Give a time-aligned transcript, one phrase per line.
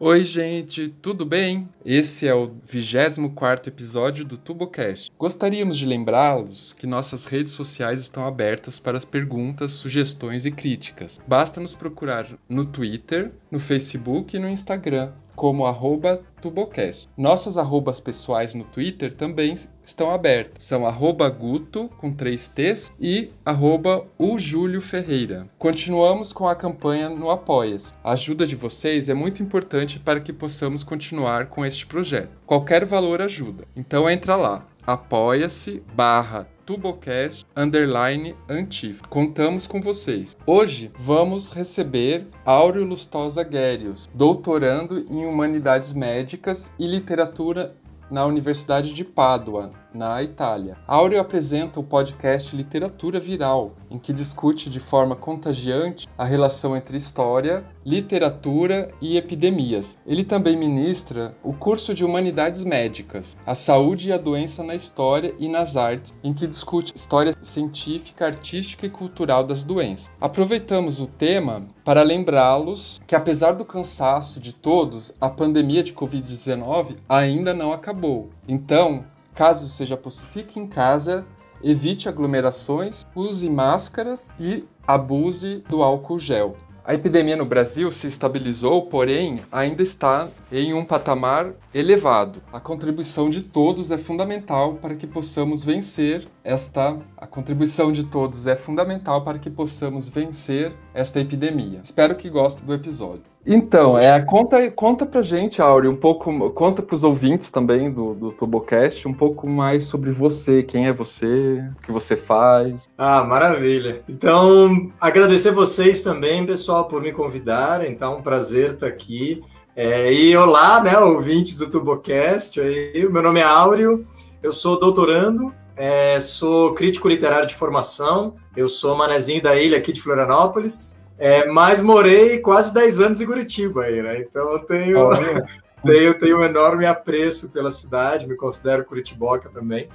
[0.00, 1.68] Oi, gente, tudo bem?
[1.84, 5.10] Esse é o 24 episódio do TuboCast.
[5.18, 11.18] Gostaríamos de lembrá-los que nossas redes sociais estão abertas para as perguntas, sugestões e críticas.
[11.26, 17.08] Basta nos procurar no Twitter, no Facebook e no Instagram como arroba Tubocast.
[17.16, 20.64] Nossas arrobas pessoais no Twitter também estão abertas.
[20.64, 25.48] São arroba Guto, com três T's, e arroba o Júlio Ferreira.
[25.56, 27.94] Continuamos com a campanha no Apoia-se.
[28.02, 32.36] A ajuda de vocês é muito importante para que possamos continuar com este projeto.
[32.44, 33.64] Qualquer valor ajuda.
[33.76, 39.02] Então entra lá, apoia-se barra Tubocast underline Antif.
[39.10, 40.34] Contamos com vocês.
[40.46, 47.76] Hoje vamos receber Áureo Lustosa Guérios, doutorando em Humanidades Médicas e Literatura
[48.10, 50.76] na Universidade de Pádua, na Itália.
[50.86, 56.96] Áureo apresenta o podcast Literatura Viral, em que discute de forma contagiante a relação entre
[56.96, 59.98] história, literatura e epidemias.
[60.06, 65.34] Ele também ministra o curso de Humanidades Médicas, a saúde e a doença na história
[65.36, 70.10] e nas artes, em que discute história científica, artística e cultural das doenças.
[70.20, 76.96] Aproveitamos o tema para lembrá-los que, apesar do cansaço de todos, a pandemia de Covid-19
[77.08, 78.30] ainda não acabou.
[78.46, 79.04] Então,
[79.38, 81.24] Caso seja possível, fique em casa,
[81.62, 86.56] evite aglomerações, use máscaras e abuse do álcool gel.
[86.84, 92.42] A epidemia no Brasil se estabilizou, porém ainda está em um patamar elevado.
[92.52, 98.48] A contribuição de todos é fundamental para que possamos vencer esta a contribuição de todos
[98.48, 101.78] é fundamental para que possamos vencer esta epidemia.
[101.84, 103.22] Espero que gostem do episódio.
[103.50, 108.30] Então, é, conta, conta pra gente, Áureo, um pouco, conta pros ouvintes também do, do
[108.30, 112.90] Tubocast, um pouco mais sobre você, quem é você, o que você faz.
[112.98, 114.02] Ah, maravilha.
[114.06, 119.42] Então, agradecer vocês também, pessoal, por me convidar, então, um prazer estar aqui.
[119.74, 124.04] É, e olá, né, ouvintes do Tubocast, aí, meu nome é Áureo,
[124.42, 129.90] eu sou doutorando, é, sou crítico literário de formação, eu sou manezinho da ilha aqui
[129.90, 134.20] de Florianópolis, é, mas morei quase 10 anos em Curitiba aí, né?
[134.20, 135.10] Então eu tenho,
[135.84, 139.88] tenho, tenho um enorme apreço pela cidade, me considero curitiboca também.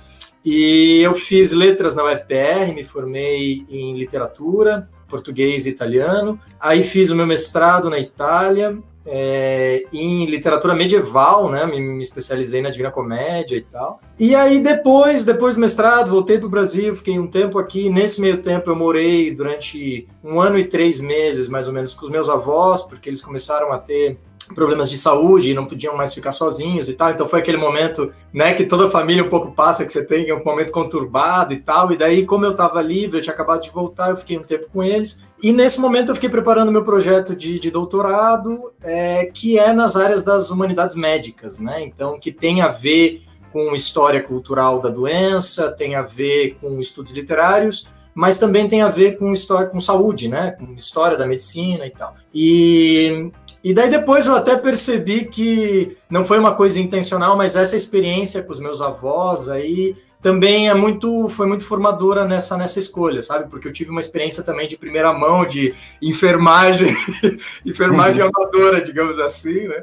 [0.45, 6.37] E eu fiz letras na UFPR, me formei em literatura, português e italiano.
[6.59, 11.65] Aí fiz o meu mestrado na Itália, é, em literatura medieval, né?
[11.65, 13.99] Me, me, especializei na Divina Comédia e tal.
[14.19, 17.89] E aí depois, depois do mestrado, voltei para o Brasil, fiquei um tempo aqui.
[17.89, 22.05] Nesse meio tempo eu morei durante um ano e três meses, mais ou menos, com
[22.05, 24.17] os meus avós, porque eles começaram a ter
[24.53, 27.11] problemas de saúde não podiam mais ficar sozinhos e tal.
[27.11, 30.35] Então foi aquele momento, né, que toda família um pouco passa, que você tem, é
[30.35, 31.91] um momento conturbado e tal.
[31.91, 34.67] E daí, como eu estava livre, eu tinha acabado de voltar, eu fiquei um tempo
[34.71, 35.21] com eles.
[35.41, 39.95] E nesse momento eu fiquei preparando meu projeto de, de doutorado, é, que é nas
[39.95, 41.81] áreas das humanidades médicas, né?
[41.81, 43.21] Então, que tem a ver
[43.51, 48.89] com história cultural da doença, tem a ver com estudos literários, mas também tem a
[48.89, 50.51] ver com história com saúde, né?
[50.51, 52.15] Com história da medicina e tal.
[52.33, 53.31] E
[53.63, 58.43] e daí depois eu até percebi que não foi uma coisa intencional, mas essa experiência
[58.43, 63.49] com os meus avós aí também é muito foi muito formadora nessa nessa escolha, sabe?
[63.49, 66.87] Porque eu tive uma experiência também de primeira mão de enfermagem,
[67.65, 68.29] enfermagem uhum.
[68.33, 69.81] amadora, digamos assim, né?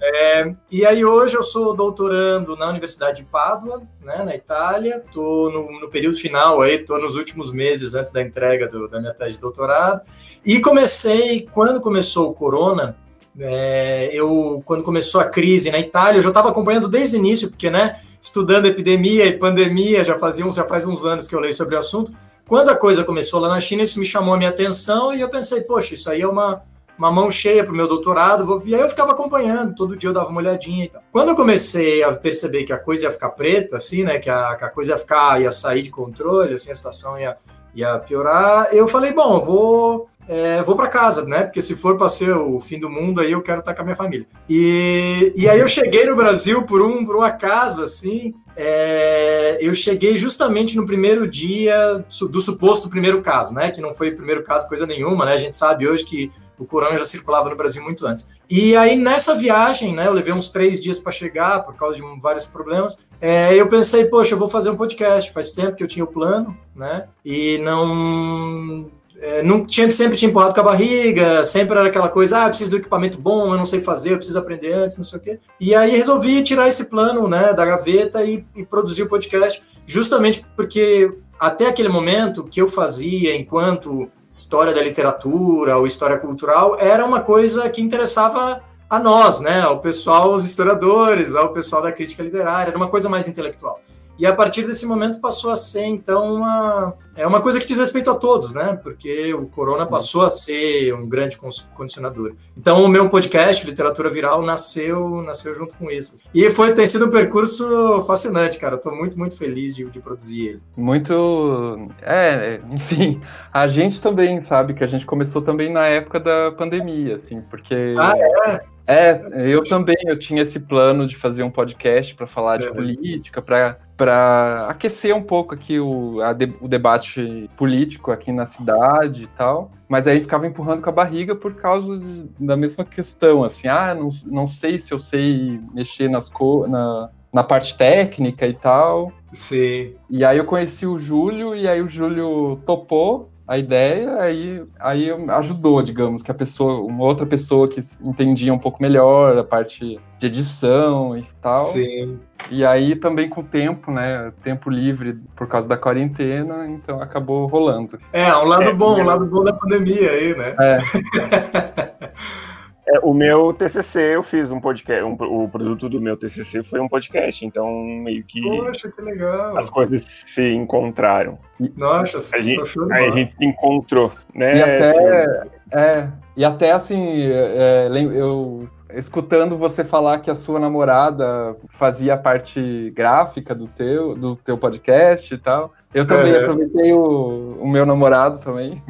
[0.00, 5.02] É, e aí hoje eu sou doutorando na Universidade de Pádua, né, na Itália.
[5.12, 9.00] Tô no, no período final aí, tô nos últimos meses antes da entrega do, da
[9.00, 10.02] minha tese de doutorado.
[10.44, 12.96] E comecei quando começou o corona
[13.38, 17.48] é, eu, quando começou a crise na Itália, eu já estava acompanhando desde o início,
[17.48, 21.54] porque, né, estudando epidemia e pandemia, já, fazia, já faz uns anos que eu leio
[21.54, 22.12] sobre o assunto.
[22.46, 25.28] Quando a coisa começou lá na China, isso me chamou a minha atenção e eu
[25.28, 26.62] pensei, poxa, isso aí é uma,
[26.98, 28.62] uma mão cheia para o meu doutorado, vou...
[28.64, 31.02] e aí eu ficava acompanhando, todo dia eu dava uma olhadinha e tal.
[31.12, 34.54] Quando eu comecei a perceber que a coisa ia ficar preta, assim, né, que a,
[34.56, 37.36] que a coisa ia ficar, ia sair de controle, assim, a situação ia
[37.76, 38.68] ia piorar.
[38.72, 41.44] Eu falei, bom, eu vou, é, vou para casa, né?
[41.44, 43.84] Porque se for para ser o fim do mundo, aí eu quero estar com a
[43.84, 44.26] minha família.
[44.48, 48.34] E, e aí eu cheguei no Brasil por um, por um acaso, assim.
[48.56, 53.70] É, eu cheguei justamente no primeiro dia do suposto primeiro caso, né?
[53.70, 55.34] Que não foi o primeiro caso coisa nenhuma, né?
[55.34, 58.28] A gente sabe hoje que o corona já circulava no Brasil muito antes.
[58.48, 62.02] E aí, nessa viagem, né, eu levei uns três dias para chegar por causa de
[62.02, 63.06] um, vários problemas.
[63.20, 65.32] É, eu pensei, poxa, eu vou fazer um podcast.
[65.32, 67.08] Faz tempo que eu tinha o plano, né?
[67.24, 72.44] E não é, não tinha sempre te empurrado com a barriga, sempre era aquela coisa,
[72.44, 75.18] ah, preciso do equipamento bom, eu não sei fazer, eu preciso aprender antes, não sei
[75.18, 75.38] o quê.
[75.58, 80.44] E aí resolvi tirar esse plano, né, da gaveta e, e produzir o podcast, justamente
[80.54, 87.04] porque até aquele momento que eu fazia enquanto história da literatura ou história cultural era
[87.06, 92.22] uma coisa que interessava a nós, né, ao pessoal, os historiadores, ao pessoal da crítica
[92.22, 93.80] literária, era uma coisa mais intelectual.
[94.18, 97.78] E a partir desse momento passou a ser, então, uma, é uma coisa que diz
[97.78, 98.78] respeito a todos, né?
[98.82, 101.38] Porque o corona passou a ser um grande
[101.74, 102.34] condicionador.
[102.56, 106.16] Então, o meu podcast, Literatura Viral, nasceu, nasceu junto com isso.
[106.34, 108.76] E foi, tem sido um percurso fascinante, cara.
[108.76, 110.60] Estou muito, muito feliz de, de produzir ele.
[110.76, 111.88] Muito.
[112.02, 113.20] É, enfim,
[113.52, 117.94] a gente também sabe que a gente começou também na época da pandemia, assim, porque.
[117.98, 118.14] Ah,
[118.48, 118.75] é?
[118.86, 119.20] É,
[119.52, 122.72] eu também, eu tinha esse plano de fazer um podcast para falar de é.
[122.72, 129.26] política, para aquecer um pouco aqui o, de, o debate político aqui na cidade e
[129.26, 133.66] tal, mas aí ficava empurrando com a barriga por causa de, da mesma questão, assim,
[133.66, 138.54] ah, não, não sei se eu sei mexer nas co na, na parte técnica e
[138.54, 139.12] tal.
[139.32, 139.94] Sim.
[140.08, 145.08] E aí eu conheci o Júlio, e aí o Júlio topou, a ideia, aí, aí
[145.30, 150.00] ajudou, digamos, que a pessoa, uma outra pessoa que entendia um pouco melhor a parte
[150.18, 151.60] de edição e tal.
[151.60, 152.18] Sim.
[152.50, 154.32] E aí também com o tempo, né?
[154.42, 157.98] Tempo livre por causa da quarentena, então acabou rolando.
[158.12, 160.56] É, um lado é, bom, um lado bom da pandemia aí, né?
[160.60, 160.76] É.
[162.88, 166.78] É, o meu TCC, eu fiz um podcast, um, o produto do meu TCC foi
[166.78, 168.40] um podcast, então meio que.
[168.40, 169.58] Poxa, que legal!
[169.58, 171.36] As coisas se encontraram.
[171.76, 172.62] Nossa, a gente,
[172.92, 174.56] aí a gente se encontrou, né?
[174.56, 181.56] E até, é, e até assim, é, eu escutando você falar que a sua namorada
[181.70, 185.72] fazia a parte gráfica do teu, do teu podcast e tal.
[185.92, 186.40] Eu também é.
[186.40, 188.80] aproveitei o, o meu namorado também.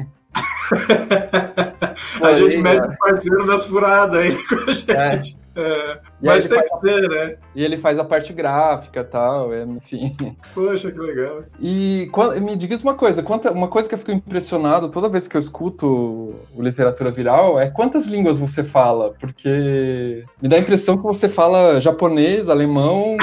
[2.23, 5.37] a gente mete o parceiro das furadas aí com a gente.
[5.55, 5.59] É.
[5.59, 7.37] É, mas tem que ser, né?
[7.55, 10.15] E ele faz a parte gráfica e tal, é, enfim.
[10.53, 11.43] Poxa, que legal.
[11.59, 12.09] E
[12.41, 15.39] me diga uma coisa, quanta, uma coisa que eu fico impressionado toda vez que eu
[15.39, 21.03] escuto o literatura viral é quantas línguas você fala, porque me dá a impressão que
[21.03, 23.17] você fala japonês, alemão,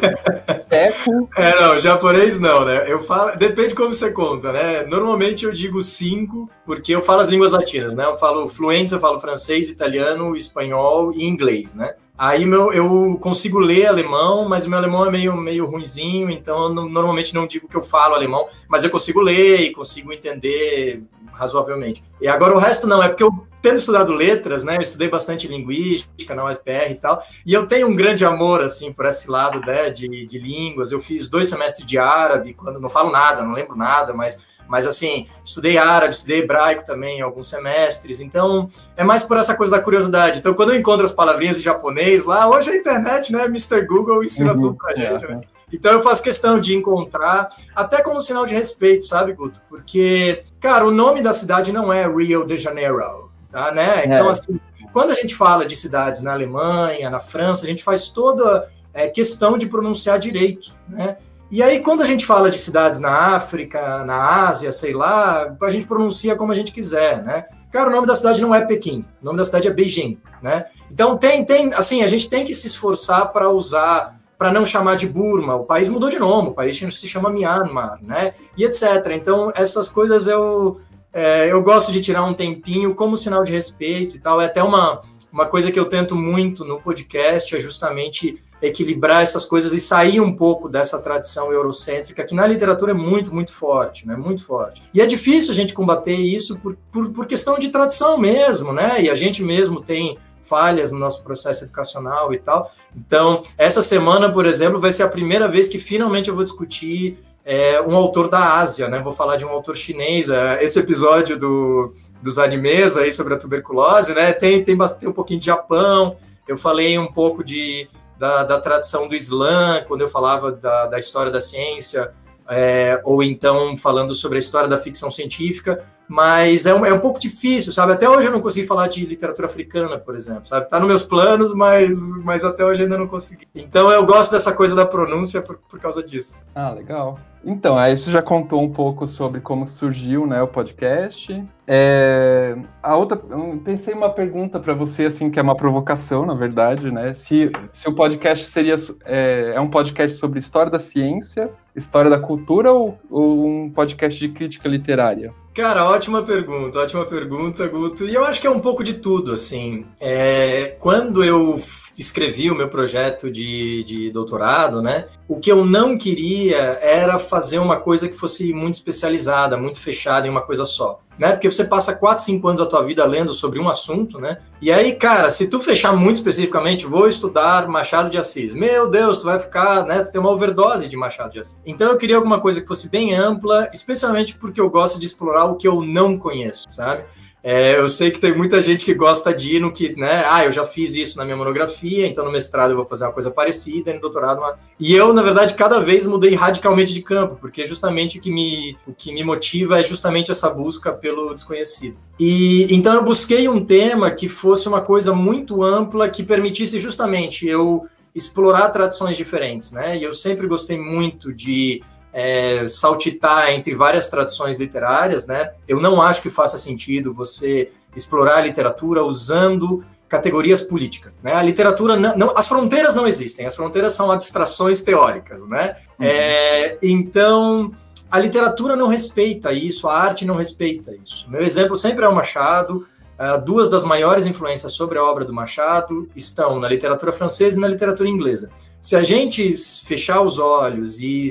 [0.68, 1.28] teco.
[1.36, 2.84] É, não, japonês não, né?
[2.86, 4.82] Eu falo, depende como você conta, né?
[4.84, 8.04] Normalmente eu digo cinco, porque eu falo as línguas latinas, né?
[8.04, 11.94] Eu falo fluente, eu falo francês, italiano, espanhol e inglês, né?
[12.18, 16.64] Aí meu, eu consigo ler alemão, mas o meu alemão é meio, meio ruinzinho, então
[16.64, 20.12] eu não, normalmente não digo que eu falo alemão, mas eu consigo ler e consigo
[20.12, 21.02] entender
[21.32, 22.02] razoavelmente.
[22.20, 25.48] E agora o resto não, é porque eu tendo estudado letras, né, eu estudei bastante
[25.48, 29.58] linguística na UFPR e tal, e eu tenho um grande amor, assim, por esse lado,
[29.58, 30.92] né, de, de línguas.
[30.92, 34.84] Eu fiz dois semestres de árabe, quando não falo nada, não lembro nada, mas mas
[34.84, 38.66] assim, estudei árabe, estudei hebraico também alguns semestres, então
[38.96, 40.40] é mais por essa coisa da curiosidade.
[40.40, 43.86] Então, quando eu encontro as palavrinhas em japonês lá, hoje a internet, né, Mr.
[43.86, 45.28] Google ensina uhum, tudo pra gente, é.
[45.28, 45.40] né?
[45.72, 49.60] Então eu faço questão de encontrar, até como sinal de respeito, sabe, Guto?
[49.68, 53.00] Porque, cara, o nome da cidade não é Rio de Janeiro,
[53.50, 54.04] tá, né?
[54.04, 54.30] Então, é.
[54.30, 54.60] assim,
[54.92, 59.08] quando a gente fala de cidades na Alemanha, na França, a gente faz toda é,
[59.08, 61.16] questão de pronunciar direito, né?
[61.48, 65.70] E aí, quando a gente fala de cidades na África, na Ásia, sei lá, a
[65.70, 67.44] gente pronuncia como a gente quiser, né?
[67.70, 70.66] Cara, o nome da cidade não é Pequim, o nome da cidade é Beijing, né?
[70.90, 74.96] Então tem, tem, assim, a gente tem que se esforçar para usar, para não chamar
[74.96, 75.54] de Burma.
[75.54, 78.32] O país mudou de nome, o país se chama Myanmar, né?
[78.56, 78.82] E etc.
[79.12, 80.80] Então essas coisas eu
[81.16, 84.40] é, eu gosto de tirar um tempinho como sinal de respeito e tal.
[84.40, 85.00] É até uma
[85.36, 90.18] uma coisa que eu tento muito no podcast é justamente equilibrar essas coisas e sair
[90.18, 94.16] um pouco dessa tradição eurocêntrica, que na literatura é muito, muito forte, né?
[94.16, 94.82] Muito forte.
[94.94, 99.02] E é difícil a gente combater isso por, por, por questão de tradição mesmo, né?
[99.02, 102.72] E a gente mesmo tem falhas no nosso processo educacional e tal.
[102.96, 107.18] Então, essa semana, por exemplo, vai ser a primeira vez que finalmente eu vou discutir
[107.48, 108.98] é, um autor da Ásia, né?
[108.98, 110.28] Vou falar de um autor chinês.
[110.28, 114.32] É, esse episódio do, dos animes aí sobre a tuberculose, né?
[114.32, 116.16] Tem, tem, bastante, um pouquinho de Japão.
[116.48, 117.88] Eu falei um pouco de
[118.18, 122.12] da, da tradição do Islã, quando eu falava da, da história da ciência,
[122.48, 126.98] é, ou então falando sobre a história da ficção científica, mas é um, é um
[126.98, 127.92] pouco difícil, sabe?
[127.92, 130.68] Até hoje eu não consegui falar de literatura africana, por exemplo, sabe?
[130.68, 133.46] Tá nos meus planos, mas, mas até hoje ainda não consegui.
[133.54, 136.44] Então eu gosto dessa coisa da pronúncia por, por causa disso.
[136.54, 137.18] Ah, legal.
[137.48, 141.44] Então, aí você já contou um pouco sobre como surgiu né, o podcast.
[141.64, 143.20] É, a outra,
[143.64, 147.14] pensei uma pergunta para você, assim, que é uma provocação, na verdade, né?
[147.14, 152.18] Se, se o podcast seria é, é um podcast sobre história da ciência história da
[152.18, 155.34] cultura ou, ou um podcast de crítica literária?
[155.54, 158.04] Cara, ótima pergunta, ótima pergunta, Guto.
[158.04, 159.86] E eu acho que é um pouco de tudo, assim.
[160.00, 161.58] É, quando eu
[161.98, 165.06] escrevi o meu projeto de, de doutorado, né?
[165.26, 170.26] O que eu não queria era fazer uma coisa que fosse muito especializada, muito fechada
[170.26, 171.00] em uma coisa só.
[171.18, 171.32] Né?
[171.32, 174.38] Porque você passa 4, 5 anos da tua vida lendo sobre um assunto, né?
[174.60, 178.54] E aí, cara, se tu fechar muito especificamente, vou estudar Machado de Assis.
[178.54, 180.02] Meu Deus, tu vai ficar, né?
[180.02, 181.56] Tu tem uma overdose de Machado de Assis.
[181.64, 185.46] Então eu queria alguma coisa que fosse bem ampla, especialmente porque eu gosto de explorar
[185.46, 187.04] o que eu não conheço, sabe?
[187.48, 190.24] É, eu sei que tem muita gente que gosta de ir no que, né?
[190.26, 193.12] Ah, eu já fiz isso na minha monografia, então no mestrado eu vou fazer uma
[193.12, 194.56] coisa parecida, no doutorado uma...
[194.80, 198.76] E eu, na verdade, cada vez mudei radicalmente de campo, porque justamente o que me,
[198.84, 201.96] o que me motiva é justamente essa busca pelo desconhecido.
[202.18, 207.46] E então eu busquei um tema que fosse uma coisa muito ampla, que permitisse justamente
[207.46, 209.96] eu explorar tradições diferentes, né?
[209.96, 211.80] E eu sempre gostei muito de
[212.18, 215.50] é, saltitar entre várias tradições literárias, né?
[215.68, 221.34] Eu não acho que faça sentido você explorar a literatura usando categorias políticas, né?
[221.34, 225.76] A literatura não, não, as fronteiras não existem, as fronteiras são abstrações teóricas, né?
[226.00, 226.06] Uhum.
[226.06, 227.70] É, então
[228.10, 231.28] a literatura não respeita isso, a arte não respeita isso.
[231.28, 232.86] Meu exemplo sempre é o Machado.
[233.18, 237.60] Uh, duas das maiores influências sobre a obra do Machado estão na literatura francesa e
[237.60, 238.50] na literatura inglesa.
[238.80, 239.54] Se a gente
[239.84, 241.26] fechar os olhos e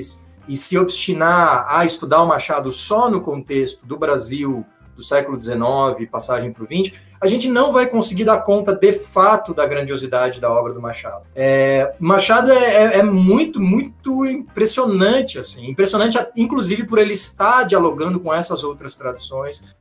[0.48, 4.64] e se obstinar a estudar o Machado só no contexto do Brasil
[4.96, 8.92] do século XIX, passagem para o XX, a gente não vai conseguir dar conta de
[8.92, 11.24] fato da grandiosidade da obra do Machado.
[11.34, 18.20] É, Machado é, é, é, muito, muito impressionante, assim, impressionante, inclusive por ele estar dialogando
[18.20, 19.76] com essas outras tradições.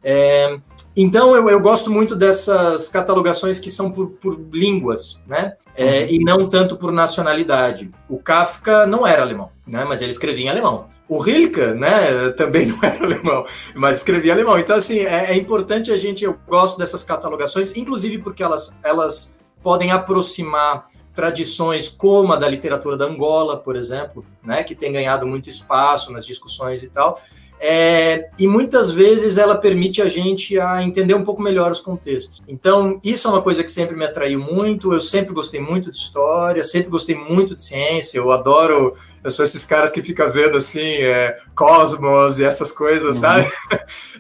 [0.96, 5.56] Então eu, eu, gosto muito dessas catalogações que são por, por línguas, né?
[5.76, 6.08] É, uhum.
[6.10, 7.90] E não tanto por nacionalidade.
[8.08, 9.84] O Kafka não era alemão, né?
[9.86, 10.88] Mas ele escrevia em alemão.
[11.08, 13.44] O Rilke, né, também não era alemão,
[13.76, 14.58] mas escrevia alemão.
[14.58, 19.36] Então, assim, é, é importante a gente, eu gosto dessas catalogações, inclusive porque elas, elas
[19.62, 25.26] podem aproximar tradições como a da literatura da Angola, por exemplo, né, que tem ganhado
[25.26, 27.20] muito espaço nas discussões e tal,
[27.60, 32.42] é, e muitas vezes ela permite a gente a entender um pouco melhor os contextos.
[32.48, 34.94] Então, isso é uma coisa que sempre me atraiu muito.
[34.94, 38.18] Eu sempre gostei muito de história, sempre gostei muito de ciência.
[38.18, 43.18] Eu adoro, eu sou esses caras que ficam vendo assim, é, cosmos e essas coisas,
[43.18, 43.22] uhum.
[43.22, 43.48] sabe?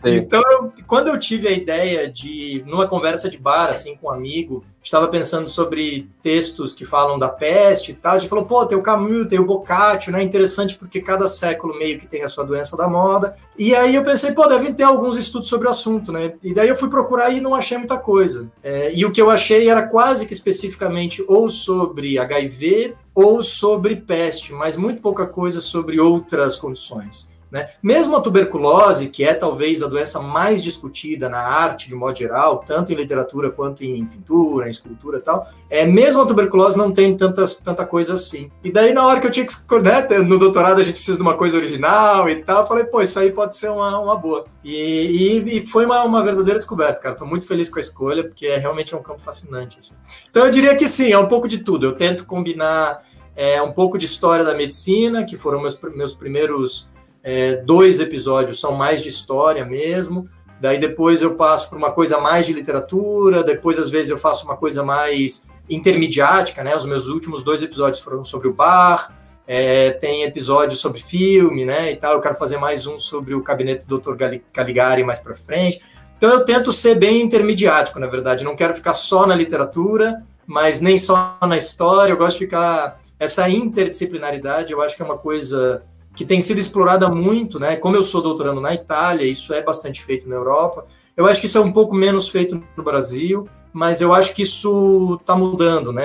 [0.06, 4.63] então, quando eu tive a ideia de, numa conversa de bar, assim, com um amigo,
[4.86, 8.13] estava pensando sobre textos que falam da peste e tal.
[8.13, 10.22] A gente falou, pô, tem o Camus, tem o Boccaccio, né?
[10.22, 13.36] Interessante porque cada século meio que tem a sua doença da moda.
[13.58, 16.34] E aí eu pensei, pô, devem ter alguns estudos sobre o assunto, né?
[16.44, 18.48] E daí eu fui procurar e não achei muita coisa.
[18.62, 23.96] É, e o que eu achei era quase que especificamente ou sobre HIV ou sobre
[23.96, 27.27] peste, mas muito pouca coisa sobre outras condições.
[27.52, 27.68] Né?
[27.82, 32.64] Mesmo a tuberculose, que é talvez a doença mais discutida na arte de modo geral,
[32.66, 36.92] tanto em literatura quanto em pintura, em escultura e tal, é, mesmo a tuberculose não
[36.92, 38.52] tem tantas, tanta coisa assim.
[38.64, 39.54] E daí, na hora que eu tinha que.
[39.82, 43.02] Né, no doutorado a gente precisa de uma coisa original e tal, eu falei, pô,
[43.02, 44.46] isso aí pode ser uma, uma boa.
[44.64, 47.14] E, e, e foi uma, uma verdadeira descoberta, cara.
[47.14, 49.78] Estou muito feliz com a escolha, porque é realmente um campo fascinante.
[49.80, 49.94] Assim.
[50.30, 51.86] Então eu diria que sim, é um pouco de tudo.
[51.86, 53.04] Eu tento combinar
[53.36, 56.90] é, um pouco de história da medicina, que foram meus, meus primeiros
[57.25, 60.29] é, dois episódios são mais de história mesmo.
[60.62, 64.46] Daí depois eu passo por uma coisa mais de literatura, depois às vezes eu faço
[64.46, 66.75] uma coisa mais intermediática, né?
[66.75, 69.12] Os meus últimos dois episódios foram sobre o bar,
[69.48, 71.91] é, tem episódios sobre filme, né?
[71.91, 72.13] E tal.
[72.13, 74.15] Eu quero fazer mais um sobre o gabinete do Dr.
[74.53, 75.82] Caligari mais para frente.
[76.17, 78.44] Então eu tento ser bem intermediático, na verdade.
[78.44, 82.13] Não quero ficar só na literatura, mas nem só na história.
[82.13, 84.72] Eu gosto de ficar essa interdisciplinaridade.
[84.72, 85.82] Eu acho que é uma coisa
[86.15, 87.75] que tem sido explorada muito, né?
[87.75, 90.86] Como eu sou doutorando na Itália, isso é bastante feito na Europa.
[91.15, 94.43] Eu acho que isso é um pouco menos feito no Brasil, mas eu acho que
[94.43, 96.03] isso está mudando, né?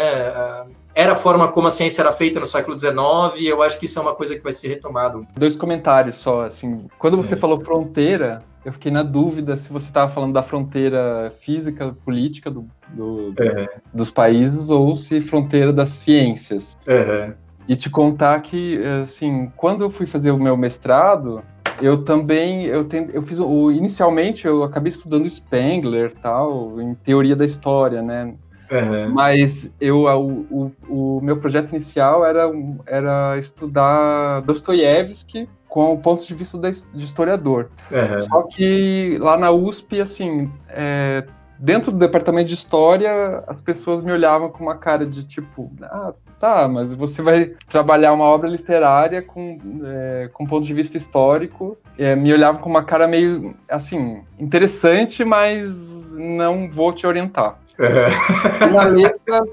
[0.93, 2.95] Era a forma como a ciência era feita no século XIX,
[3.39, 5.21] e eu acho que isso é uma coisa que vai ser retomada.
[5.37, 6.87] Dois comentários só, assim.
[6.99, 7.37] Quando você é.
[7.37, 12.67] falou fronteira, eu fiquei na dúvida se você estava falando da fronteira física, política do,
[12.89, 13.69] do, é.
[13.95, 16.77] dos países ou se fronteira das ciências.
[16.87, 17.35] É
[17.71, 21.41] e te contar que, assim, quando eu fui fazer o meu mestrado,
[21.81, 27.37] eu também, eu, tend, eu fiz, o, inicialmente eu acabei estudando Spengler, tal, em teoria
[27.37, 28.35] da história, né?
[28.73, 29.15] Uhum.
[29.15, 32.51] Mas eu, o, o, o, meu projeto inicial era,
[32.89, 37.71] era estudar Dostoiévski com o ponto de vista de historiador.
[37.89, 38.21] Uhum.
[38.23, 41.25] Só que lá na USP, assim, é,
[41.61, 46.15] dentro do departamento de história, as pessoas me olhavam com uma cara de tipo, ah,
[46.39, 51.77] tá, mas você vai trabalhar uma obra literária com, é, com ponto de vista histórico.
[51.99, 55.69] É, me olhavam com uma cara meio, assim, interessante, mas
[56.13, 57.59] não vou te orientar.
[57.79, 58.67] É.
[58.67, 59.49] E na letras,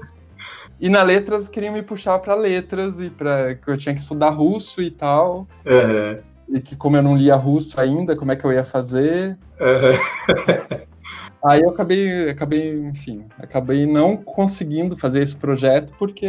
[0.80, 4.30] e na letras queriam me puxar para letras e para que eu tinha que estudar
[4.30, 5.46] russo e tal.
[5.66, 6.20] É.
[6.48, 9.36] E que como eu não lia russo ainda, como é que eu ia fazer?
[9.60, 10.86] É.
[11.44, 16.26] Aí eu acabei, acabei, enfim, acabei não conseguindo fazer esse projeto porque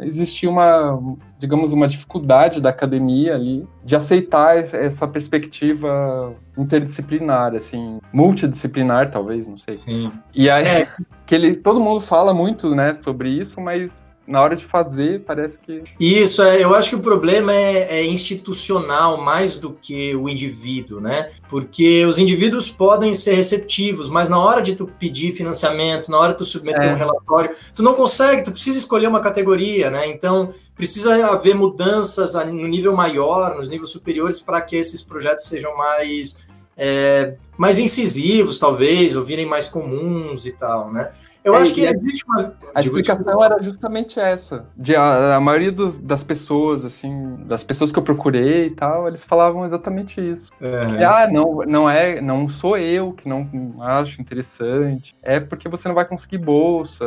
[0.00, 1.00] existia uma,
[1.38, 9.56] digamos, uma dificuldade da academia ali de aceitar essa perspectiva interdisciplinar, assim, multidisciplinar talvez, não
[9.56, 9.74] sei.
[9.74, 10.12] Sim.
[10.34, 10.88] E aí é.
[11.26, 15.58] que ele, todo mundo fala muito, né, sobre isso, mas na hora de fazer, parece
[15.58, 15.82] que.
[15.98, 21.00] Isso, é, eu acho que o problema é, é, institucional mais do que o indivíduo,
[21.00, 21.30] né?
[21.48, 26.32] Porque os indivíduos podem ser receptivos, mas na hora de tu pedir financiamento, na hora
[26.32, 26.92] de tu submeter é.
[26.92, 30.06] um relatório, tu não consegue, tu precisa escolher uma categoria, né?
[30.06, 35.76] Então, precisa haver mudanças no nível maior, nos níveis superiores, para que esses projetos sejam
[35.76, 36.48] mais.
[36.82, 41.10] É, mais incisivos, talvez, ou virem mais comuns e tal, né?
[41.42, 42.54] Eu é, acho que existe uma.
[42.74, 44.66] A explicação era justamente essa.
[44.76, 49.08] De a, a maioria dos, das pessoas, assim, das pessoas que eu procurei e tal,
[49.08, 50.50] eles falavam exatamente isso.
[50.60, 50.86] É.
[50.86, 53.48] Que, ah, não, não é, não sou eu que não
[53.80, 55.16] acho interessante.
[55.22, 57.04] É porque você não vai conseguir bolsa.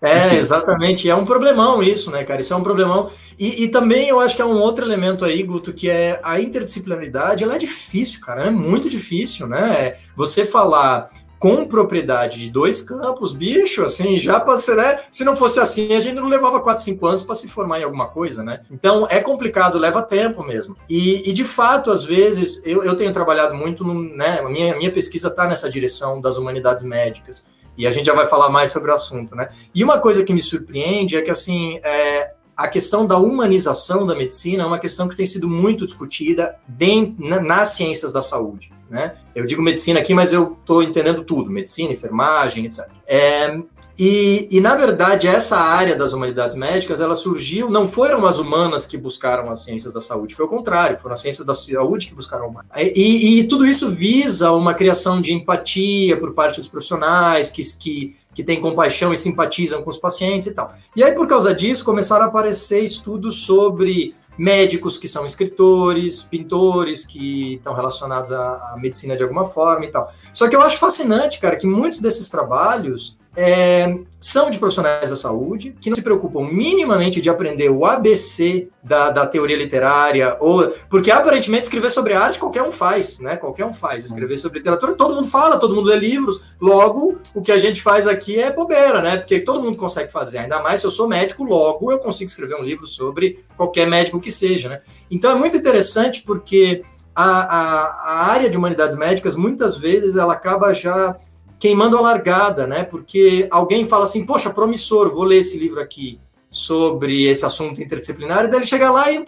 [0.00, 1.08] É, exatamente.
[1.08, 2.40] É um problemão isso, né, cara?
[2.40, 3.08] Isso é um problemão.
[3.38, 6.40] E, e também eu acho que é um outro elemento aí, Guto, que é a
[6.40, 8.42] interdisciplinaridade, ela é difícil, cara.
[8.42, 9.94] É muito difícil, né?
[10.16, 11.06] Você falar
[11.42, 15.00] com propriedade de dois campos, bicho, assim, já passei, né?
[15.10, 17.82] Se não fosse assim, a gente não levava 4, 5 anos para se formar em
[17.82, 18.60] alguma coisa, né?
[18.70, 20.76] Então é complicado, leva tempo mesmo.
[20.88, 24.38] E, e de fato, às vezes, eu, eu tenho trabalhado muito, no, né?
[24.38, 27.44] A minha, minha pesquisa está nessa direção das humanidades médicas.
[27.76, 29.48] E a gente já vai falar mais sobre o assunto, né?
[29.74, 34.14] E uma coisa que me surpreende é que, assim, é, a questão da humanização da
[34.14, 38.72] medicina é uma questão que tem sido muito discutida dentro, nas ciências da saúde.
[38.92, 39.14] Né?
[39.34, 42.86] Eu digo medicina aqui, mas eu estou entendendo tudo: medicina, enfermagem, etc.
[43.06, 43.58] É,
[43.98, 48.84] e, e, na verdade, essa área das humanidades médicas, ela surgiu, não foram as humanas
[48.84, 52.14] que buscaram as ciências da saúde, foi o contrário, foram as ciências da saúde que
[52.14, 52.70] buscaram humanas.
[52.76, 58.14] E, e tudo isso visa uma criação de empatia por parte dos profissionais que, que,
[58.34, 60.70] que têm compaixão e simpatizam com os pacientes e tal.
[60.94, 67.04] E aí, por causa disso, começaram a aparecer estudos sobre médicos que são escritores, pintores
[67.04, 70.10] que estão relacionados à, à, medicina de alguma forma e tal.
[70.32, 75.16] Só que eu acho fascinante, cara, que muitos desses trabalhos é, são de profissionais da
[75.16, 80.68] saúde que não se preocupam minimamente de aprender o ABC da, da, teoria literária, ou
[80.90, 83.36] porque aparentemente escrever sobre arte qualquer um faz, né?
[83.36, 84.04] Qualquer um faz.
[84.04, 86.54] Escrever sobre literatura, todo mundo fala, todo mundo lê livros.
[86.60, 89.16] Logo, o que a gente faz aqui é bobeira, né?
[89.16, 90.38] Porque todo mundo consegue fazer.
[90.38, 94.20] Ainda mais se eu sou médico, logo eu consigo escrever um livro sobre qualquer médico
[94.20, 94.80] que seja, né?
[95.10, 96.82] Então é muito interessante porque
[97.14, 101.16] a, a, a área de humanidades médicas muitas vezes ela acaba já
[101.62, 102.82] queimando a largada, né?
[102.82, 106.18] Porque alguém fala assim, poxa, promissor, vou ler esse livro aqui
[106.50, 109.24] sobre esse assunto interdisciplinar, e daí ele chega lá e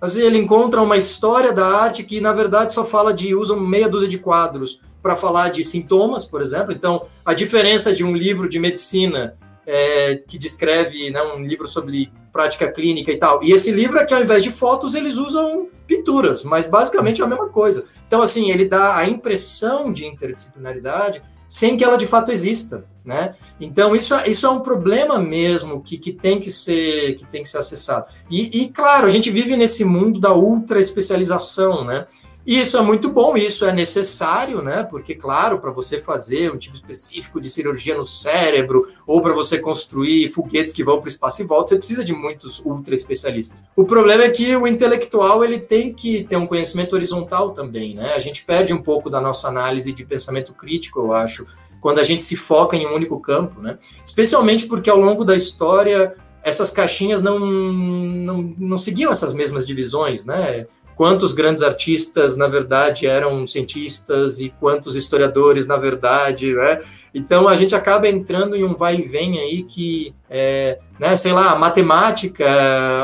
[0.00, 3.88] assim, ele encontra uma história da arte que, na verdade, só fala de, usam meia
[3.88, 6.72] dúzia de quadros para falar de sintomas, por exemplo.
[6.72, 12.10] Então, a diferença de um livro de medicina é, que descreve né, um livro sobre
[12.32, 15.68] prática clínica e tal, e esse livro é que, ao invés de fotos, eles usam
[15.86, 17.84] pinturas, mas basicamente é a mesma coisa.
[18.08, 23.34] Então, assim, ele dá a impressão de interdisciplinaridade sem que ela de fato exista, né?
[23.60, 27.48] Então isso, isso é um problema mesmo que, que tem que ser que tem que
[27.48, 28.06] ser acessado.
[28.30, 32.06] E, e claro, a gente vive nesse mundo da ultra especialização, né?
[32.46, 34.82] E isso é muito bom, isso é necessário, né?
[34.82, 39.58] Porque, claro, para você fazer um tipo específico de cirurgia no cérebro, ou para você
[39.58, 43.64] construir foguetes que vão para o espaço e voltam, você precisa de muitos ultra especialistas.
[43.76, 48.14] O problema é que o intelectual ele tem que ter um conhecimento horizontal também, né?
[48.14, 51.46] A gente perde um pouco da nossa análise de pensamento crítico, eu acho,
[51.80, 53.76] quando a gente se foca em um único campo, né?
[54.04, 60.24] Especialmente porque ao longo da história essas caixinhas não, não, não seguiam essas mesmas divisões,
[60.24, 60.66] né?
[61.00, 66.78] Quantos grandes artistas, na verdade, eram cientistas e quantos historiadores, na verdade, né?
[67.14, 71.32] Então a gente acaba entrando em um vai e vem aí que, é, né, sei
[71.32, 72.44] lá, a matemática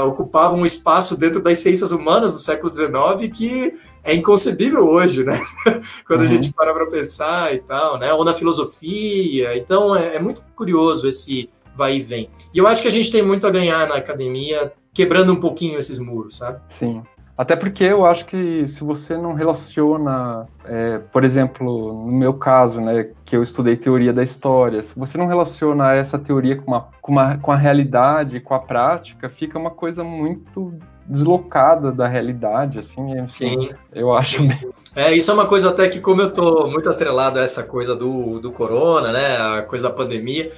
[0.05, 3.73] ocupava um espaço dentro das ciências humanas do século XIX que
[4.05, 5.41] é inconcebível hoje, né?
[6.07, 6.27] Quando uhum.
[6.27, 8.13] a gente para para pensar e tal, né?
[8.13, 9.57] Ou na filosofia.
[9.57, 12.29] Então é, é muito curioso esse vai e vem.
[12.53, 15.79] E eu acho que a gente tem muito a ganhar na academia quebrando um pouquinho
[15.79, 16.61] esses muros, sabe?
[16.79, 17.03] Sim.
[17.37, 22.81] Até porque eu acho que se você não relaciona, é, por exemplo, no meu caso,
[22.81, 26.89] né, que eu estudei teoria da história, se você não relaciona essa teoria com, uma,
[27.03, 30.73] com, uma, com a realidade, com a prática, fica uma coisa muito
[31.05, 33.19] deslocada da realidade, assim.
[33.19, 33.71] É, sim.
[33.93, 34.45] Eu acho.
[34.47, 34.73] Sim.
[34.95, 37.95] É, isso é uma coisa até que, como eu tô muito atrelado a essa coisa
[37.95, 40.51] do, do corona, né, a coisa da pandemia,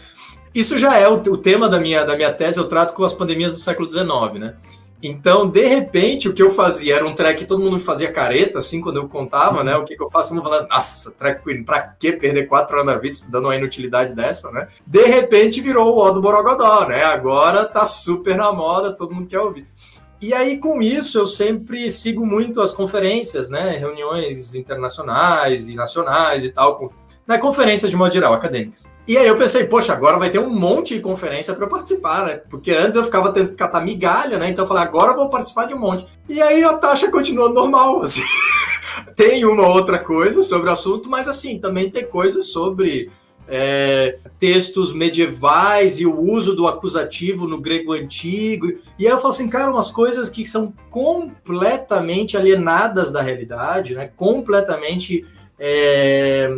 [0.55, 3.13] isso já é o, o tema da minha, da minha tese, eu trato com as
[3.13, 4.07] pandemias do século XIX,
[4.39, 4.55] né?
[5.03, 8.81] Então, de repente, o que eu fazia era um track todo mundo fazia careta, assim,
[8.81, 9.77] quando eu contava, né?
[9.77, 10.31] O que, que eu faço?
[10.31, 13.55] Todo mundo falando, nossa, track queen, pra que perder quatro anos da vida estudando uma
[13.55, 14.67] inutilidade dessa, né?
[14.85, 17.05] De repente virou o O do Borogodó, né?
[17.05, 19.67] Agora tá super na moda, todo mundo quer ouvir.
[20.21, 23.79] E aí, com isso, eu sempre sigo muito as conferências, né?
[23.79, 26.93] Reuniões internacionais e nacionais e tal,
[27.29, 28.87] na conferência de modo geral, acadêmicas.
[29.07, 32.25] E aí eu pensei, poxa, agora vai ter um monte de conferência para eu participar,
[32.25, 32.41] né?
[32.49, 34.49] Porque antes eu ficava tendo que catar migalha, né?
[34.49, 36.07] Então eu falei, agora eu vou participar de um monte.
[36.27, 38.23] E aí a taxa continua normal, assim.
[39.15, 43.11] tem uma outra coisa sobre o assunto, mas assim, também tem coisas sobre
[43.47, 48.69] é, textos medievais e o uso do acusativo no grego antigo.
[48.99, 54.11] E aí eu falo assim, cara, umas coisas que são completamente alienadas da realidade, né?
[54.17, 55.27] Completamente
[55.59, 56.49] é,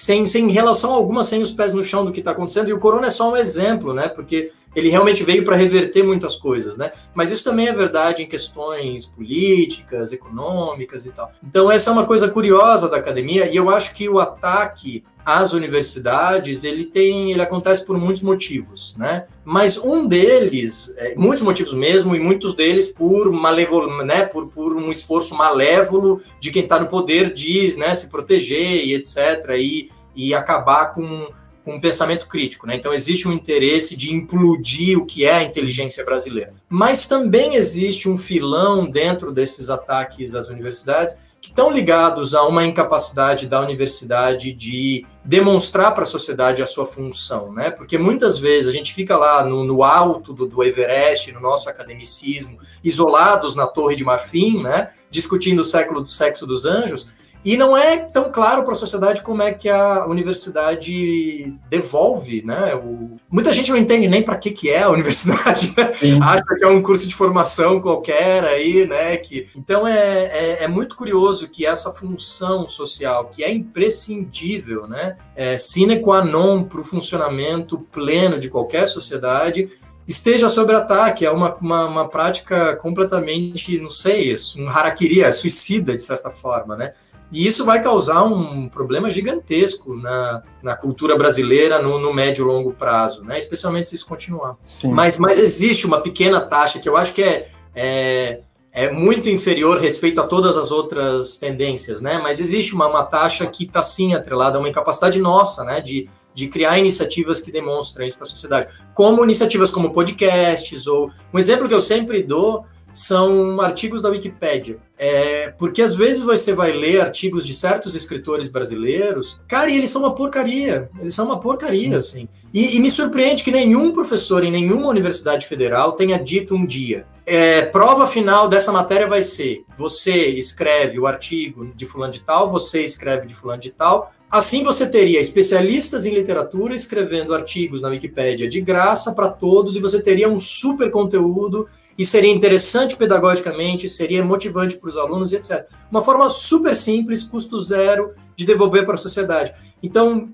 [0.00, 2.68] sem, sem relação alguma, sem os pés no chão do que está acontecendo.
[2.68, 4.08] E o corona é só um exemplo, né?
[4.08, 6.92] Porque ele realmente veio para reverter muitas coisas, né?
[7.12, 11.32] Mas isso também é verdade em questões políticas, econômicas e tal.
[11.42, 15.52] Então essa é uma coisa curiosa da academia e eu acho que o ataque às
[15.52, 19.26] universidades ele tem, ele acontece por muitos motivos, né?
[19.44, 24.24] Mas um deles, é, muitos motivos mesmo e muitos deles por malévolo, né?
[24.24, 27.94] Por, por um esforço malévolo de quem está no poder de, né?
[27.94, 29.50] Se proteger e etc.
[29.58, 31.28] E, e acabar com
[31.68, 32.66] com um pensamento crítico.
[32.66, 32.76] Né?
[32.76, 36.54] Então, existe um interesse de implodir o que é a inteligência brasileira.
[36.66, 42.64] Mas também existe um filão dentro desses ataques às universidades que estão ligados a uma
[42.64, 47.70] incapacidade da universidade de demonstrar para a sociedade a sua função, né?
[47.70, 51.68] Porque muitas vezes a gente fica lá no, no alto do, do, Everest, no nosso
[51.68, 54.90] academicismo, isolados na Torre de Marfim, né?
[55.10, 57.06] Discutindo o século do sexo dos anjos,
[57.44, 62.74] e não é tão claro para a sociedade como é que a universidade devolve, né?
[62.74, 63.16] O...
[63.30, 65.92] Muita gente não entende nem para que, que é a universidade, né?
[66.20, 69.16] acha que é um curso de formação qualquer aí, né?
[69.16, 69.48] Que...
[69.56, 75.16] Então é, é, é muito curioso que essa função social, que é imprescindível, né?
[75.36, 79.68] É sine qua non para o funcionamento pleno de qualquer sociedade,
[80.08, 81.24] esteja sob ataque.
[81.24, 86.74] É uma, uma, uma, prática completamente, não sei, um harakiri, é suicida, de certa forma,
[86.74, 86.92] né?
[87.30, 92.46] E isso vai causar um problema gigantesco na, na cultura brasileira no, no médio e
[92.46, 93.38] longo prazo, né?
[93.38, 94.56] especialmente se isso continuar.
[94.84, 98.40] Mas, mas existe uma pequena taxa que eu acho que é, é,
[98.72, 102.18] é muito inferior respeito a todas as outras tendências, né?
[102.22, 105.82] mas existe uma, uma taxa que está sim atrelada a uma incapacidade nossa né?
[105.82, 111.10] de, de criar iniciativas que demonstrem isso para a sociedade, como iniciativas como podcasts, ou
[111.32, 114.78] um exemplo que eu sempre dou são artigos da Wikipédia.
[114.98, 119.90] É, porque às vezes você vai ler artigos de certos escritores brasileiros, cara, e eles
[119.90, 120.90] são uma porcaria.
[120.98, 122.28] Eles são uma porcaria, assim.
[122.52, 127.06] E, e me surpreende que nenhum professor em nenhuma universidade federal tenha dito um dia.
[127.24, 132.50] É, prova final dessa matéria vai ser: você escreve o artigo de fulano de tal,
[132.50, 137.88] você escreve de fulano de tal, Assim você teria especialistas em literatura escrevendo artigos na
[137.88, 143.88] Wikipédia de graça para todos e você teria um super conteúdo e seria interessante pedagogicamente,
[143.88, 145.66] seria motivante para os alunos, etc.
[145.90, 149.54] Uma forma super simples, custo zero de devolver para a sociedade.
[149.82, 150.28] Então,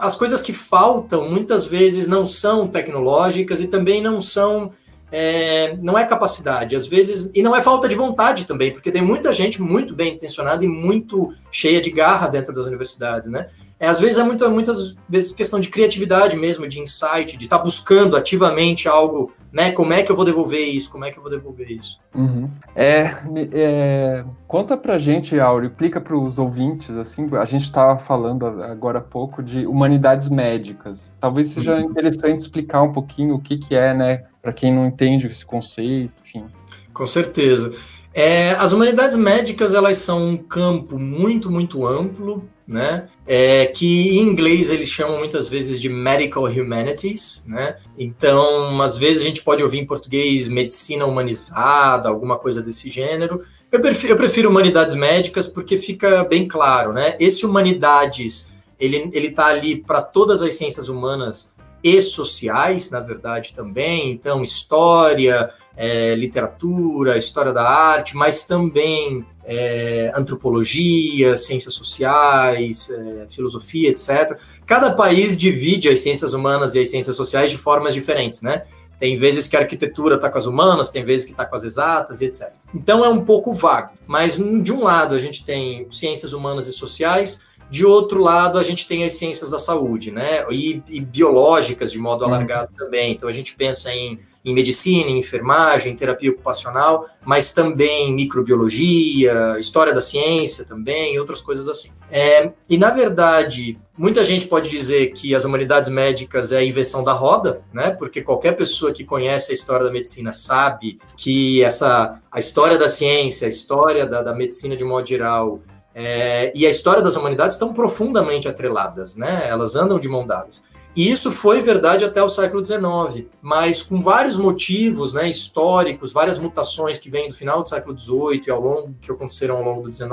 [0.00, 4.70] as coisas que faltam muitas vezes não são tecnológicas e também não são
[5.10, 9.02] é, não é capacidade, às vezes, e não é falta de vontade também, porque tem
[9.02, 13.48] muita gente muito bem intencionada e muito cheia de garra dentro das universidades, né?
[13.80, 17.58] É, às vezes é muito, muitas vezes questão de criatividade mesmo, de insight, de estar
[17.58, 19.70] tá buscando ativamente algo, né?
[19.70, 20.90] Como é que eu vou devolver isso?
[20.90, 21.98] Como é que eu vou devolver isso?
[22.12, 22.50] Uhum.
[22.74, 23.14] É,
[23.52, 28.98] é, conta pra gente, Áureo, explica para os ouvintes, assim, a gente estava falando agora
[28.98, 31.14] há pouco de humanidades médicas.
[31.20, 31.82] Talvez seja uhum.
[31.82, 34.24] interessante explicar um pouquinho o que, que é, né?
[34.42, 36.44] Para quem não entende esse conceito, enfim.
[36.92, 37.70] Com certeza.
[38.12, 43.08] É, as humanidades médicas elas são um campo muito, muito amplo, né?
[43.26, 47.76] É, que em inglês eles chamam muitas vezes de medical humanities, né?
[47.98, 53.42] Então, às vezes a gente pode ouvir em português medicina humanizada, alguma coisa desse gênero.
[53.72, 57.16] Eu prefiro, eu prefiro humanidades médicas porque fica bem claro, né?
[57.18, 61.50] Esse humanidades ele ele está ali para todas as ciências humanas
[61.82, 64.10] e sociais, na verdade, também.
[64.10, 73.88] Então, história, é, literatura, história da arte, mas também é, antropologia, ciências sociais, é, filosofia,
[73.88, 74.36] etc.
[74.66, 78.64] Cada país divide as ciências humanas e as ciências sociais de formas diferentes, né?
[78.98, 81.62] Tem vezes que a arquitetura está com as humanas, tem vezes que está com as
[81.62, 82.52] exatas e etc.
[82.74, 83.92] Então é um pouco vago.
[84.04, 88.64] Mas de um lado a gente tem ciências humanas e sociais, de outro lado, a
[88.64, 90.42] gente tem as ciências da saúde, né?
[90.50, 92.84] E, e biológicas de modo alargado uhum.
[92.84, 93.12] também.
[93.12, 99.92] Então, a gente pensa em, em medicina, em enfermagem, terapia ocupacional, mas também microbiologia, história
[99.92, 101.90] da ciência também, outras coisas assim.
[102.10, 107.04] É, e, na verdade, muita gente pode dizer que as humanidades médicas é a invenção
[107.04, 107.90] da roda, né?
[107.90, 112.88] Porque qualquer pessoa que conhece a história da medicina sabe que essa a história da
[112.88, 115.60] ciência, a história da, da medicina de modo geral
[116.00, 119.46] é, e a história das humanidades estão profundamente atreladas, né?
[119.48, 120.62] Elas andam de mão dadas.
[120.98, 126.40] E isso foi verdade até o século XIX, mas com vários motivos né, históricos, várias
[126.40, 129.82] mutações que vêm do final do século XVIII e ao longo que aconteceram ao longo
[129.82, 130.10] do XIX.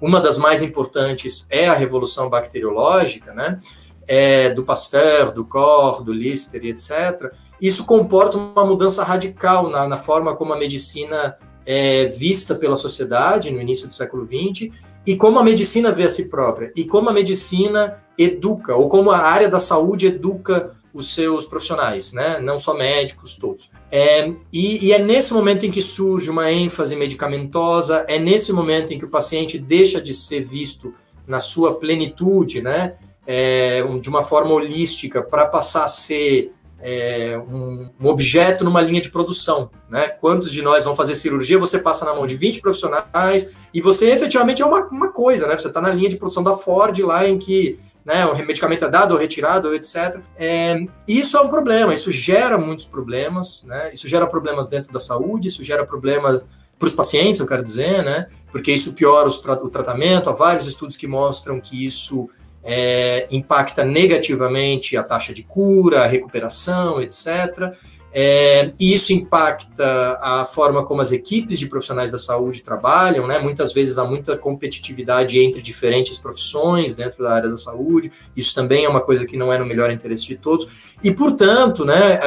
[0.00, 3.60] Uma das mais importantes é a revolução bacteriológica, né?
[4.04, 7.32] É, do Pasteur, do Koch, do Lister etc.
[7.62, 13.52] Isso comporta uma mudança radical na, na forma como a medicina é vista pela sociedade
[13.52, 14.74] no início do século XX
[15.06, 19.10] e como a medicina vê a si própria, e como a medicina educa, ou como
[19.10, 22.38] a área da saúde educa os seus profissionais, né?
[22.40, 23.70] não só médicos, todos.
[23.90, 28.92] É, e, e, é nesse momento em que surge uma ênfase medicamentosa, é nesse momento
[28.92, 30.94] em que o paciente deixa de ser visto
[31.26, 32.94] na sua plenitude, né?
[33.26, 39.00] É, de uma forma holística, para passar a ser é, um, um, objeto numa linha
[39.00, 39.68] de produção.
[39.90, 40.08] Né?
[40.08, 44.10] Quantos de nós vão fazer cirurgia, você passa na mão de 20 profissionais e você
[44.10, 45.58] efetivamente é uma, uma coisa, né?
[45.58, 48.88] Você está na linha de produção da Ford lá em que né, o medicamento é
[48.88, 50.20] dado ou retirado, etc.
[50.38, 53.90] É, isso é um problema, isso gera muitos problemas, né?
[53.92, 56.44] Isso gera problemas dentro da saúde, isso gera problemas
[56.78, 58.28] para os pacientes, eu quero dizer, né?
[58.52, 60.30] Porque isso piora tra o tratamento.
[60.30, 62.30] Há vários estudos que mostram que isso
[62.62, 67.74] é, impacta negativamente a taxa de cura, a recuperação, etc.
[68.18, 73.38] É, e isso impacta a forma como as equipes de profissionais da saúde trabalham, né?
[73.38, 78.10] Muitas vezes há muita competitividade entre diferentes profissões dentro da área da saúde.
[78.34, 80.96] Isso também é uma coisa que não é no melhor interesse de todos.
[81.04, 82.18] E, portanto, né,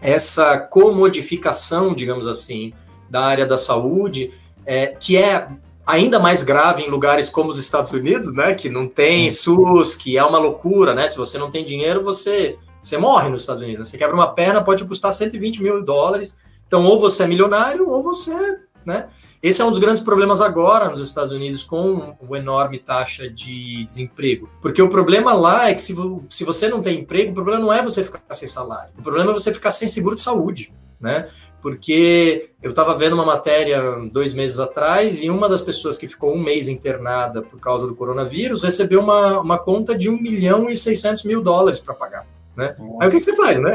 [0.00, 2.72] essa comodificação, digamos assim,
[3.08, 4.32] da área da saúde,
[4.66, 5.46] é, que é
[5.86, 10.18] ainda mais grave em lugares como os Estados Unidos, né, que não tem SUS, que
[10.18, 13.88] é uma loucura, né, se você não tem dinheiro, você, você morre nos Estados Unidos,
[13.88, 18.02] você quebra uma perna, pode custar 120 mil dólares, então ou você é milionário, ou
[18.02, 18.34] você,
[18.84, 19.08] né,
[19.42, 23.84] esse é um dos grandes problemas agora nos Estados Unidos com o enorme taxa de
[23.84, 24.48] desemprego.
[24.60, 25.94] Porque o problema lá é que se,
[26.30, 28.92] se você não tem emprego, o problema não é você ficar sem salário.
[28.98, 31.28] O problema é você ficar sem seguro de saúde, né?
[31.62, 33.80] porque eu estava vendo uma matéria
[34.12, 37.94] dois meses atrás e uma das pessoas que ficou um mês internada por causa do
[37.94, 42.26] coronavírus recebeu uma, uma conta de 1 milhão e 600 mil dólares para pagar.
[42.54, 42.76] Né?
[43.00, 43.72] Aí o que, que, você faz, né?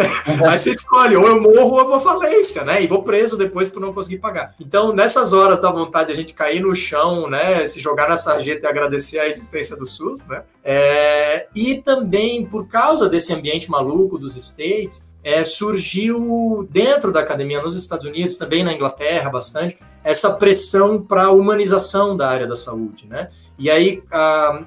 [0.47, 2.81] Aí você escolhe, ou eu morro ou eu vou falência, né?
[2.81, 4.53] E vou preso depois por não conseguir pagar.
[4.59, 7.65] Então, nessas horas da vontade de a gente cair no chão, né?
[7.65, 10.43] Se jogar na sarjeta e agradecer a existência do SUS, né?
[10.63, 11.47] É...
[11.55, 17.75] E também, por causa desse ambiente maluco dos States, é, surgiu dentro da academia nos
[17.75, 23.07] Estados Unidos, também na Inglaterra, bastante, essa pressão para a humanização da área da saúde,
[23.07, 23.27] né?
[23.59, 24.03] E aí,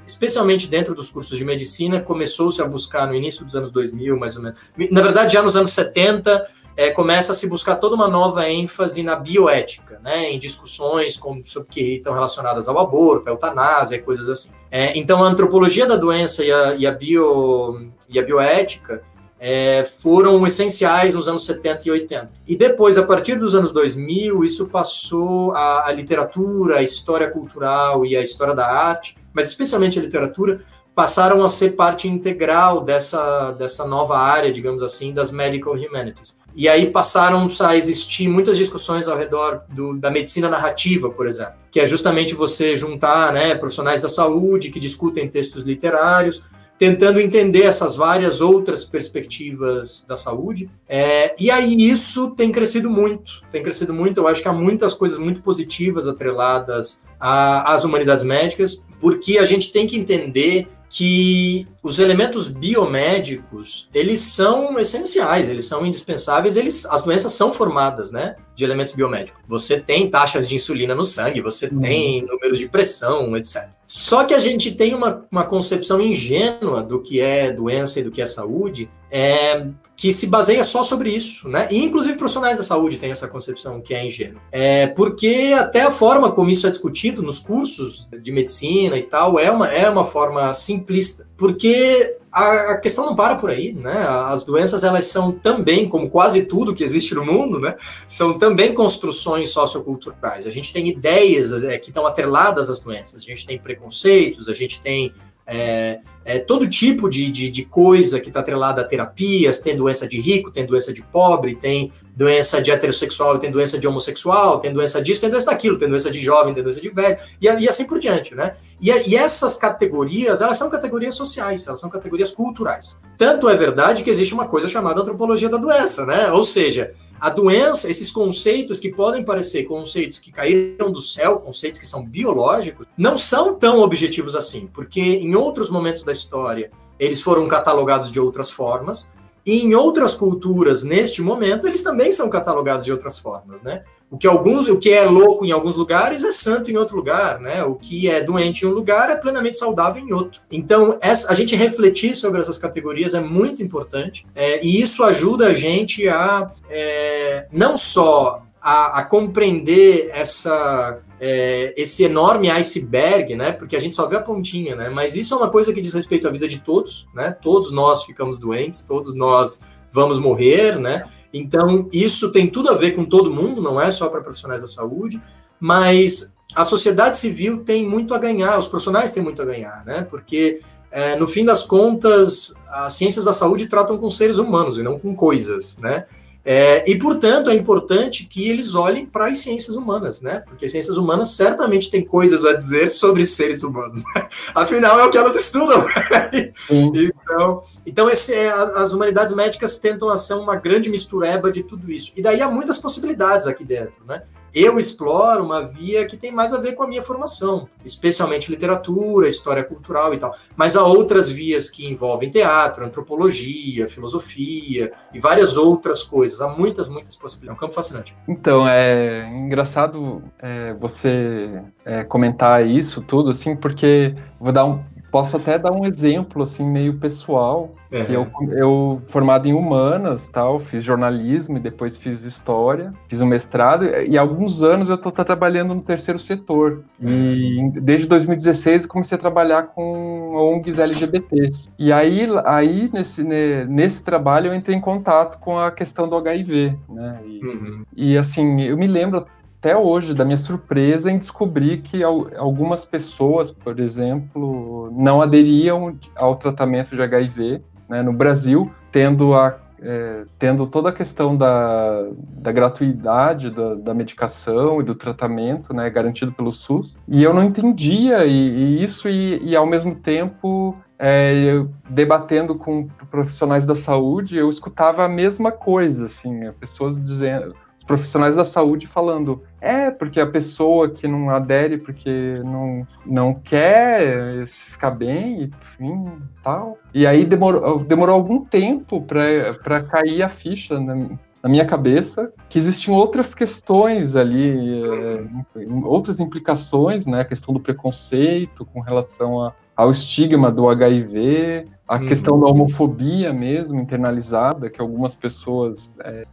[0.05, 4.37] especialmente dentro dos cursos de medicina, começou-se a buscar no início dos anos 2000, mais
[4.37, 4.59] ou menos.
[4.91, 6.45] Na verdade, já nos anos 70,
[6.77, 10.31] é, começa a se buscar toda uma nova ênfase na bioética, né?
[10.31, 14.51] Em discussões com, sobre que estão relacionadas ao aborto, à eutanásia coisas assim.
[14.71, 19.03] É, então, a antropologia da doença e a, e a, bio, e a bioética
[19.41, 22.29] é, foram essenciais nos anos 70 e 80.
[22.47, 28.05] E depois, a partir dos anos 2000, isso passou a, a literatura, a história cultural
[28.05, 30.61] e a história da arte, mas especialmente a literatura,
[30.95, 36.39] passaram a ser parte integral dessa, dessa nova área, digamos assim, das medical humanities.
[36.55, 41.55] E aí passaram a existir muitas discussões ao redor do, da medicina narrativa, por exemplo,
[41.71, 46.43] que é justamente você juntar né, profissionais da saúde que discutem textos literários
[46.81, 50.71] tentando entender essas várias outras perspectivas da saúde.
[50.89, 54.19] É, e aí isso tem crescido muito, tem crescido muito.
[54.19, 59.71] Eu acho que há muitas coisas muito positivas atreladas às humanidades médicas, porque a gente
[59.71, 67.05] tem que entender que os elementos biomédicos, eles são essenciais, eles são indispensáveis, eles, as
[67.05, 69.41] doenças são formadas, né, de elementos biomédicos.
[69.47, 71.81] Você tem taxas de insulina no sangue, você uhum.
[71.81, 73.69] tem números de pressão, etc.
[73.87, 78.11] Só que a gente tem uma, uma concepção ingênua do que é doença e do
[78.11, 79.69] que é saúde, é,
[80.01, 81.69] que se baseia só sobre isso, né?
[81.71, 84.41] E inclusive profissionais da saúde têm essa concepção que é ingênua.
[84.51, 89.39] É, porque até a forma como isso é discutido nos cursos de medicina e tal
[89.39, 91.29] é uma, é uma forma simplista.
[91.37, 93.93] Porque a, questão não para por aí, né?
[94.31, 97.77] As doenças elas são também, como quase tudo que existe no mundo, né?
[98.09, 100.47] São também construções socioculturais.
[100.47, 103.21] A gente tem ideias é, que estão atreladas às doenças.
[103.21, 105.13] A gente tem preconceitos, a gente tem
[105.47, 110.07] é, é, todo tipo de, de, de coisa que está atrelada a terapias, tem doença
[110.07, 114.73] de rico, tem doença de pobre, tem doença de heterossexual, tem doença de homossexual, tem
[114.73, 117.69] doença disso, tem doença daquilo, tem doença de jovem, tem doença de velho, e, e
[117.69, 118.55] assim por diante, né?
[118.81, 122.99] E, e essas categorias, elas são categorias sociais, elas são categorias culturais.
[123.17, 126.31] Tanto é verdade que existe uma coisa chamada antropologia da doença, né?
[126.31, 131.79] Ou seja, a doença, esses conceitos que podem parecer conceitos que caíram do céu, conceitos
[131.79, 137.23] que são biológicos, não são tão objetivos assim, porque em outros momentos da história eles
[137.23, 139.11] foram catalogados de outras formas,
[139.45, 143.83] e em outras culturas, neste momento, eles também são catalogados de outras formas, né?
[144.11, 147.39] O que alguns, o que é louco em alguns lugares é santo em outro lugar,
[147.39, 147.63] né?
[147.63, 150.41] O que é doente em um lugar é plenamente saudável em outro.
[150.51, 155.49] Então, essa, a gente refletir sobre essas categorias é muito importante é, e isso ajuda
[155.49, 163.53] a gente a é, não só a, a compreender essa é, esse enorme iceberg, né?
[163.53, 164.89] Porque a gente só vê a pontinha, né?
[164.89, 167.37] Mas isso é uma coisa que diz respeito à vida de todos, né?
[167.43, 169.61] Todos nós ficamos doentes, todos nós
[169.93, 171.05] vamos morrer, né?
[171.33, 174.69] Então, isso tem tudo a ver com todo mundo, não é só para profissionais da
[174.69, 175.21] saúde,
[175.59, 180.03] mas a sociedade civil tem muito a ganhar, os profissionais têm muito a ganhar, né?
[180.03, 184.83] Porque, é, no fim das contas, as ciências da saúde tratam com seres humanos e
[184.83, 186.07] não com coisas, né?
[186.53, 190.43] É, e, portanto, é importante que eles olhem para as ciências humanas, né?
[190.45, 194.03] Porque as ciências humanas certamente têm coisas a dizer sobre seres humanos.
[194.03, 194.29] Né?
[194.53, 195.87] Afinal, é o que elas estudam.
[196.69, 202.11] então, então esse, é, as humanidades médicas tentam ser uma grande mistureba de tudo isso.
[202.17, 204.21] E daí há muitas possibilidades aqui dentro, né?
[204.55, 209.29] Eu exploro uma via que tem mais a ver com a minha formação, especialmente literatura,
[209.29, 210.35] história cultural e tal.
[210.57, 216.41] Mas há outras vias que envolvem teatro, antropologia, filosofia e várias outras coisas.
[216.41, 217.51] Há muitas, muitas possibilidades.
[217.51, 218.17] É um campo fascinante.
[218.29, 225.37] Então, é engraçado é, você é, comentar isso tudo, assim, porque vou dar um, Posso
[225.37, 227.75] até dar um exemplo, assim, meio pessoal.
[227.91, 233.85] Eu, eu, formado em humanas, tal, fiz jornalismo e depois fiz história, fiz um mestrado,
[233.85, 236.85] e há alguns anos eu estou trabalhando no terceiro setor.
[237.03, 241.69] E desde 2016 eu comecei a trabalhar com ONGs LGBTs.
[241.77, 246.77] E aí, aí nesse, nesse trabalho eu entrei em contato com a questão do HIV,
[246.89, 247.21] né?
[247.27, 247.85] E, uhum.
[247.97, 249.27] e assim, eu me lembro
[249.61, 256.35] até hoje da minha surpresa em descobrir que algumas pessoas, por exemplo, não aderiam ao
[256.35, 262.07] tratamento de HIV né, no Brasil, tendo, a, é, tendo toda a questão da,
[262.39, 266.99] da gratuidade da, da, medicação e do tratamento né, garantido pelo SUS.
[267.07, 272.89] E eu não entendia e, e isso, e, e, ao mesmo tempo é, debatendo com
[273.11, 277.55] profissionais da saúde, eu escutava a mesma coisa, assim, pessoas dizendo
[277.91, 284.47] profissionais da saúde falando é porque a pessoa que não adere porque não, não quer
[284.47, 286.07] ficar bem, enfim,
[286.41, 286.79] tal.
[286.95, 290.95] E aí demorou, demorou algum tempo para cair a ficha na,
[291.43, 297.23] na, minha cabeça que existiam outras questões ali, é, outras implicações, né?
[297.23, 302.07] A questão do preconceito com relação a, ao estigma do HIV, a uhum.
[302.07, 306.25] questão da homofobia mesmo internalizada, que algumas pessoas é,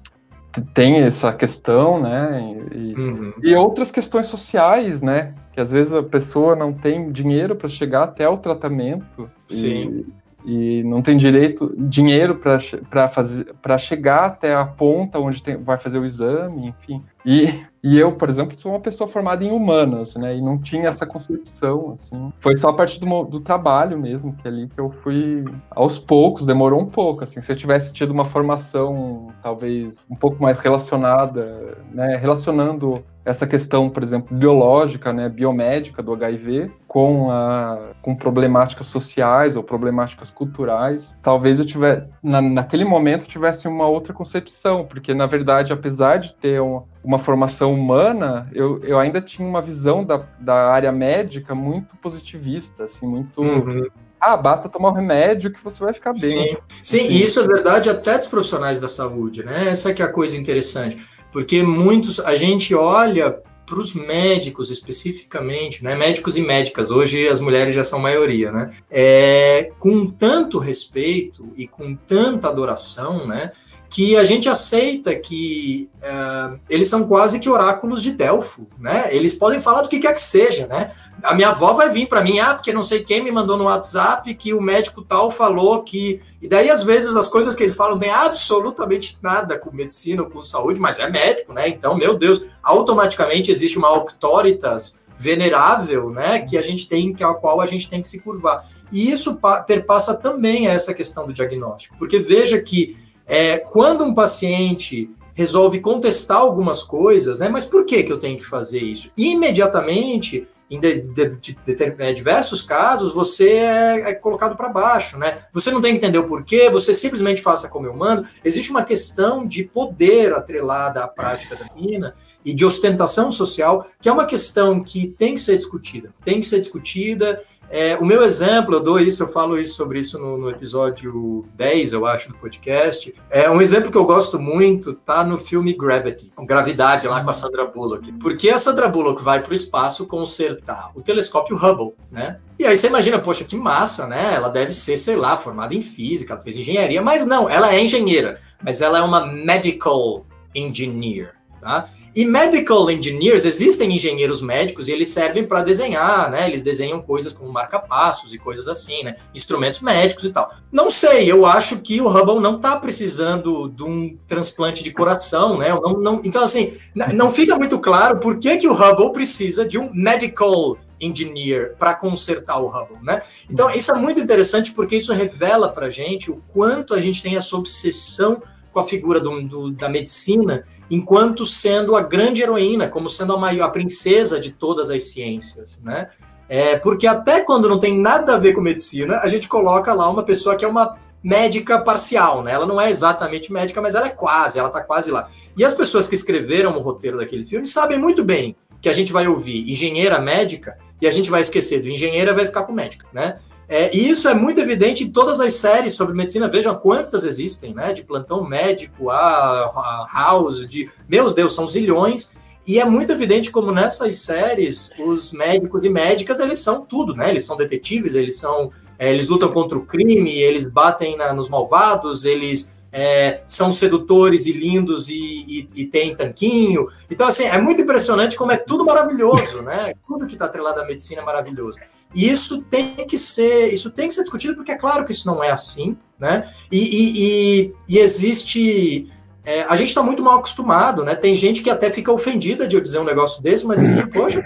[0.73, 2.55] tem essa questão, né?
[2.73, 3.33] E, uhum.
[3.43, 5.33] e, outras questões sociais, né?
[5.53, 9.29] Que às vezes a pessoa não tem dinheiro para chegar até o tratamento.
[9.47, 10.05] Sim.
[10.45, 15.99] E, e não tem direito, dinheiro para chegar até a ponta onde tem, vai fazer
[15.99, 17.03] o exame, enfim.
[17.25, 20.35] E, e eu, por exemplo, sou uma pessoa formada em humanas, né?
[20.35, 22.33] E não tinha essa concepção, assim.
[22.39, 25.97] Foi só a partir do, do trabalho mesmo, que é ali que eu fui aos
[25.97, 27.41] poucos, demorou um pouco, assim.
[27.41, 32.17] Se eu tivesse tido uma formação, talvez, um pouco mais relacionada, né?
[32.17, 39.57] Relacionando essa questão, por exemplo, biológica, né, biomédica do HIV, com, a, com problemáticas sociais
[39.57, 45.25] ou problemáticas culturais, talvez eu tivesse, na, naquele momento, tivesse uma outra concepção, porque, na
[45.25, 50.23] verdade, apesar de ter uma, uma formação humana, eu, eu ainda tinha uma visão da,
[50.39, 53.41] da área médica muito positivista, assim, muito...
[53.41, 53.87] Uhum
[54.19, 56.19] ah, basta tomar um remédio que você vai ficar bem.
[56.21, 59.69] Sim, Sim e isso é verdade até dos profissionais da saúde, né?
[59.69, 60.97] Essa que é a coisa interessante,
[61.31, 65.93] porque muitos, a gente olha para os médicos especificamente, né?
[65.93, 68.71] Médicos e médicas, hoje as mulheres já são maioria, né?
[68.89, 73.51] É, com tanto respeito e com tanta adoração, né?
[73.89, 79.07] Que a gente aceita que uh, eles são quase que oráculos de Delfo, né?
[79.11, 80.91] Eles podem falar do que quer que seja, né?
[81.23, 83.65] A minha avó vai vir para mim, ah, porque não sei quem me mandou no
[83.65, 86.21] WhatsApp que o médico tal falou que.
[86.41, 90.23] E daí, às vezes, as coisas que ele fala não tem absolutamente nada com medicina
[90.23, 91.67] ou com saúde, mas é médico, né?
[91.69, 97.33] Então, meu Deus, automaticamente existe uma auctoritas venerável, né, que a gente tem, que a
[97.33, 98.63] qual a gente tem que se curvar.
[98.91, 102.95] E isso perpassa também essa questão do diagnóstico, porque veja que
[103.27, 107.47] é, quando um paciente resolve contestar algumas coisas, né?
[107.47, 109.11] Mas por que, que eu tenho que fazer isso?
[109.15, 111.57] Imediatamente, em de, de, de,
[111.99, 115.37] é, diversos casos, você é, é colocado para baixo, né?
[115.53, 118.27] Você não tem que entender o porquê, você simplesmente faça como eu mando.
[118.43, 124.09] Existe uma questão de poder atrelada à prática da medicina e de ostentação social, que
[124.09, 126.11] é uma questão que tem que ser discutida.
[126.25, 129.99] Tem que ser discutida é, o meu exemplo, eu dou isso, eu falo isso sobre
[129.99, 133.13] isso no, no, episódio 10, eu acho, do podcast.
[133.29, 137.33] É um exemplo que eu gosto muito, tá no filme Gravity, Gravidade, lá com a
[137.33, 138.11] Sandra Bullock.
[138.13, 142.39] Porque a Sandra Bullock vai para o espaço consertar o telescópio Hubble, né?
[142.57, 144.33] E aí você imagina, poxa, que massa, né?
[144.33, 147.81] Ela deve ser, sei lá, formada em física, ela fez engenharia, mas não, ela é
[147.81, 151.89] engenheira, mas ela é uma medical engineer, tá?
[152.15, 156.47] E medical engineers, existem engenheiros médicos e eles servem para desenhar, né?
[156.47, 159.13] Eles desenham coisas como marca-passos e coisas assim, né?
[159.35, 160.51] Instrumentos médicos e tal.
[160.71, 165.59] Não sei, eu acho que o Hubble não está precisando de um transplante de coração,
[165.59, 165.69] né?
[165.69, 166.73] Não, não, então, assim,
[167.13, 171.93] não fica muito claro por que, que o Hubble precisa de um medical engineer para
[171.93, 173.21] consertar o Hubble, né?
[173.49, 177.35] Então, isso é muito interessante porque isso revela para gente o quanto a gente tem
[177.35, 178.41] essa obsessão
[178.77, 183.37] com a figura do, do, da medicina enquanto sendo a grande heroína, como sendo a
[183.37, 186.09] maior a princesa de todas as ciências, né?
[186.47, 190.07] É, porque até quando não tem nada a ver com medicina, a gente coloca lá
[190.07, 192.51] uma pessoa que é uma médica parcial, né?
[192.51, 195.27] Ela não é exatamente médica, mas ela é quase, ela tá quase lá.
[195.57, 199.11] E as pessoas que escreveram o roteiro daquele filme sabem muito bem que a gente
[199.11, 203.07] vai ouvir engenheira médica e a gente vai esquecer do engenheira vai ficar com médica,
[203.11, 203.39] né?
[203.69, 206.47] É, e isso é muito evidente em todas as séries sobre medicina.
[206.47, 207.91] Vejam quantas existem, né?
[207.91, 210.89] De plantão médico, a, a House, de.
[211.07, 212.31] Meu Deus, são zilhões.
[212.65, 217.29] E é muito evidente como nessas séries os médicos e médicas eles são tudo, né?
[217.29, 218.71] Eles são detetives, eles são.
[218.99, 224.45] É, eles lutam contra o crime, eles batem na, nos malvados, eles é, são sedutores
[224.45, 226.87] e lindos e, e, e, tem tanquinho.
[227.09, 229.93] Então, assim, é muito impressionante como é tudo maravilhoso, né?
[230.07, 231.77] Tudo que está atrelado à medicina é maravilhoso.
[232.15, 235.27] E isso tem que ser, isso tem que ser discutido, porque é claro que isso
[235.27, 236.49] não é assim, né?
[236.71, 239.11] E, e existe.
[239.43, 241.15] É, a gente está muito mal acostumado, né?
[241.15, 244.43] Tem gente que até fica ofendida de eu dizer um negócio desse, mas assim, poxa,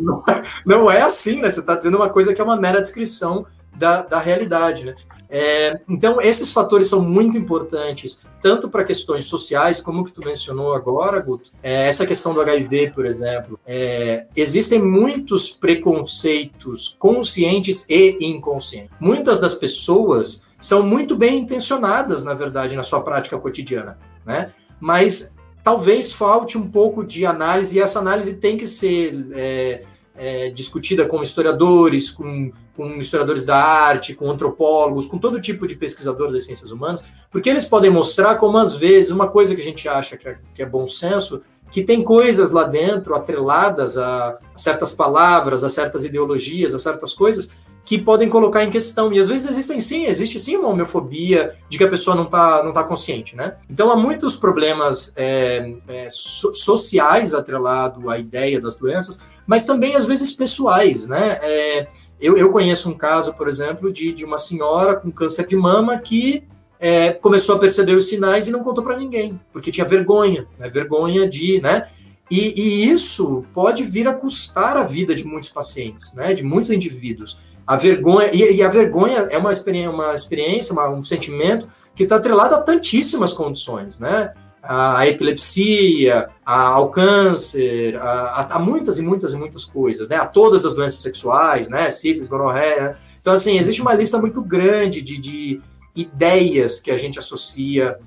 [0.00, 0.22] não,
[0.64, 1.50] não é assim, né?
[1.50, 4.94] Você está dizendo uma coisa que é uma mera descrição da, da realidade, né?
[5.36, 10.72] É, então, esses fatores são muito importantes, tanto para questões sociais, como que tu mencionou
[10.72, 11.50] agora, Guto.
[11.60, 13.58] É, essa questão do HIV, por exemplo.
[13.66, 18.92] É, existem muitos preconceitos conscientes e inconscientes.
[19.00, 24.52] Muitas das pessoas são muito bem intencionadas, na verdade, na sua prática cotidiana, né?
[24.78, 29.84] Mas talvez falte um pouco de análise, e essa análise tem que ser
[30.16, 35.76] é, discutida com historiadores, com com historiadores da arte, com antropólogos, com todo tipo de
[35.76, 39.64] pesquisador das ciências humanas, porque eles podem mostrar como, às vezes, uma coisa que a
[39.64, 41.40] gente acha que é, que é bom senso,
[41.70, 47.50] que tem coisas lá dentro atreladas a certas palavras, a certas ideologias, a certas coisas,
[47.84, 49.12] que podem colocar em questão.
[49.12, 52.62] E às vezes existem sim, existe sim uma homofobia de que a pessoa não está
[52.62, 53.56] não tá consciente, né?
[53.68, 59.94] Então há muitos problemas é, é, so, sociais atrelados à ideia das doenças, mas também
[59.94, 61.38] às vezes pessoais, né?
[61.42, 61.86] É,
[62.20, 65.98] eu, eu conheço um caso, por exemplo, de, de uma senhora com câncer de mama
[65.98, 66.44] que
[66.80, 70.70] é, começou a perceber os sinais e não contou para ninguém, porque tinha vergonha, né?
[70.70, 71.86] Vergonha de, né?
[72.30, 76.32] E, e, isso pode vir a custar a vida de muitos pacientes, né?
[76.32, 77.38] De muitos indivíduos.
[77.66, 82.02] A vergonha, e, e a vergonha é uma experiência, uma experiência uma, um sentimento que
[82.02, 84.32] está atrelado a tantíssimas condições, né?
[84.62, 90.16] A epilepsia, ao câncer, a, a, muitas e muitas e muitas coisas, né?
[90.16, 91.90] A todas as doenças sexuais, né?
[91.90, 92.96] Sífilis, gonorreia.
[93.20, 95.60] Então, assim, existe uma lista muito grande de, de
[95.94, 97.98] ideias que a gente associa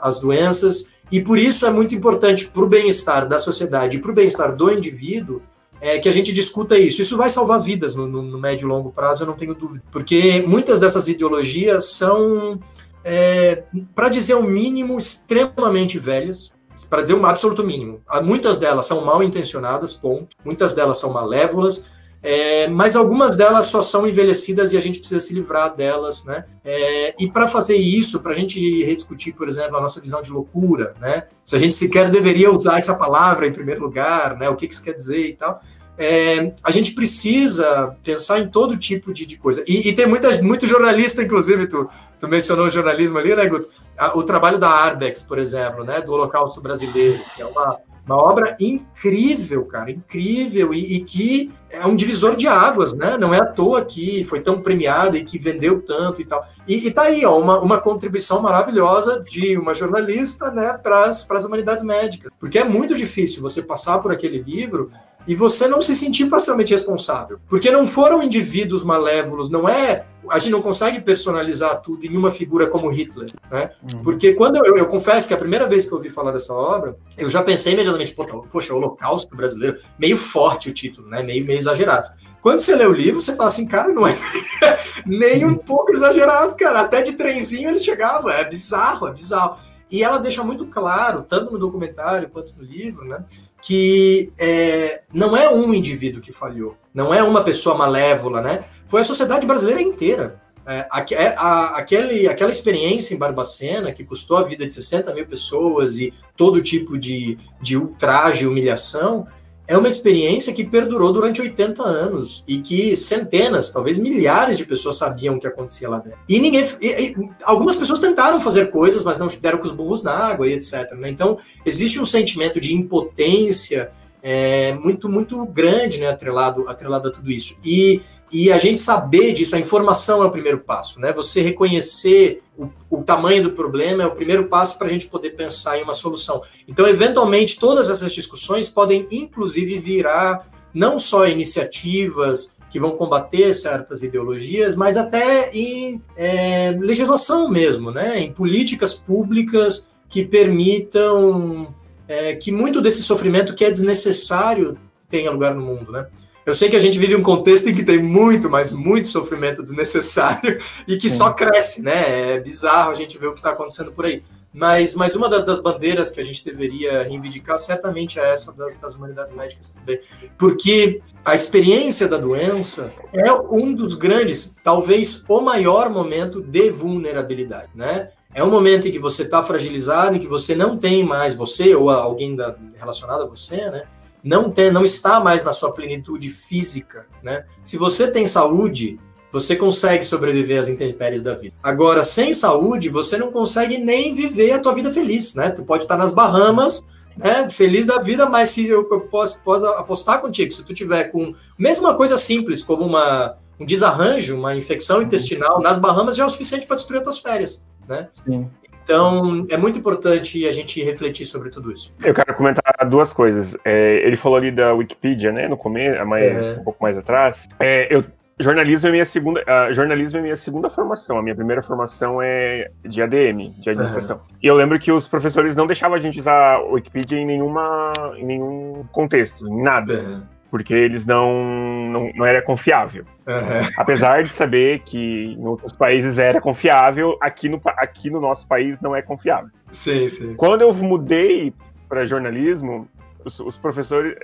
[0.00, 4.10] às doenças, e por isso é muito importante para o bem-estar da sociedade e para
[4.10, 5.42] o bem-estar do indivíduo
[5.80, 7.02] é, que a gente discuta isso.
[7.02, 9.82] Isso vai salvar vidas no, no, no médio e longo prazo, eu não tenho dúvida.
[9.90, 12.58] Porque muitas dessas ideologias são,
[13.04, 13.64] é,
[13.94, 16.52] para dizer o mínimo, extremamente velhas,
[16.90, 18.00] para dizer um absoluto mínimo.
[18.22, 20.36] Muitas delas são mal intencionadas, ponto.
[20.44, 21.82] Muitas delas são malévolas,
[22.22, 26.44] é, mas algumas delas só são envelhecidas e a gente precisa se livrar delas, né?
[26.64, 30.30] É, e para fazer isso, para a gente rediscutir, por exemplo, a nossa visão de
[30.30, 31.24] loucura, né?
[31.44, 34.48] Se a gente sequer deveria usar essa palavra em primeiro lugar, né?
[34.48, 35.60] O que, que isso quer dizer e tal.
[35.98, 39.64] É, a gente precisa pensar em todo tipo de, de coisa.
[39.66, 41.88] E, e, tem muita, muito jornalista, inclusive, tu,
[42.18, 43.68] tu mencionou o jornalismo ali, né, Guto?
[44.14, 48.56] O trabalho da Arbex, por exemplo, né, do Holocausto Brasileiro, que é uma, uma obra
[48.60, 53.18] incrível, cara, incrível, e, e, que é um divisor de águas, né?
[53.18, 56.46] Não é à toa que foi tão premiada e que vendeu tanto e tal.
[56.68, 61.44] E, e tá aí, ó, uma, uma contribuição maravilhosa de uma jornalista, né, para as
[61.44, 62.30] humanidades médicas.
[62.38, 64.88] Porque é muito difícil você passar por aquele livro
[65.26, 67.38] e você não se sentir parcialmente responsável.
[67.48, 70.06] Porque não foram indivíduos malévolos, não é.
[70.30, 73.70] A gente não consegue personalizar tudo em uma figura como Hitler, né?
[73.82, 74.02] Uhum.
[74.02, 76.96] Porque quando eu, eu, confesso que a primeira vez que eu ouvi falar dessa obra,
[77.16, 78.14] eu já pensei imediatamente,
[78.50, 81.22] poxa, Holocausto brasileiro, meio forte o título, né?
[81.22, 82.10] Meio, meio exagerado.
[82.40, 84.16] Quando você lê o livro, você fala assim, cara, não é
[85.06, 86.80] nem um pouco exagerado, cara.
[86.80, 89.56] Até de trenzinho ele chegava, é bizarro, é bizarro.
[89.90, 93.24] E ela deixa muito claro, tanto no documentário quanto no livro, né,
[93.60, 98.64] que é, não é um indivíduo que falhou, não é uma pessoa malévola, né?
[98.86, 100.40] Foi a sociedade brasileira inteira.
[100.68, 105.14] É, a, é, a, aquele, aquela experiência em Barbacena, que custou a vida de 60
[105.14, 109.26] mil pessoas e todo tipo de, de ultraje, humilhação,
[109.68, 114.96] é uma experiência que perdurou durante 80 anos e que centenas, talvez milhares de pessoas
[114.96, 116.18] sabiam o que acontecia lá dentro.
[116.28, 116.64] E ninguém.
[116.80, 120.46] E, e, algumas pessoas tentaram fazer coisas, mas não deram com os burros na água
[120.48, 120.92] e etc.
[120.92, 121.10] Né?
[121.10, 123.90] Então, existe um sentimento de impotência
[124.22, 127.56] é, muito, muito grande, né, atrelado, atrelado a tudo isso.
[127.64, 128.00] E
[128.32, 131.12] e a gente saber disso, a informação é o primeiro passo, né?
[131.12, 135.30] Você reconhecer o, o tamanho do problema é o primeiro passo para a gente poder
[135.30, 136.42] pensar em uma solução.
[136.66, 144.02] Então, eventualmente, todas essas discussões podem, inclusive, virar não só iniciativas que vão combater certas
[144.02, 148.18] ideologias, mas até em é, legislação mesmo, né?
[148.18, 151.74] Em políticas públicas que permitam
[152.08, 154.76] é, que muito desse sofrimento que é desnecessário
[155.08, 156.06] tenha lugar no mundo, né?
[156.46, 159.64] Eu sei que a gente vive um contexto em que tem muito, mas muito sofrimento
[159.64, 161.16] desnecessário e que Sim.
[161.16, 162.34] só cresce, né?
[162.34, 164.22] É bizarro a gente ver o que está acontecendo por aí.
[164.54, 168.78] Mas, mas uma das, das, bandeiras que a gente deveria reivindicar certamente é essa das,
[168.78, 169.98] das, humanidades médicas também.
[170.38, 177.70] Porque a experiência da doença é um dos grandes, talvez o maior momento de vulnerabilidade,
[177.74, 178.10] né?
[178.32, 181.74] É um momento em que você está fragilizado, em que você não tem mais, você
[181.74, 183.82] ou alguém da, relacionado a você, né?
[184.26, 187.44] Não, tem, não está mais na sua plenitude física, né?
[187.62, 188.98] Se você tem saúde,
[189.30, 191.54] você consegue sobreviver às intempéries da vida.
[191.62, 195.50] Agora, sem saúde, você não consegue nem viver a tua vida feliz, né?
[195.50, 196.84] Tu pode estar nas Bahamas,
[197.16, 201.32] né, feliz da vida, mas se eu posso, posso apostar contigo, se tu tiver com
[201.56, 206.26] mesmo uma coisa simples como uma, um desarranjo, uma infecção intestinal nas Bahamas já é
[206.26, 208.08] o suficiente para destruir as tuas férias, né?
[208.12, 208.50] Sim.
[208.86, 211.92] Então, é muito importante a gente refletir sobre tudo isso.
[212.04, 213.56] Eu quero comentar duas coisas.
[213.64, 216.60] É, ele falou ali da Wikipedia, né, no começo, mas é.
[216.60, 217.48] um pouco mais atrás.
[217.58, 218.04] É, eu,
[218.38, 221.18] jornalismo é minha segunda, uh, jornalismo é minha segunda formação.
[221.18, 224.18] A minha primeira formação é de ADM, de administração.
[224.18, 224.36] Uhum.
[224.40, 228.24] E eu lembro que os professores não deixavam a gente usar Wikipedia em nenhuma, em
[228.24, 229.94] nenhum contexto, em nada.
[229.94, 233.04] Uhum porque eles não, não, não era confiável.
[233.26, 233.70] Uhum.
[233.78, 238.80] Apesar de saber que em outros países era confiável, aqui no, aqui no nosso país
[238.80, 239.50] não é confiável.
[239.70, 240.34] Sim, sim.
[240.34, 241.52] Quando eu mudei
[241.88, 242.88] para jornalismo,
[243.24, 244.16] os, os professores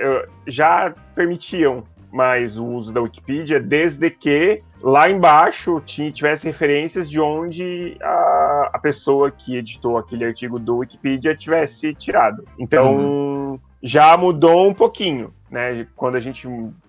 [0.46, 7.96] já permitiam mais o uso da Wikipedia, desde que lá embaixo tivesse referências de onde
[8.02, 12.44] a, a pessoa que editou aquele artigo do Wikipedia tivesse tirado.
[12.58, 13.58] Então, uhum.
[13.82, 15.86] já mudou um pouquinho né?
[15.94, 16.48] Quando a gente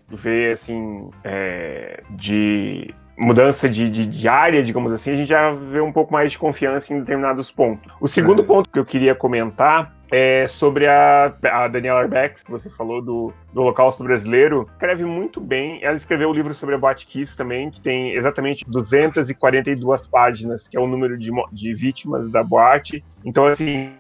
[0.09, 5.80] vê assim é, de mudança de, de, de, área, digamos assim, a gente já vê
[5.80, 7.91] um pouco mais de confiança em determinados pontos.
[8.01, 8.45] O segundo é.
[8.45, 13.34] ponto que eu queria comentar é sobre a, a Daniela Arbex, que você falou do,
[13.51, 14.68] do Holocausto Brasileiro.
[14.74, 15.80] Escreve muito bem.
[15.84, 20.68] Ela escreveu o um livro sobre a Boate Kiss também, que tem exatamente 242 páginas,
[20.68, 23.03] que é o número de, de vítimas da boate.
[23.26, 23.91] Então, assim,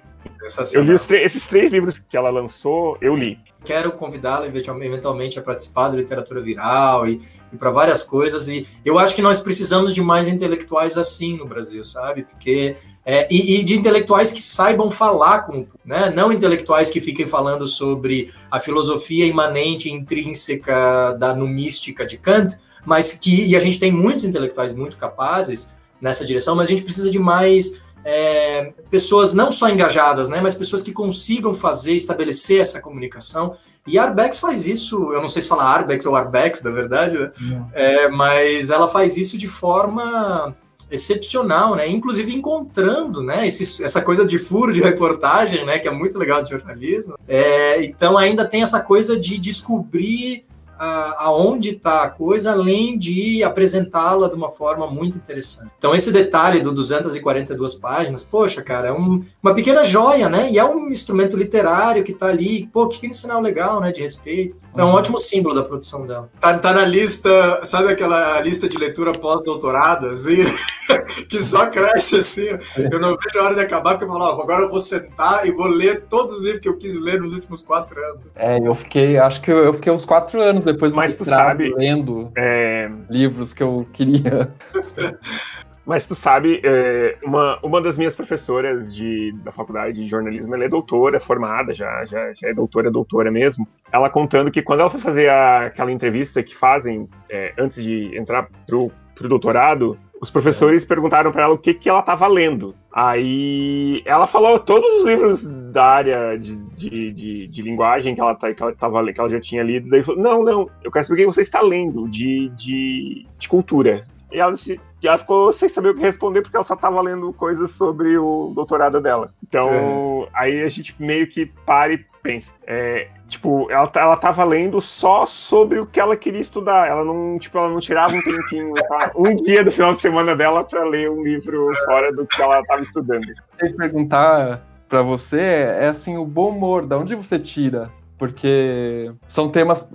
[0.73, 5.89] eu li esses três livros que ela lançou, eu li quero convidá-lo eventualmente a participar
[5.89, 8.47] da literatura viral e, e para várias coisas.
[8.47, 12.23] E eu acho que nós precisamos de mais intelectuais assim no Brasil, sabe?
[12.23, 16.09] Porque é, e, e, de intelectuais que saibam falar com, né?
[16.15, 23.13] Não intelectuais que fiquem falando sobre a filosofia imanente, intrínseca da numística de Kant, mas
[23.13, 27.09] que e a gente tem muitos intelectuais muito capazes nessa direção, mas a gente precisa
[27.09, 32.81] de mais é, pessoas não só engajadas, né, mas pessoas que consigam fazer, estabelecer essa
[32.81, 33.55] comunicação.
[33.87, 37.17] E a Arbex faz isso, eu não sei se fala Arbex ou Arbex, na verdade,
[37.17, 37.31] né?
[37.73, 40.55] é, mas ela faz isso de forma
[40.93, 41.87] excepcional, né?
[41.87, 43.47] Inclusive encontrando, né?
[43.47, 45.79] Esse, essa coisa de furo de reportagem, né?
[45.79, 47.15] Que é muito legal de jornalismo.
[47.27, 50.45] É, então ainda tem essa coisa de descobrir
[50.77, 55.71] aonde está a coisa, além de apresentá-la de uma forma muito interessante.
[55.77, 60.49] Então, esse detalhe do 242 páginas, poxa, cara, é um, uma pequena joia, né?
[60.51, 63.91] E é um instrumento literário que está ali, pô, que sinal legal, né?
[63.91, 64.57] De respeito.
[64.71, 64.97] Então, é um uhum.
[64.99, 66.29] ótimo símbolo da produção dela.
[66.39, 70.43] Tá, tá na lista, sabe aquela lista de leitura pós-doutorado, assim,
[71.29, 72.47] que só cresce assim.
[72.91, 75.45] Eu não vejo a hora de acabar, porque eu falo, ó, agora eu vou sentar
[75.45, 78.23] e vou ler todos os livros que eu quis ler nos últimos quatro anos.
[78.35, 81.25] É, eu fiquei, acho que eu, eu fiquei uns quatro anos depois do Mas tu
[81.25, 82.89] sabe, lendo é...
[83.09, 84.53] livros que eu queria.
[85.85, 90.63] Mas tu sabe, é, uma, uma das minhas professoras de, da faculdade de jornalismo, ela
[90.63, 93.67] é doutora, formada, já, já, já é doutora, doutora mesmo.
[93.91, 98.17] Ela contando que quando ela foi fazer a, aquela entrevista que fazem é, antes de
[98.17, 102.73] entrar pro, pro doutorado, os professores perguntaram para ela o que, que ela estava lendo.
[102.93, 108.33] Aí ela falou todos os livros da área de, de, de, de linguagem que ela,
[108.33, 109.89] tá, que, ela tava, que ela já tinha lido.
[109.89, 113.49] Daí falou: Não, não, eu quero saber o que você está lendo de, de, de
[113.49, 114.05] cultura.
[114.31, 114.55] E ela,
[115.03, 118.53] ela ficou sem saber o que responder porque ela só estava lendo coisas sobre o
[118.55, 119.33] doutorado dela.
[119.43, 120.29] Então, é.
[120.33, 122.47] aí a gente meio que para e pensa.
[122.65, 126.87] É, tipo, ela, ela tava lendo só sobre o que ela queria estudar.
[126.87, 129.11] Ela não, tipo, ela não tirava um tempinho, tá?
[129.15, 132.61] um dia do final de semana dela para ler um livro fora do que ela
[132.61, 133.25] estava estudando.
[133.59, 135.41] Eu perguntar para você
[135.79, 137.91] é assim, o bom humor, da onde você tira
[138.23, 139.85] porque são temas,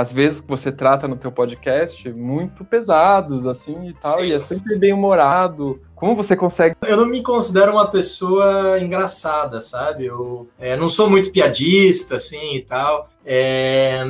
[0.00, 4.24] às vezes, que você trata no teu podcast muito pesados, assim, e tal, Sim.
[4.24, 5.80] e é sempre bem humorado.
[5.94, 6.74] Como você consegue...
[6.88, 10.06] Eu não me considero uma pessoa engraçada, sabe?
[10.06, 13.08] Eu é, não sou muito piadista, assim, e tal.
[13.24, 14.04] É,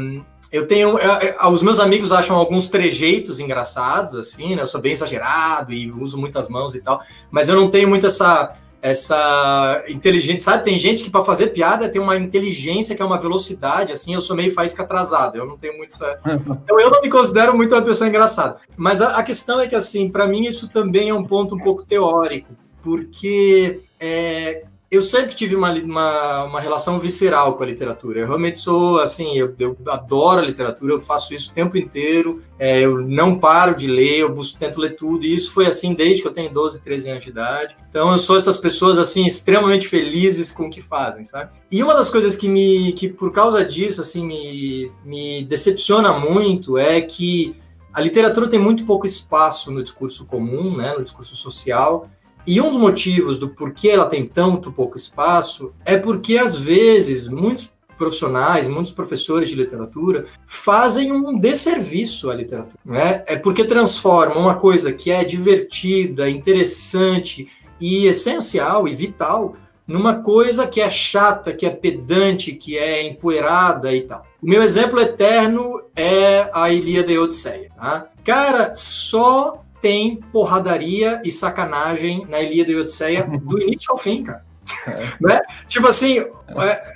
[0.51, 0.99] eu tenho.
[0.99, 4.63] É, é, os meus amigos acham alguns trejeitos engraçados, assim, né?
[4.63, 8.07] Eu sou bem exagerado e uso muitas mãos e tal, mas eu não tenho muito
[8.07, 8.51] essa
[8.81, 10.65] essa inteligente, sabe?
[10.65, 14.15] Tem gente que para fazer piada tem uma inteligência que é uma velocidade, assim.
[14.15, 16.19] Eu sou meio faísca atrasado, eu não tenho muito essa.
[16.69, 18.57] Então eu não me considero muito uma pessoa engraçada.
[18.77, 21.59] Mas a, a questão é que, assim, para mim isso também é um ponto um
[21.59, 22.53] pouco teórico,
[22.83, 28.21] porque é, eu sempre tive uma, uma, uma, relação visceral com a literatura.
[28.21, 32.41] Eu realmente sou, assim, eu, eu adoro a literatura, eu faço isso o tempo inteiro,
[32.59, 35.93] é, eu não paro de ler, eu busco, tento ler tudo, e isso foi assim
[35.93, 37.77] desde que eu tenho 12, 13 anos de idade.
[37.91, 41.51] Então eu sou essas pessoas, assim, extremamente felizes com o que fazem, sabe?
[41.71, 46.79] E uma das coisas que me, que por causa disso, assim, me, me decepciona muito
[46.79, 47.55] é que
[47.93, 52.09] a literatura tem muito pouco espaço no discurso comum, né, no discurso social,
[52.49, 57.29] e um dos motivos do porquê ela tem tanto pouco espaço é porque, às vezes,
[57.29, 62.79] muitos profissionais, muitos professores de literatura fazem um desserviço à literatura.
[62.83, 63.23] Né?
[63.27, 69.55] É porque transformam uma coisa que é divertida, interessante e essencial e vital
[69.87, 74.25] numa coisa que é chata, que é pedante, que é empoeirada e tal.
[74.43, 77.71] O meu exemplo eterno é a Ilíada e Odisseia.
[77.77, 78.07] Tá?
[78.25, 84.45] Cara, só tem porradaria e sacanagem na Ilíada e Odisseia do início ao fim, cara.
[84.87, 85.09] É.
[85.21, 85.41] Né?
[85.67, 86.93] Tipo assim, é,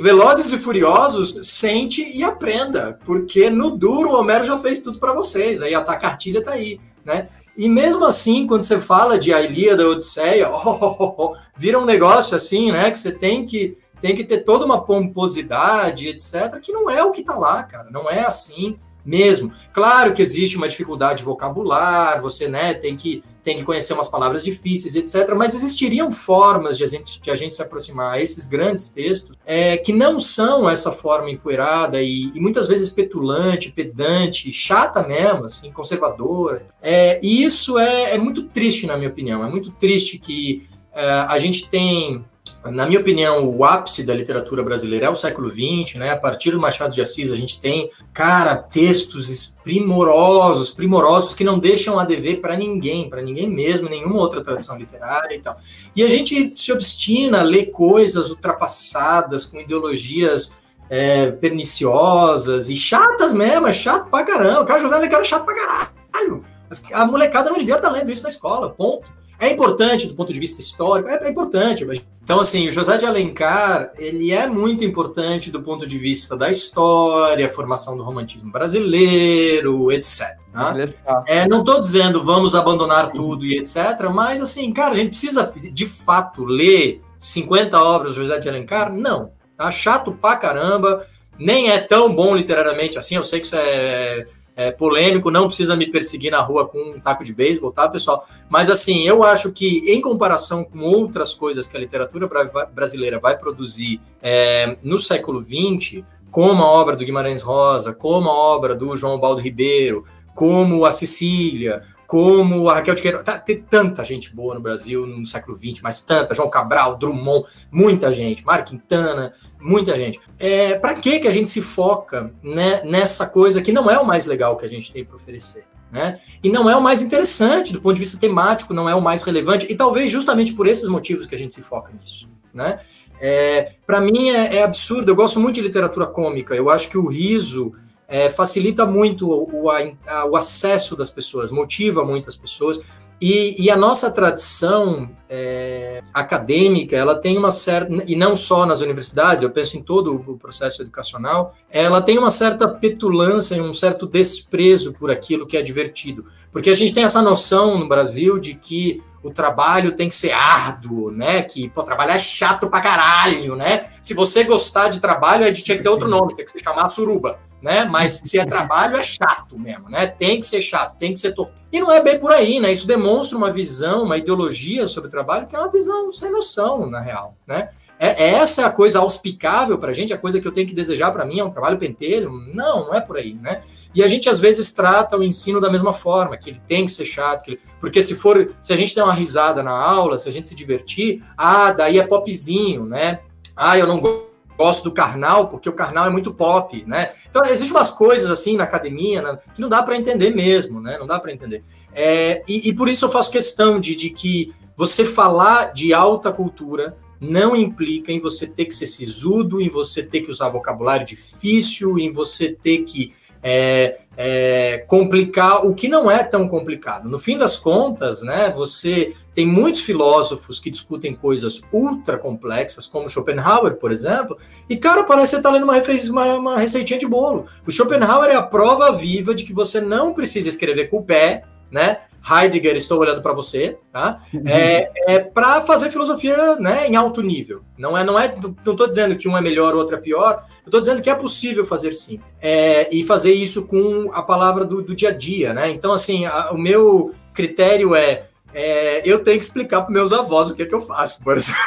[0.00, 5.12] Velozes e Furiosos, sente e aprenda, porque no duro o Homero já fez tudo para
[5.12, 7.28] vocês, aí a cartilha tá aí, né?
[7.56, 11.36] E mesmo assim, quando você fala de a Ilíada e Odisseia, oh, oh, oh, oh,
[11.56, 16.08] vira um negócio assim, né, que você tem que tem que ter toda uma pomposidade,
[16.08, 19.52] etc, que não é o que tá lá, cara, não é assim mesmo.
[19.72, 24.08] Claro que existe uma dificuldade de vocabular, você né, tem, que, tem que conhecer umas
[24.08, 25.34] palavras difíceis, etc.
[25.36, 29.36] Mas existiriam formas de a gente, de a gente se aproximar a esses grandes textos
[29.46, 35.44] é, que não são essa forma empoeirada e, e, muitas vezes petulante, pedante, chata mesmo,
[35.44, 36.66] assim, conservadora.
[36.82, 39.44] É, e isso é, é muito triste, na minha opinião.
[39.44, 42.24] É muito triste que é, a gente tem
[42.64, 46.10] na minha opinião, o ápice da literatura brasileira é o século XX, né?
[46.10, 51.58] A partir do Machado de Assis, a gente tem, cara, textos primorosos, primorosos que não
[51.58, 55.56] deixam a dever para ninguém, para ninguém mesmo, nenhuma outra tradição literária e tal.
[55.94, 60.52] E a gente se obstina a ler coisas ultrapassadas, com ideologias
[60.88, 64.62] é, perniciosas e chatas mesmo, é chato pra caramba.
[64.62, 66.44] O cara José é cara chato pra caralho.
[66.92, 69.08] A molecada não devia estar lendo isso na escola, ponto.
[69.38, 71.08] É importante do ponto de vista histórico?
[71.08, 71.84] É, é importante.
[72.26, 76.50] Então, assim, o José de Alencar, ele é muito importante do ponto de vista da
[76.50, 80.36] história, formação do romantismo brasileiro, etc.
[80.52, 81.22] Tá?
[81.28, 85.54] É, não estou dizendo vamos abandonar tudo e etc., mas, assim, cara, a gente precisa,
[85.54, 88.92] de fato, ler 50 obras do José de Alencar?
[88.92, 89.30] Não.
[89.56, 91.06] Tá chato pra caramba,
[91.38, 94.26] nem é tão bom literariamente assim, eu sei que isso é
[94.56, 98.26] é, polêmico, não precisa me perseguir na rua com um taco de beisebol, tá, pessoal?
[98.48, 102.26] Mas assim, eu acho que em comparação com outras coisas que a literatura
[102.74, 108.34] brasileira vai produzir é, no século XX, como a obra do Guimarães Rosa, como a
[108.34, 110.04] obra do João Baldo Ribeiro,
[110.34, 113.24] como a Sicília, como a Raquel de Queiroz.
[113.24, 116.34] Tá, tem tanta gente boa no Brasil no século XX, mas tanta.
[116.34, 118.44] João Cabral, Drummond, muita gente.
[118.44, 120.20] Mário Quintana, muita gente.
[120.38, 124.06] É, para que que a gente se foca né, nessa coisa que não é o
[124.06, 125.64] mais legal que a gente tem para oferecer?
[125.90, 126.18] Né?
[126.42, 129.22] E não é o mais interessante do ponto de vista temático, não é o mais
[129.22, 132.28] relevante, e talvez justamente por esses motivos que a gente se foca nisso.
[132.52, 132.80] Né?
[133.20, 136.98] É, para mim é, é absurdo, eu gosto muito de literatura cômica, eu acho que
[136.98, 137.72] o riso
[138.08, 142.80] é, facilita muito o, a, o, acesso das pessoas, motiva muitas pessoas.
[143.20, 148.80] E, e a nossa tradição é, acadêmica, ela tem uma certa, e não só nas
[148.80, 153.72] universidades, eu penso em todo o processo educacional, ela tem uma certa petulância e um
[153.72, 156.26] certo desprezo por aquilo que é divertido.
[156.52, 160.30] Porque a gente tem essa noção no Brasil de que o trabalho tem que ser
[160.30, 161.42] árduo, né?
[161.42, 163.84] Que, pô, trabalhar é chato pra caralho, né?
[164.00, 166.62] Se você gostar de trabalho, é de tinha que ter outro nome, tem que se
[166.62, 167.84] chamar suruba né?
[167.84, 170.06] Mas se é trabalho, é chato mesmo, né?
[170.06, 171.52] Tem que ser chato, tem que ser torto.
[171.72, 172.70] E não é bem por aí, né?
[172.70, 176.88] Isso demonstra uma visão, uma ideologia sobre o trabalho que é uma visão sem noção,
[176.88, 177.68] na real, né?
[177.98, 180.74] É, essa é a coisa auspicável para a gente, a coisa que eu tenho que
[180.74, 182.30] desejar para mim é um trabalho pentelho.
[182.54, 183.60] Não, não é por aí, né?
[183.92, 186.92] E a gente às vezes trata o ensino da mesma forma, que ele tem que
[186.92, 187.58] ser chato, ele...
[187.80, 190.54] porque se for, se a gente der uma risada na aula, se a gente se
[190.54, 193.18] divertir, ah, daí é popzinho, né?
[193.56, 194.25] Ah, eu não gosto
[194.56, 197.10] gosto do Karnal, porque o Karnal é muito pop, né?
[197.28, 200.96] Então, existem umas coisas assim na academia né, que não dá para entender mesmo, né?
[200.98, 201.62] Não dá para entender.
[201.92, 206.32] É, e, e, por isso eu faço questão de, de que você falar de alta
[206.32, 211.06] cultura não implica em você ter que ser sisudo, em você ter que usar vocabulário
[211.06, 213.12] difícil, em você ter que
[213.42, 217.08] é, é, complicar o que não é tão complicado.
[217.08, 223.08] No fim das contas, né, você tem muitos filósofos que discutem coisas ultra complexas, como
[223.08, 224.36] Schopenhauer, por exemplo,
[224.68, 227.46] e, cara, parece que você está lendo uma, uma, uma receitinha de bolo.
[227.66, 231.44] O Schopenhauer é a prova viva de que você não precisa escrever com o pé,
[231.70, 231.98] né?
[232.28, 234.20] Heidegger, estou olhando para você, tá?
[234.44, 237.62] É, é para fazer filosofia né, em alto nível.
[237.78, 240.42] Não é, não é, não estou dizendo que um é melhor, o outro é pior.
[240.64, 244.64] Eu estou dizendo que é possível fazer sim, é, e fazer isso com a palavra
[244.64, 245.70] do, do dia a dia, né?
[245.70, 248.28] Então, assim, a, o meu critério é
[248.58, 251.36] é, eu tenho que explicar para meus avós o que é que eu faço, por
[251.36, 251.60] exemplo.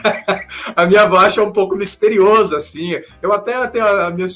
[0.74, 2.98] a minha avó acha um pouco misterioso, assim.
[3.20, 4.26] Eu até tenho a minha,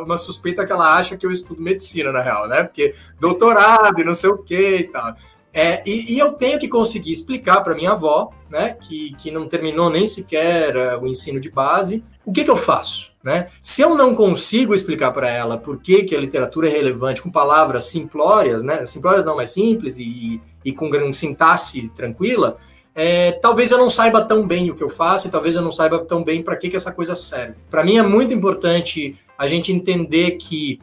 [0.00, 2.62] uma suspeita que ela acha que eu estudo medicina, na real, né?
[2.62, 5.14] Porque doutorado e não sei o que e tal.
[5.52, 9.48] É, e, e, eu tenho que conseguir explicar para minha avó, né, que, que não
[9.48, 13.12] terminou nem sequer uh, o ensino de base, o que, que eu faço?
[13.24, 13.48] Né?
[13.60, 17.30] Se eu não consigo explicar para ela por que, que a literatura é relevante com
[17.30, 18.84] palavras simplórias, né?
[18.84, 22.56] simplórias não, mais simples e, e com um sintaxe tranquila,
[22.92, 25.70] é, talvez eu não saiba tão bem o que eu faço e talvez eu não
[25.70, 27.54] saiba tão bem para que, que essa coisa serve.
[27.70, 30.80] Para mim é muito importante a gente entender que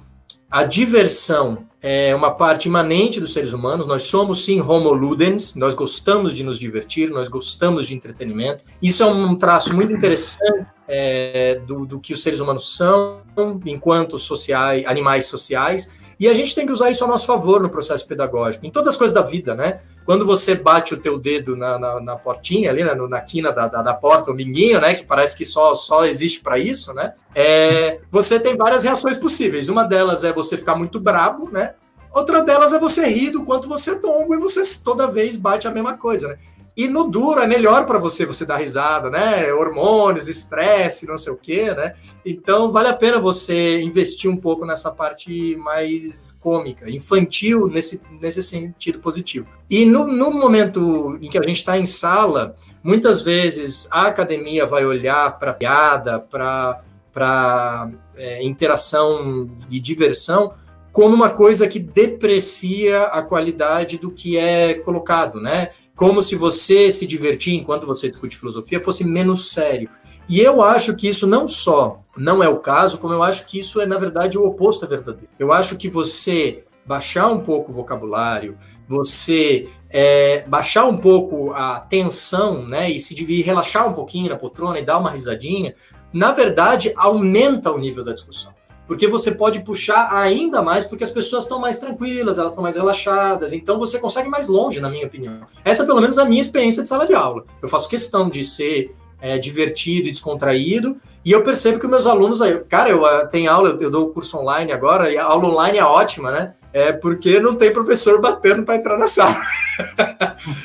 [0.49, 3.85] a diversão é uma parte imanente dos seres humanos.
[3.85, 8.63] Nós somos sim homo ludens, nós gostamos de nos divertir, nós gostamos de entretenimento.
[8.81, 13.21] Isso é um traço muito interessante é, do, do, que os seres humanos são
[13.65, 15.91] enquanto sociais, animais sociais.
[16.19, 18.89] E a gente tem que usar isso a nosso favor no processo pedagógico, em todas
[18.89, 19.81] as coisas da vida, né?
[20.05, 23.67] Quando você bate o teu dedo na, na, na portinha ali, né, na quina da,
[23.67, 24.93] da, da, porta, o minguinho, né?
[24.93, 27.13] Que parece que só, só existe para isso, né?
[27.33, 29.69] É, você tem várias reações possíveis.
[29.69, 31.72] Uma delas é você ficar muito brabo, né?
[32.13, 35.67] Outra delas é você rir do quanto você é tongo e você toda vez bate
[35.67, 36.37] a mesma coisa, né?
[36.75, 39.53] E no duro é melhor para você você dar risada, né?
[39.53, 41.93] Hormônios, estresse, não sei o quê, né?
[42.25, 48.41] Então vale a pena você investir um pouco nessa parte mais cômica, infantil, nesse, nesse
[48.41, 49.47] sentido positivo.
[49.69, 54.65] E no, no momento em que a gente está em sala, muitas vezes a academia
[54.65, 60.53] vai olhar para piada, para é, interação e diversão
[60.93, 65.71] como uma coisa que deprecia a qualidade do que é colocado, né?
[65.95, 69.89] como se você se divertir enquanto você discute filosofia fosse menos sério.
[70.27, 73.59] E eu acho que isso não só não é o caso, como eu acho que
[73.59, 75.29] isso é, na verdade, o oposto é verdadeiro.
[75.37, 81.79] Eu acho que você baixar um pouco o vocabulário, você é, baixar um pouco a
[81.79, 85.75] tensão, né, e se e relaxar um pouquinho na poltrona e dar uma risadinha,
[86.11, 88.52] na verdade aumenta o nível da discussão.
[88.87, 92.75] Porque você pode puxar ainda mais, porque as pessoas estão mais tranquilas, elas estão mais
[92.75, 95.41] relaxadas, então você consegue mais longe, na minha opinião.
[95.63, 97.45] Essa, pelo menos, é a minha experiência de sala de aula.
[97.61, 100.97] Eu faço questão de ser é, divertido e descontraído.
[101.23, 104.73] E eu percebo que meus alunos, cara, eu uh, tenho aula, eu dou curso online
[104.73, 106.53] agora, e a aula online é ótima, né?
[106.73, 109.39] É porque não tem professor batendo para entrar na sala.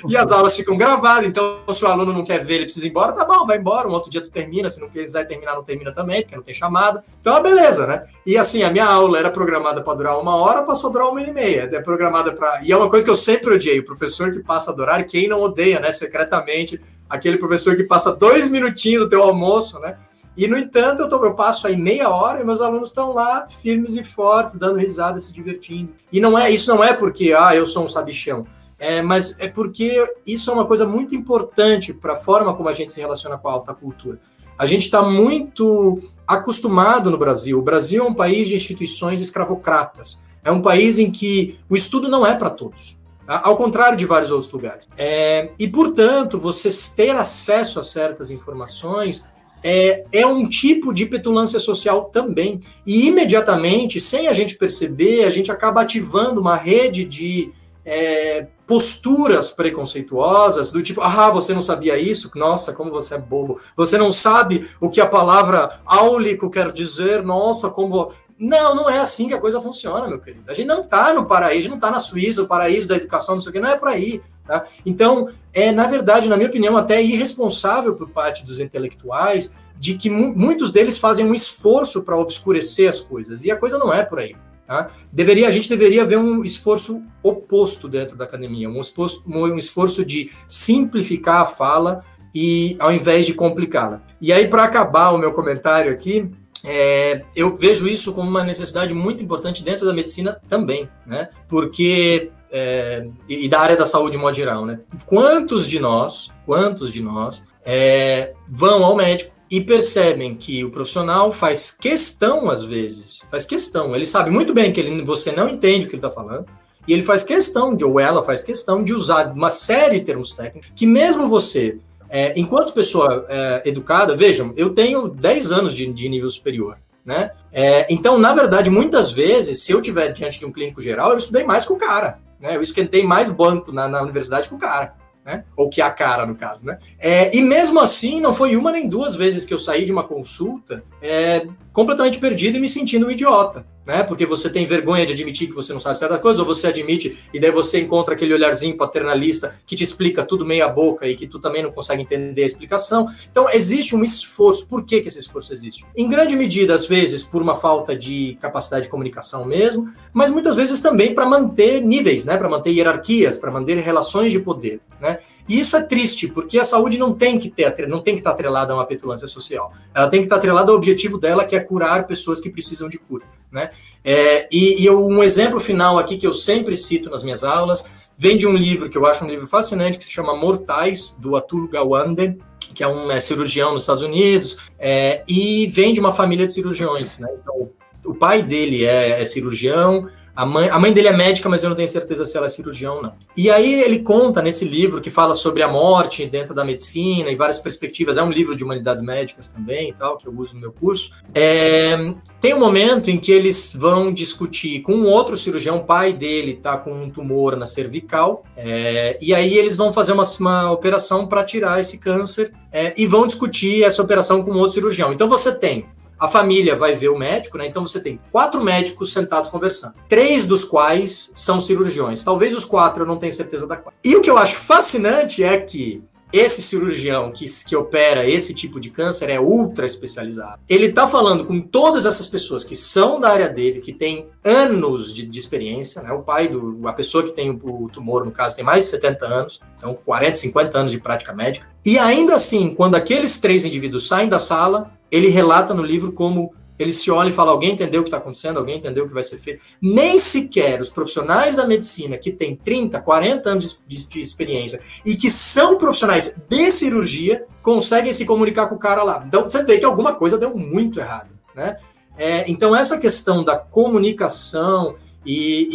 [0.09, 2.91] e as aulas ficam gravadas, então se o aluno não quer ver, ele precisa ir
[2.91, 5.63] embora, tá bom, vai embora, um outro dia tu termina, se não quiser terminar, não
[5.63, 7.05] termina também, porque não tem chamada.
[7.21, 8.05] Então, é beleza, né?
[8.27, 11.21] E assim, a minha aula era programada para durar uma hora, passou a durar uma
[11.21, 11.69] e meia.
[11.71, 12.61] É programada para.
[12.65, 15.29] E é uma coisa que eu sempre odiei, o professor que passa do horário, quem
[15.29, 19.97] não odeia, né, secretamente, aquele professor que passa dois minutinhos do teu almoço, né?
[20.39, 23.49] E, no entanto, eu, tô, eu passo aí meia hora e meus alunos estão lá
[23.49, 25.93] firmes e fortes, dando risada, se divertindo.
[26.13, 28.47] E não é isso não é porque, ah, eu sou um sabichão.
[28.79, 32.73] É, mas é porque isso é uma coisa muito importante para a forma como a
[32.73, 34.21] gente se relaciona com a alta cultura.
[34.57, 37.59] A gente está muito acostumado no Brasil.
[37.59, 40.21] O Brasil é um país de instituições escravocratas.
[40.45, 42.97] É um país em que o estudo não é para todos.
[43.27, 43.41] Tá?
[43.43, 44.89] Ao contrário de vários outros lugares.
[44.97, 49.27] É, e, portanto, você ter acesso a certas informações
[49.63, 52.61] é, é um tipo de petulância social também.
[52.87, 57.53] E imediatamente, sem a gente perceber, a gente acaba ativando uma rede de
[57.85, 62.31] é, posturas preconceituosas, do tipo, ah, você não sabia isso?
[62.35, 63.59] Nossa, como você é bobo.
[63.75, 67.23] Você não sabe o que a palavra áulico quer dizer?
[67.23, 68.13] Nossa, como.
[68.39, 70.45] Não, não é assim que a coisa funciona, meu querido.
[70.49, 73.43] A gente não está no paraíso, não está na Suíça, o paraíso da educação, não
[73.43, 74.21] sei o que, não é por aí.
[74.49, 74.65] Tá?
[74.87, 80.09] Então, é, na verdade, na minha opinião, até irresponsável por parte dos intelectuais de que
[80.09, 83.45] mu muitos deles fazem um esforço para obscurecer as coisas.
[83.45, 84.35] E a coisa não é por aí.
[84.67, 84.91] Tá?
[85.13, 90.03] Deveria, a gente deveria ver um esforço oposto dentro da academia, um esforço, um esforço
[90.03, 92.03] de simplificar a fala
[92.35, 94.03] e ao invés de complicá-la.
[94.19, 96.31] E aí, para acabar o meu comentário aqui,
[96.65, 101.29] é, eu vejo isso como uma necessidade muito importante dentro da medicina também, né?
[101.49, 104.81] Porque é, e da área da saúde de modo geral, né?
[105.07, 111.33] Quantos de nós, quantos de nós é, vão ao médico e percebem que o profissional
[111.33, 115.87] faz questão às vezes, faz questão, ele sabe muito bem que ele, você não entende
[115.87, 116.47] o que ele está falando,
[116.87, 120.33] e ele faz questão de, ou ela faz questão de usar uma série de termos
[120.33, 121.79] técnicos que mesmo você,
[122.09, 127.31] é, enquanto pessoa é, educada, vejam, eu tenho 10 anos de, de nível superior, né?
[127.53, 131.19] É, então, na verdade, muitas vezes, se eu tiver diante de um clínico geral, eu
[131.19, 132.19] estudei mais que o cara.
[132.41, 132.57] Né?
[132.57, 134.95] Eu esquentei mais banco na, na universidade que o cara.
[135.25, 135.45] Né?
[135.57, 136.79] Ou que a cara, no caso, né?
[136.99, 140.03] É, e mesmo assim, não foi uma nem duas vezes que eu saí de uma
[140.03, 144.03] consulta é, completamente perdido e me sentindo um idiota né?
[144.03, 147.19] Porque você tem vergonha de admitir que você não sabe certa coisa, ou você admite
[147.33, 151.27] e daí você encontra aquele olharzinho paternalista que te explica tudo meia boca e que
[151.27, 153.09] tu também não consegue entender a explicação.
[153.31, 154.69] Então existe um esforço.
[154.69, 155.87] Por que, que esse esforço existe?
[155.97, 160.55] Em grande medida, às vezes, por uma falta de capacidade de comunicação mesmo, mas muitas
[160.55, 162.37] vezes também para manter níveis, né?
[162.37, 165.19] Para manter hierarquias, para manter relações de poder, né?
[165.49, 168.33] E isso é triste, porque a saúde não tem que ter, não tem que estar
[168.33, 169.73] atrelada a uma petulância social.
[169.95, 172.99] Ela tem que estar atrelada ao objetivo dela, que é curar pessoas que precisam de
[172.99, 173.25] cura.
[173.51, 173.71] Né?
[174.05, 178.37] É, e, e um exemplo final aqui que eu sempre cito nas minhas aulas vem
[178.37, 181.69] de um livro que eu acho um livro fascinante que se chama Mortais, do Atul
[181.69, 182.37] Gawande,
[182.75, 186.53] que é um é, cirurgião nos Estados Unidos, é, e vem de uma família de
[186.53, 187.19] cirurgiões.
[187.19, 187.29] Né?
[187.41, 187.71] Então,
[188.05, 190.09] o pai dele é, é cirurgião,
[190.39, 192.49] a mãe, a mãe dele é médica, mas eu não tenho certeza se ela é
[192.49, 193.13] cirurgião ou não.
[193.37, 197.35] E aí ele conta nesse livro que fala sobre a morte dentro da medicina e
[197.35, 198.17] várias perspectivas.
[198.17, 201.11] É um livro de humanidades médicas também e tal, que eu uso no meu curso.
[201.35, 206.13] É, tem um momento em que eles vão discutir com um outro cirurgião, o pai
[206.13, 210.71] dele está com um tumor na cervical, é, e aí eles vão fazer uma, uma
[210.71, 215.13] operação para tirar esse câncer é, e vão discutir essa operação com outro cirurgião.
[215.13, 215.85] Então você tem
[216.19, 217.67] a família vai ver o médico, né?
[217.67, 222.25] Então você tem quatro médicos sentados conversando, três dos quais são cirurgiões.
[222.25, 223.95] Talvez os quatro eu não tenho certeza da qual.
[224.05, 226.03] E o que eu acho fascinante é que
[226.33, 230.61] esse cirurgião que, que opera esse tipo de câncer é ultra especializado.
[230.69, 235.13] Ele está falando com todas essas pessoas que são da área dele, que tem anos
[235.15, 236.13] de, de experiência, né?
[236.13, 238.91] O pai do a pessoa que tem o, o, tumor, no caso, tem mais de
[238.91, 241.67] 70 anos, então 40, 50 anos de prática médica.
[241.85, 246.53] E ainda assim, quando aqueles três indivíduos saem da sala, ele relata no livro como
[246.79, 248.59] ele se olha e fala: alguém entendeu o que está acontecendo?
[248.59, 249.63] Alguém entendeu o que vai ser feito?
[249.83, 255.17] Nem sequer os profissionais da medicina que têm 30, 40 anos de, de, experiência e
[255.17, 259.25] que são profissionais de cirurgia conseguem se comunicar com o cara lá.
[259.27, 261.31] Então você vê que alguma coisa deu muito errado.
[261.55, 261.77] Né?
[262.17, 265.69] É, então, essa questão da comunicação e,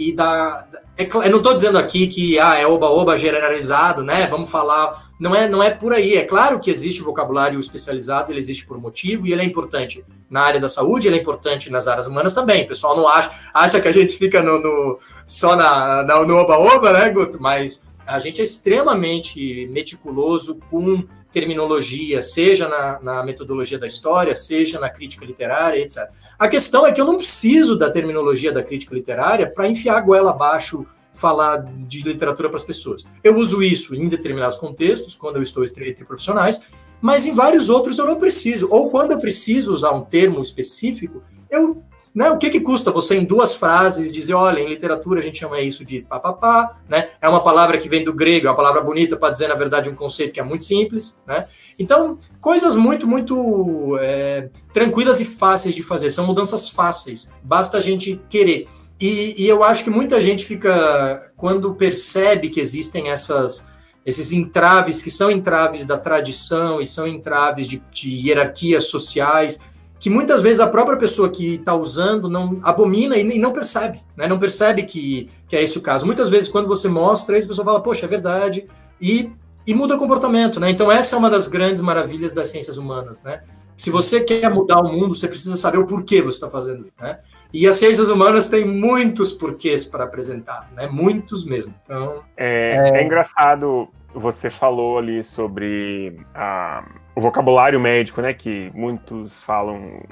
[0.00, 0.66] e, e da,
[0.98, 4.26] é, eu não estou dizendo aqui que ah, é oba-oba generalizado, né?
[4.28, 5.04] Vamos falar.
[5.20, 6.14] Não é, não é por aí.
[6.14, 10.02] É claro que existe o vocabulário especializado, ele existe por motivo e ele é importante
[10.30, 12.64] na área da saúde, ele é importante nas áreas humanas também.
[12.64, 16.34] O pessoal não acha, acha que a gente fica no, no só na, na, no
[16.36, 17.40] oba-oba, né, Guto?
[17.40, 21.04] Mas a gente é extremamente meticuloso com
[21.36, 26.08] terminologia, seja na, na, metodologia da história, seja na crítica literária, etc.
[26.38, 30.00] A questão é que eu não preciso da terminologia da crítica literária para enfiar a
[30.00, 33.04] goela abaixo falar de literatura para as pessoas.
[33.22, 36.62] Eu uso isso em determinados contextos, quando eu estou entre profissionais,
[37.02, 38.68] mas em vários outros eu não preciso.
[38.70, 41.82] Ou quando eu preciso usar um termo específico, eu
[42.16, 42.30] né?
[42.30, 45.60] O que, que custa você, em duas frases, dizer, olha, em literatura a gente chama
[45.60, 47.10] isso de papapá, né?
[47.20, 49.90] É uma palavra que vem do grego, é uma palavra bonita para dizer, na verdade,
[49.90, 51.44] um conceito que é muito simples, né?
[51.78, 57.80] Então, coisas muito, muito é, tranquilas e fáceis de fazer, são mudanças fáceis, basta a
[57.80, 58.66] gente querer.
[58.98, 63.66] E, e eu acho que muita gente fica, quando percebe que existem essas
[64.06, 69.58] esses entraves que são entraves da tradição e são entraves de, de hierarquias sociais,
[70.06, 74.28] que muitas vezes a própria pessoa que está usando não abomina e, não percebe, né?
[74.28, 76.06] Não percebe que, que é esse o caso.
[76.06, 78.68] Muitas vezes, quando você mostra isso, a pessoa fala, poxa, é verdade,
[79.00, 79.32] e,
[79.66, 80.70] e muda o comportamento, né?
[80.70, 83.42] Então, essa é uma das grandes maravilhas das ciências humanas, né?
[83.76, 86.92] Se você quer mudar o mundo, você precisa saber o porquê você está fazendo isso,
[87.00, 87.18] né?
[87.52, 90.86] E as ciências humanas têm muitos porquês para apresentar, né?
[90.86, 91.74] Muitos mesmo.
[91.82, 92.22] Então...
[92.36, 93.00] É, é...
[93.00, 96.84] é engraçado, você falou ali sobre a
[97.16, 98.34] o vocabulário médico, né?
[98.34, 100.02] Que muitos falam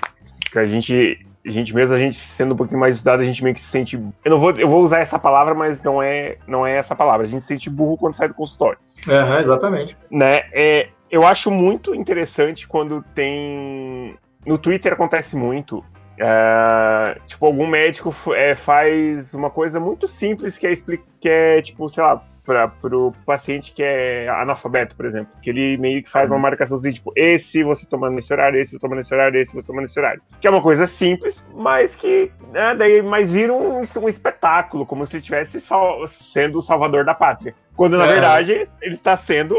[0.50, 3.44] que a gente, a gente mesmo, a gente sendo um pouquinho mais estudado, a gente
[3.44, 3.96] meio que se sente.
[4.24, 7.26] Eu não vou, eu vou usar essa palavra, mas não é, não é essa palavra.
[7.26, 8.78] A gente se sente burro quando sai do consultório.
[9.06, 9.96] Uhum, exatamente.
[10.10, 10.44] Né?
[10.52, 14.16] É, eu acho muito interessante quando tem.
[14.46, 15.84] No Twitter acontece muito.
[16.18, 20.76] É, tipo, algum médico é, faz uma coisa muito simples que é,
[21.20, 25.76] que é tipo, sei lá, para o paciente que é analfabeto, por exemplo, que ele
[25.78, 26.42] meio que faz uma uhum.
[26.42, 29.66] marcação de tipo, esse você toma nesse horário, esse você toma nesse horário, esse você
[29.66, 30.22] toma nesse horário.
[30.40, 35.06] Que é uma coisa simples, mas que, né, daí, mas vira um, um espetáculo, como
[35.06, 37.54] se ele estivesse sal, sendo o salvador da pátria.
[37.76, 38.12] Quando, na é.
[38.12, 39.56] verdade, ele está sendo...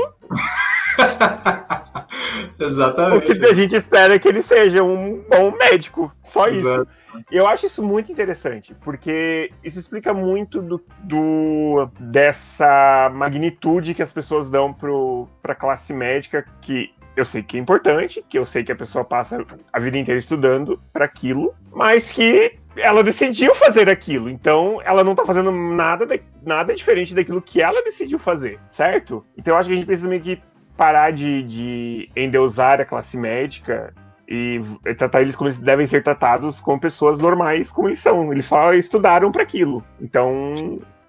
[2.59, 3.31] Exatamente.
[3.31, 6.83] O que a gente espera é que ele seja um bom médico, só Exato.
[6.83, 7.05] isso.
[7.31, 14.11] Eu acho isso muito interessante, porque isso explica muito do, do dessa magnitude que as
[14.11, 18.63] pessoas dão para a classe médica, que eu sei que é importante, que eu sei
[18.63, 23.89] que a pessoa passa a vida inteira estudando para aquilo, mas que ela decidiu fazer
[23.89, 28.59] aquilo, então ela não tá fazendo nada, de, nada diferente daquilo que ela decidiu fazer,
[28.69, 29.25] certo?
[29.37, 30.41] Então eu acho que a gente precisa meio que
[30.75, 33.93] parar de, de endeusar a classe médica
[34.27, 34.59] e
[34.97, 38.31] tratar eles como eles devem ser tratados como pessoas normais como eles são.
[38.31, 39.83] Eles só estudaram para aquilo.
[40.01, 40.51] Então,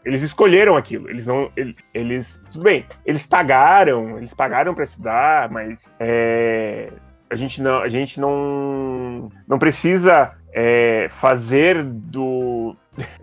[0.04, 1.10] eles escolheram aquilo.
[1.10, 1.50] Eles não.
[1.92, 2.40] Eles.
[2.52, 6.92] Tudo bem, eles pagaram, eles pagaram para estudar, mas é,
[7.28, 12.76] a gente não, a gente não, não precisa é, fazer do,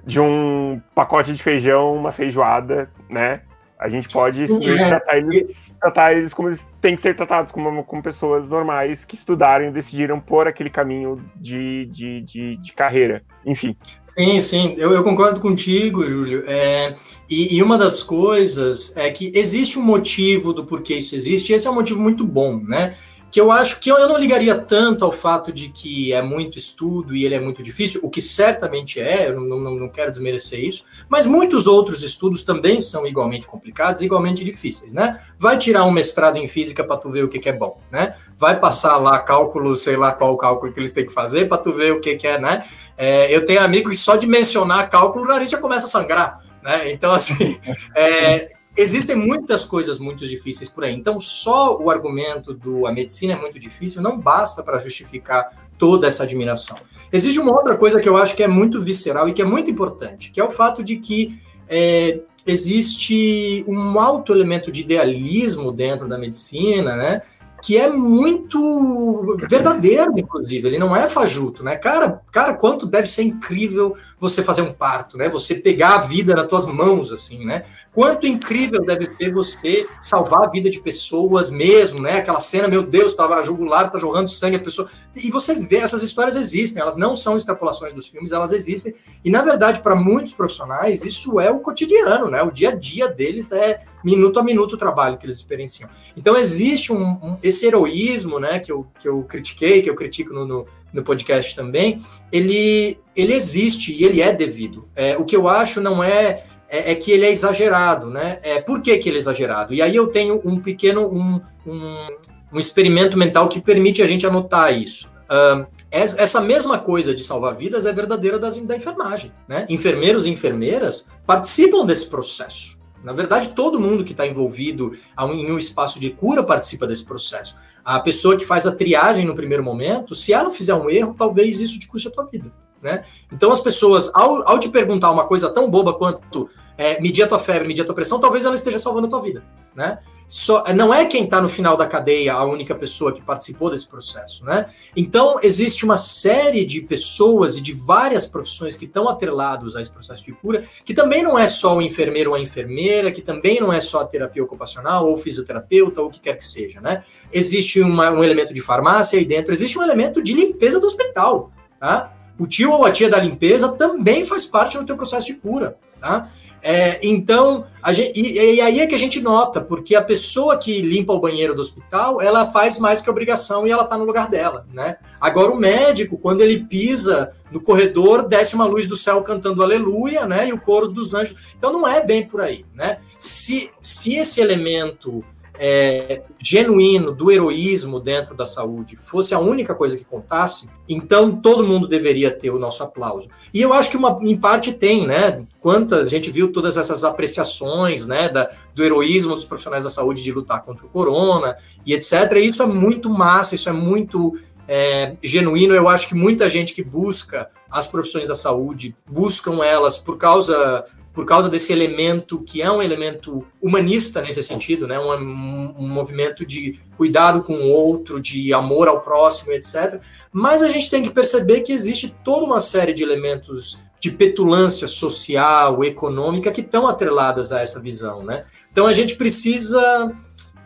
[0.05, 3.41] de um pacote de feijão uma feijoada, né?
[3.79, 4.87] A gente pode sim, é.
[4.87, 9.15] tratar eles tratar eles como eles têm que ser tratados, como, como pessoas normais que
[9.15, 13.21] estudaram e decidiram por aquele caminho de, de, de, de carreira.
[13.45, 13.75] Enfim.
[14.05, 16.43] Sim, sim, eu, eu concordo contigo, Júlio.
[16.47, 16.95] É,
[17.29, 21.55] e, e, uma das coisas é que existe um motivo do porquê isso existe, e
[21.55, 22.95] esse é um motivo muito bom, né?
[23.33, 27.15] Que eu acho que eu, não ligaria tanto ao fato de que é muito estudo
[27.15, 30.63] e ele é muito difícil, o que certamente é, eu não, não, não quero desmerecer
[30.63, 35.19] isso, mas muitos outros estudos também são igualmente complicados, igualmente difíceis, né?
[35.35, 38.13] Vai tirar um mestrado em física para tu ver o que, que, é bom, né?
[38.37, 41.73] Vai passar lá cálculo, sei lá qual cálculo que eles têm que fazer para tu
[41.73, 42.63] ver o que, que é, né?
[42.95, 46.39] É, eu tenho amigo que só de mencionar cálculo o nariz já começa a sangrar,
[46.61, 46.91] né?
[46.91, 47.59] Então, assim,
[47.97, 50.95] é, Existem muitas coisas muito difíceis por aí.
[50.95, 55.47] Então, só o argumento do a medicina é muito difícil não basta para justificar
[55.77, 56.77] toda essa admiração.
[57.11, 59.69] Existe uma outra coisa que eu acho que é muito visceral e que é muito
[59.69, 66.07] importante, que é o fato de que é, existe um alto elemento de idealismo dentro
[66.07, 67.21] da medicina, né?
[67.63, 70.67] Que é muito verdadeiro, inclusive.
[70.67, 71.77] Ele não é fajuto, né?
[71.77, 75.29] Cara, cara, quanto deve ser incrível você fazer um parto, né?
[75.29, 77.63] Você pegar a vida nas tuas mãos, assim, né?
[77.93, 82.17] Quanto incrível deve ser você salvar a vida de pessoas mesmo, né?
[82.17, 84.89] Aquela cena, meu Deus, tava jugular, tá jorrando sangue, a pessoa.
[85.15, 88.93] E você vê, essas histórias existem, elas não são extrapolações dos filmes, elas existem.
[89.23, 92.43] E, na verdade, para muitos profissionais, isso é o cotidiano, né?
[92.43, 95.89] O dia a dia deles é minuto a minuto o trabalho que eles experienciam.
[96.15, 100.33] Então existe um, um esse heroísmo, né, que eu, que eu critiquei, que eu critico
[100.33, 101.97] no, no, no podcast também,
[102.31, 104.87] ele, ele existe e ele é devido.
[104.95, 106.43] É, o que eu acho não é
[106.73, 108.39] é, é, que ele é exagerado, né?
[108.41, 109.75] É, por que, que ele é exagerado?
[109.75, 112.07] E aí eu tenho um pequeno, um, um,
[112.51, 115.07] um experimento mental que permite a gente anotar isso.
[115.29, 119.67] Uh, essa mesma coisa de salvar vidas é verdadeira das, da enfermagem, né?
[119.69, 122.79] Enfermeiros e enfermeiras participam desse processo.
[123.03, 127.55] Na verdade, todo mundo que está envolvido em um espaço de cura participa desse processo.
[127.83, 131.59] A pessoa que faz a triagem no primeiro momento, se ela fizer um erro, talvez
[131.59, 132.51] isso te custe a tua vida.
[132.81, 133.03] Né?
[133.31, 137.27] Então, as pessoas, ao, ao te perguntar uma coisa tão boba quanto é, medir a
[137.27, 139.43] tua febre, medir a tua pressão, talvez ela esteja salvando a tua vida.
[139.75, 139.99] Né?
[140.27, 143.87] Só, não é quem está no final da cadeia a única pessoa que participou desse
[143.87, 144.67] processo, né?
[144.95, 149.91] Então, existe uma série de pessoas e de várias profissões que estão atrelados a esse
[149.91, 153.59] processo de cura, que também não é só o enfermeiro ou a enfermeira, que também
[153.59, 157.03] não é só a terapia ocupacional ou fisioterapeuta ou o que quer que seja, né?
[157.31, 161.51] Existe uma, um elemento de farmácia aí dentro, existe um elemento de limpeza do hospital,
[161.79, 162.13] tá?
[162.39, 165.77] O tio ou a tia da limpeza também faz parte do teu processo de cura,
[165.99, 166.29] tá?
[166.65, 170.81] É, então, gente, e, e, aí é que a gente nota, porque a pessoa que
[170.81, 174.29] limpa o banheiro do hospital, ela faz mais que obrigação e ela está no lugar
[174.29, 174.95] dela, né?
[175.19, 180.25] Agora, o médico, quando ele pisa no corredor, desce uma luz do céu cantando aleluia,
[180.25, 180.47] né?
[180.47, 181.53] E o coro dos anjos.
[181.57, 182.99] Então, não é bem por aí, né?
[183.19, 185.21] Se, se esse elemento
[185.65, 191.65] é, genuíno do heroísmo dentro da saúde fosse a única coisa que contasse, então todo
[191.65, 193.29] mundo deveria ter o nosso aplauso.
[193.53, 195.45] E eu acho que uma, em parte tem, né?
[195.61, 200.21] Quanta a gente viu todas essas apreciações, né, da, do heroísmo dos profissionais da saúde
[200.21, 201.55] de lutar contra o corona
[201.85, 202.11] e etc.
[202.35, 204.37] E isso é muito massa, isso é muito
[204.67, 205.73] é, genuíno.
[205.73, 210.83] Eu acho que muita gente que busca as profissões da saúde buscam elas por causa
[211.13, 214.99] por causa desse elemento que é um elemento humanista nesse sentido, né?
[214.99, 220.01] Um, um, movimento de cuidado com o outro, de amor ao próximo, etc.
[220.31, 224.87] Mas a gente tem que perceber que existe toda uma série de elementos de petulância
[224.87, 228.43] social, econômica, que estão atreladas a essa visão, né?
[228.71, 230.11] Então a gente precisa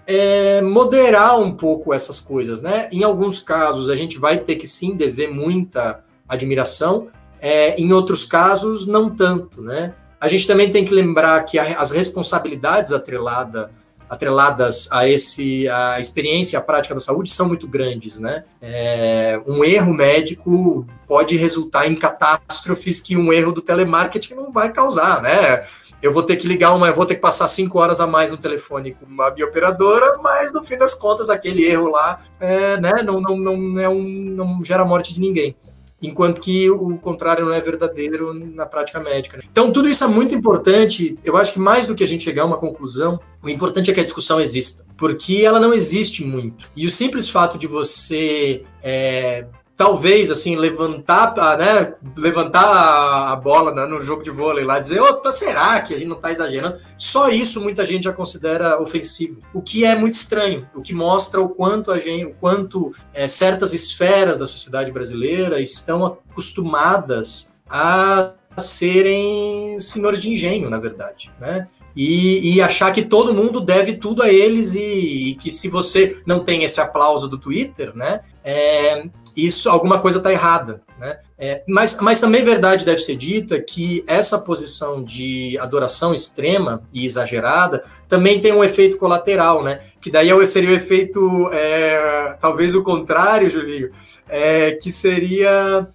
[0.08, 2.90] é, moderar um pouco essas coisas, né?
[2.92, 8.26] Em alguns casos a gente vai ter que sim dever muita admiração, é, em outros
[8.26, 9.94] casos não tanto, né?
[10.20, 13.70] A gente também tem que lembrar que as responsabilidades atrelada,
[14.10, 18.44] atreladas a esse a experiência, a prática da saúde são muito grandes, né?
[18.60, 24.72] É, um erro médico pode resultar em catástrofes que um erro do telemarketing não vai
[24.74, 25.64] causar, né?
[26.02, 28.32] Eu vou ter que ligar uma, eu vou ter que passar cinco horas a mais
[28.32, 33.04] no telefone com uma bioperadora, mas no fim das contas aquele erro lá, é, né?
[33.04, 35.56] Não, não, não, é um, não gera morte de ninguém
[36.02, 39.38] enquanto que o contrário não é verdadeiro na prática médica.
[39.38, 39.44] Né?
[39.52, 41.18] Então, tudo isso é muito importante.
[41.24, 43.94] Eu acho que mais do que a gente chegar a uma conclusão, o importante é
[43.94, 46.70] que a discussão exista, porque ela não existe muito.
[46.76, 49.46] E o simples fato de você é,
[49.78, 55.32] talvez assim levantar, né, levantar a bola né, no jogo de vôlei lá, dizer, opa,
[55.32, 56.76] será que a gente não está exagerando?
[56.98, 61.40] Só isso muita gente já considera ofensivo, o que é muito estranho, o que mostra
[61.40, 68.34] o quanto a gente, o quanto é, certas esferas da sociedade brasileira estão acostumadas a
[68.58, 71.68] serem senhores de engenho, na verdade, né?
[71.96, 76.22] E, e, achar que todo mundo deve tudo a eles e, e, que se você
[76.28, 81.20] não tem esse aplauso do Twitter, né, é, isso alguma coisa está errada, né?
[81.38, 87.06] É, mas, mas também verdade deve ser dita que essa posição de adoração extrema e
[87.06, 89.80] exagerada também tem um efeito colateral, né?
[90.02, 93.92] Que daí é seria o efeito, é, talvez o contrário, Julinho,
[94.28, 95.88] é, que seria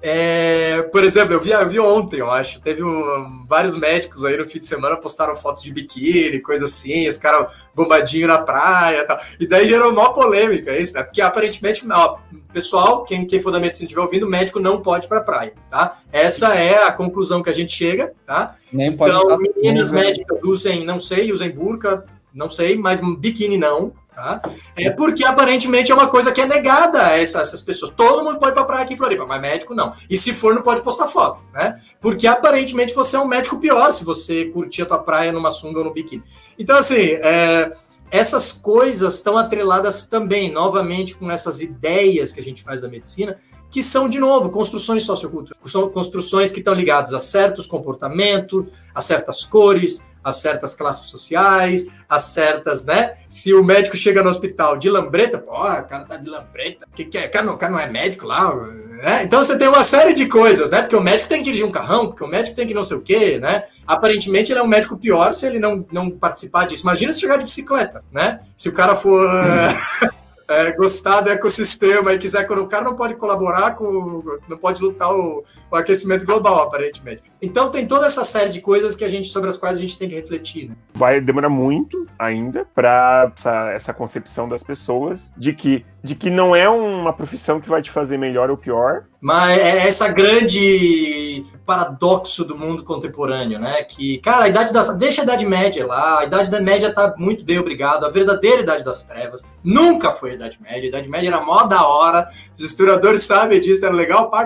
[0.00, 4.36] é, por exemplo, eu vi, eu vi ontem, eu acho, teve um, vários médicos aí
[4.36, 9.00] no fim de semana postaram fotos de biquíni, coisa assim, os caras bombadinho na praia
[9.00, 9.18] e tal.
[9.40, 11.02] E daí gerou uma polêmica isso, né?
[11.02, 12.18] Porque aparentemente, ó,
[12.52, 15.98] pessoal, quem, quem for da medicina estiver ouvindo, médico não pode ir pra praia, tá?
[16.12, 18.54] Essa é a conclusão que a gente chega, tá?
[18.72, 24.42] Nem então, meninas médicas usem, não sei, usem burca, não sei, mas biquíni não, Tá?
[24.76, 27.92] É porque aparentemente é uma coisa que é negada a essa, essas pessoas.
[27.96, 29.92] Todo mundo pode ir pra praia aqui em Floripa, mas médico não.
[30.10, 31.80] E se for, não pode postar foto, né?
[32.00, 35.78] Porque aparentemente você é um médico pior se você curtir a tua praia numa sunga
[35.78, 36.24] ou no biquíni.
[36.58, 37.70] Então, assim, é,
[38.10, 43.38] essas coisas estão atreladas também, novamente, com essas ideias que a gente faz da medicina,
[43.70, 49.00] que são, de novo, construções socioculturais, são construções que estão ligadas a certos comportamentos, a
[49.00, 53.14] certas cores, a certas classes sociais, a certas, né?
[53.28, 57.04] Se o médico chega no hospital de lambreta, porra, o cara tá de lambreta, que
[57.04, 57.26] que é?
[57.26, 59.22] O cara não, o cara não é médico lá, né?
[59.24, 60.82] Então você tem uma série de coisas, né?
[60.82, 62.96] Porque o médico tem que dirigir um carrão, porque o médico tem que não sei
[62.96, 63.62] o quê, né?
[63.86, 66.82] Aparentemente ele é um médico pior se ele não, não participar disso.
[66.82, 68.40] Imagina se chegar de bicicleta, né?
[68.56, 69.28] Se o cara for.
[70.48, 75.12] é, gostar do ecossistema e quiser, o cara não pode colaborar com, não pode lutar
[75.12, 77.22] o, o, aquecimento global, aparentemente.
[77.40, 79.98] Então tem toda essa série de coisas que a gente, sobre as quais a gente
[79.98, 80.70] tem que refletir.
[80.70, 80.74] Né?
[80.94, 86.56] Vai demorar muito ainda para essa, essa concepção das pessoas de que, de que não
[86.56, 91.27] é uma profissão que vai te fazer melhor ou pior, mas é essa grande
[91.64, 93.82] paradoxo do mundo contemporâneo, né?
[93.84, 94.94] Que, cara, a idade das.
[94.96, 98.04] Deixa a Idade Média lá, a Idade da Média tá muito bem, obrigado.
[98.04, 100.82] A verdadeira Idade das Trevas nunca foi a Idade Média.
[100.82, 104.30] A Idade Média era mó da hora, os historiadores sabem disso, era legal.
[104.32, 104.42] A,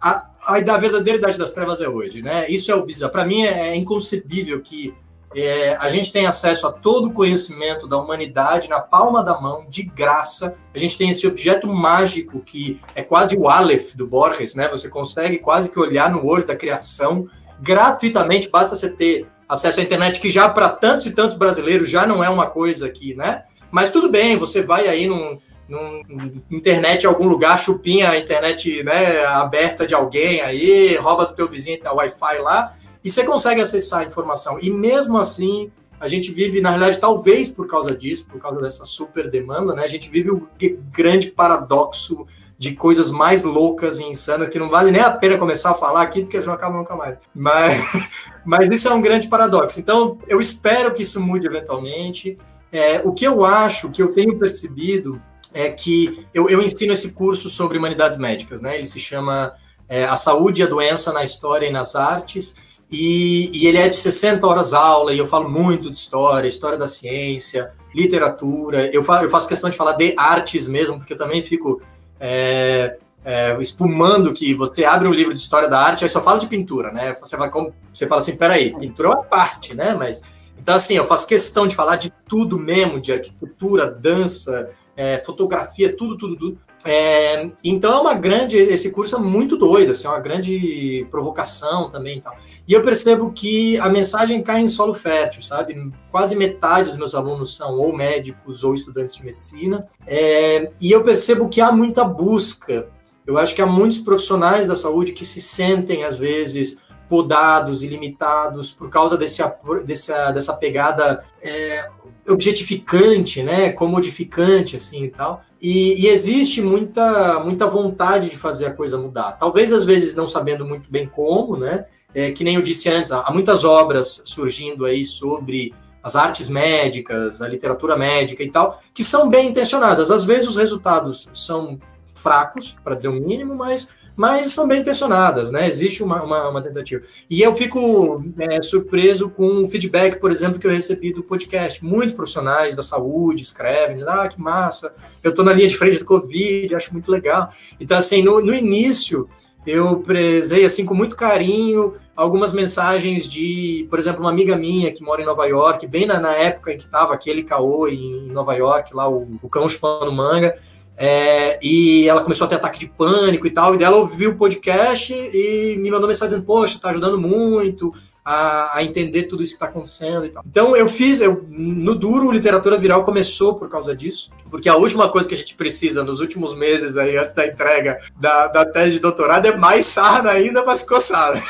[0.00, 2.46] a, a verdadeira Idade das Trevas é hoje, né?
[2.48, 3.12] Isso é o bizarro.
[3.12, 4.94] Pra mim é, é inconcebível que
[5.36, 9.66] é, a gente tem acesso a todo o conhecimento da humanidade na palma da mão,
[9.68, 10.56] de graça.
[10.74, 14.66] A gente tem esse objeto mágico que é quase o Aleph do Borges, né?
[14.68, 17.28] Você consegue quase que olhar no olho da criação
[17.60, 22.06] gratuitamente, basta você ter acesso à internet, que já para tantos e tantos brasileiros já
[22.06, 23.44] não é uma coisa aqui, né?
[23.70, 25.38] Mas tudo bem, você vai aí num,
[25.68, 26.02] num
[26.50, 31.48] internet em algum lugar, chupinha a internet né, aberta de alguém aí, rouba do teu
[31.48, 32.72] vizinho tá Wi-Fi lá,
[33.06, 34.58] e você consegue acessar a informação.
[34.60, 35.70] E mesmo assim,
[36.00, 39.84] a gente vive, na realidade, talvez por causa disso, por causa dessa super demanda, né?
[39.84, 40.48] A gente vive o
[40.90, 42.26] grande paradoxo
[42.58, 46.02] de coisas mais loucas e insanas que não vale nem a pena começar a falar
[46.02, 47.18] aqui, porque eles não acabam nunca mais.
[47.32, 49.78] Mas, mas isso é um grande paradoxo.
[49.78, 52.36] Então, eu espero que isso mude eventualmente.
[52.72, 55.22] É, o que eu acho, que eu tenho percebido,
[55.54, 58.74] é que eu, eu ensino esse curso sobre humanidades médicas, né?
[58.74, 59.54] Ele se chama
[59.88, 62.65] é, A Saúde e a Doença na História e nas Artes.
[62.90, 66.78] E, e, ele é de 60 horas aula, e eu falo muito de história, história
[66.78, 68.88] da ciência, literatura.
[68.92, 71.82] Eu, fa eu faço questão de falar de artes mesmo, porque eu também fico
[72.20, 76.38] é, é, espumando que você abre um livro de história da arte, aí só fala
[76.38, 77.16] de pintura, né?
[77.20, 77.50] Você, vai,
[77.92, 79.94] você fala assim, peraí, pintura é uma parte, né?
[79.94, 80.22] Mas,
[80.56, 85.94] então, assim, eu faço questão de falar de tudo mesmo, de arquitetura, dança, é, fotografia,
[85.94, 86.58] tudo, tudo, tudo.
[86.86, 91.90] É, então é uma grande, esse curso é muito doido, assim, é uma grande provocação
[91.90, 92.32] também e.
[92.66, 95.92] E eu percebo que a mensagem cai em solo fértil, sabe?
[96.10, 99.86] Quase metade dos meus alunos são ou médicos ou estudantes de medicina.
[100.06, 102.88] É, e eu percebo que há muita busca.
[103.26, 107.88] Eu acho que há muitos profissionais da saúde que se sentem, às vezes, podados e
[107.88, 109.42] limitados por causa desse,
[109.84, 111.88] dessa, dessa pegada é,
[112.28, 115.42] objetificante, né, comodificante, assim e tal.
[115.60, 119.32] E, e, existe muita, muita vontade de fazer a coisa mudar.
[119.32, 121.86] Talvez às vezes não sabendo muito bem como, né?
[122.14, 127.42] É, que nem eu disse antes, há muitas obras surgindo aí sobre as artes médicas,
[127.42, 130.10] a literatura médica e tal, que são bem intencionadas.
[130.10, 131.78] Às vezes os resultados são
[132.14, 135.68] fracos, para dizer o mínimo, mas mas são bem intencionadas, né?
[135.68, 137.04] Existe uma, uma, uma tentativa.
[137.28, 141.84] E eu fico é, surpreso com o feedback, por exemplo, que eu recebi do podcast.
[141.84, 145.98] Muitos profissionais da saúde escrevem, dizem, ah, que massa, eu estou na linha de frente
[145.98, 147.48] do Covid, acho muito legal.
[147.78, 149.28] Então, assim, no, no início,
[149.66, 155.02] eu prezei, assim, com muito carinho, algumas mensagens de, por exemplo, uma amiga minha que
[155.02, 158.54] mora em Nova York, bem na, na época em que estava aquele caô em Nova
[158.54, 160.56] York, lá o, o cão chupando manga,
[160.96, 164.36] é, e ela começou a ter ataque de pânico e tal, e dela ouviu o
[164.36, 167.92] podcast e me mandou mensagem dizendo, poxa, tá ajudando muito
[168.24, 170.42] a, a entender tudo isso que está acontecendo e tal.
[170.44, 175.08] Então eu fiz, eu, no duro, literatura viral começou por causa disso, porque a última
[175.08, 178.92] coisa que a gente precisa nos últimos meses aí, antes da entrega da, da tese
[178.92, 181.40] de doutorado, é mais sarna ainda, mas coçada.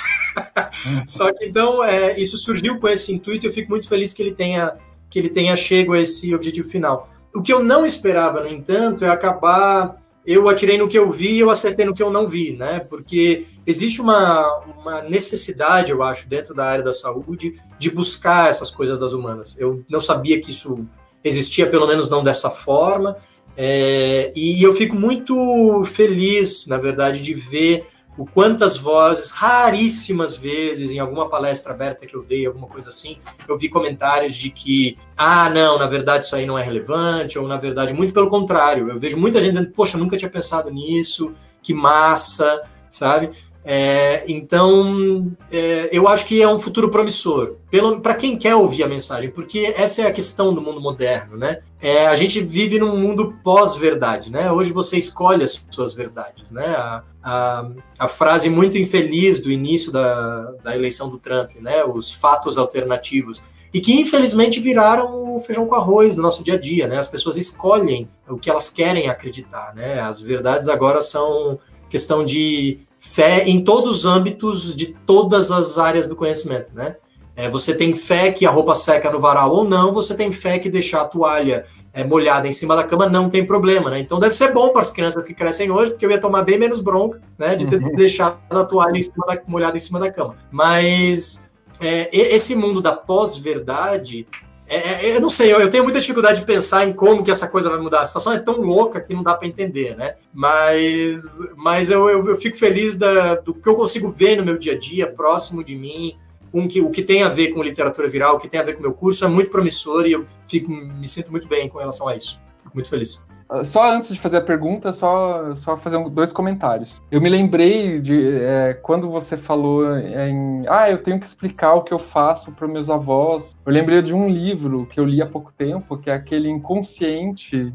[1.06, 4.22] Só que então é, isso surgiu com esse intuito e eu fico muito feliz que
[4.22, 4.74] ele tenha,
[5.08, 7.08] que ele tenha chego a esse objetivo final.
[7.36, 10.00] O que eu não esperava, no entanto, é acabar.
[10.24, 12.80] Eu atirei no que eu vi e eu acertei no que eu não vi, né?
[12.80, 18.70] Porque existe uma, uma necessidade, eu acho, dentro da área da saúde, de buscar essas
[18.70, 19.54] coisas das humanas.
[19.58, 20.84] Eu não sabia que isso
[21.22, 23.16] existia, pelo menos não dessa forma.
[23.54, 27.86] É, e eu fico muito feliz, na verdade, de ver
[28.16, 33.18] o quantas vozes, raríssimas vezes, em alguma palestra aberta que eu dei, alguma coisa assim,
[33.46, 37.46] eu vi comentários de que, ah, não, na verdade isso aí não é relevante, ou
[37.46, 41.34] na verdade, muito pelo contrário, eu vejo muita gente dizendo, poxa, nunca tinha pensado nisso,
[41.62, 43.30] que massa, sabe?
[43.68, 47.56] É, então, é, eu acho que é um futuro promissor,
[48.00, 51.58] para quem quer ouvir a mensagem, porque essa é a questão do mundo moderno, né?
[51.80, 54.52] É, a gente vive num mundo pós-verdade, né?
[54.52, 56.64] Hoje você escolhe as suas verdades, né?
[56.64, 57.68] A, a,
[57.98, 61.84] a, frase muito infeliz do início da, da eleição do Trump, né?
[61.84, 63.42] Os fatos alternativos
[63.74, 66.98] e que infelizmente viraram o feijão com arroz do nosso dia a dia, né?
[66.98, 70.00] As pessoas escolhem o que elas querem acreditar, né?
[70.00, 76.06] As verdades agora são questão de fé em todos os âmbitos de todas as áreas
[76.06, 76.96] do conhecimento, né?
[77.34, 80.58] É, você tem fé que a roupa seca no varal ou não, você tem fé
[80.58, 83.98] que deixar a toalha é, molhada em cima da cama não tem problema, né?
[84.00, 86.58] Então deve ser bom para as crianças que crescem hoje, porque eu ia tomar bem
[86.58, 87.94] menos bronca, né, de ter uhum.
[87.94, 90.36] deixado a toalha em da, molhada em cima da cama.
[90.50, 91.48] Mas
[91.80, 94.26] é, esse mundo da pós-verdade,
[94.68, 97.30] é, é, eu não sei, eu, eu, tenho muita dificuldade de pensar em como que
[97.30, 98.00] essa coisa vai mudar.
[98.00, 100.16] A situação é tão louca que não dá para entender, né?
[100.34, 104.58] Mas, mas eu, eu, eu fico feliz da, do que eu consigo ver no meu
[104.58, 106.16] dia a dia, próximo de mim,
[106.50, 108.72] com que, o que tem a ver com literatura viral, o que tem a ver
[108.72, 111.78] com o meu curso, é muito promissor e eu fico, me sinto muito bem com
[111.78, 112.40] relação a isso.
[112.58, 113.25] Fico muito feliz.
[113.64, 117.00] Só antes de fazer a pergunta, só, só fazer um, dois comentários.
[117.10, 120.64] Eu me lembrei de é, quando você falou em.
[120.68, 123.56] Ah, eu tenho que explicar o que eu faço para meus avós.
[123.64, 127.72] Eu lembrei de um livro que eu li há pouco tempo, que é aquele Inconsciente.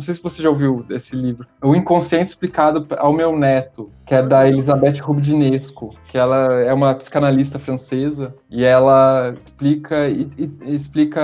[0.00, 1.46] Não sei se você já ouviu esse livro.
[1.62, 6.94] O Inconsciente Explicado ao Meu Neto, que é da Elizabeth Rubinesco, que ela é uma
[6.94, 11.20] psicanalista francesa e ela explica e, e, explica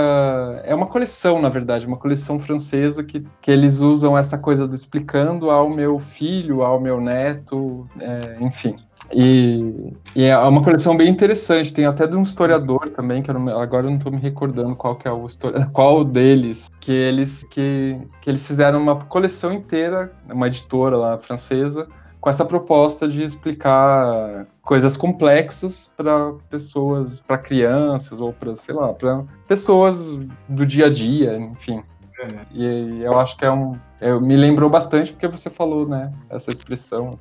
[0.63, 4.75] é uma coleção na verdade, uma coleção francesa que, que eles usam essa coisa do
[4.75, 8.77] explicando ao meu filho, ao meu neto, é, enfim.
[9.13, 11.73] E, e, é uma coleção bem interessante.
[11.73, 14.75] Tem até de um historiador também, que eu não, agora eu não estou me recordando
[14.75, 15.27] qual que é o
[15.73, 21.87] qual deles, que eles que, que eles fizeram uma coleção inteira, uma editora lá francesa,
[22.21, 28.93] com essa proposta de explicar coisas complexas para pessoas, para crianças ou para, sei lá,
[28.93, 29.99] para pessoas
[30.49, 31.83] do dia a dia, enfim.
[32.19, 32.29] É.
[32.53, 36.51] E eu acho que é um, eu, me lembrou bastante porque você falou, né, essa
[36.51, 37.19] expressão.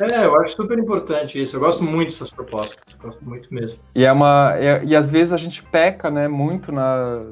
[0.00, 1.56] É, eu acho super importante isso.
[1.56, 3.80] Eu gosto muito dessas propostas, gosto muito mesmo.
[3.94, 7.22] E é uma é, e às vezes a gente peca, né, muito na,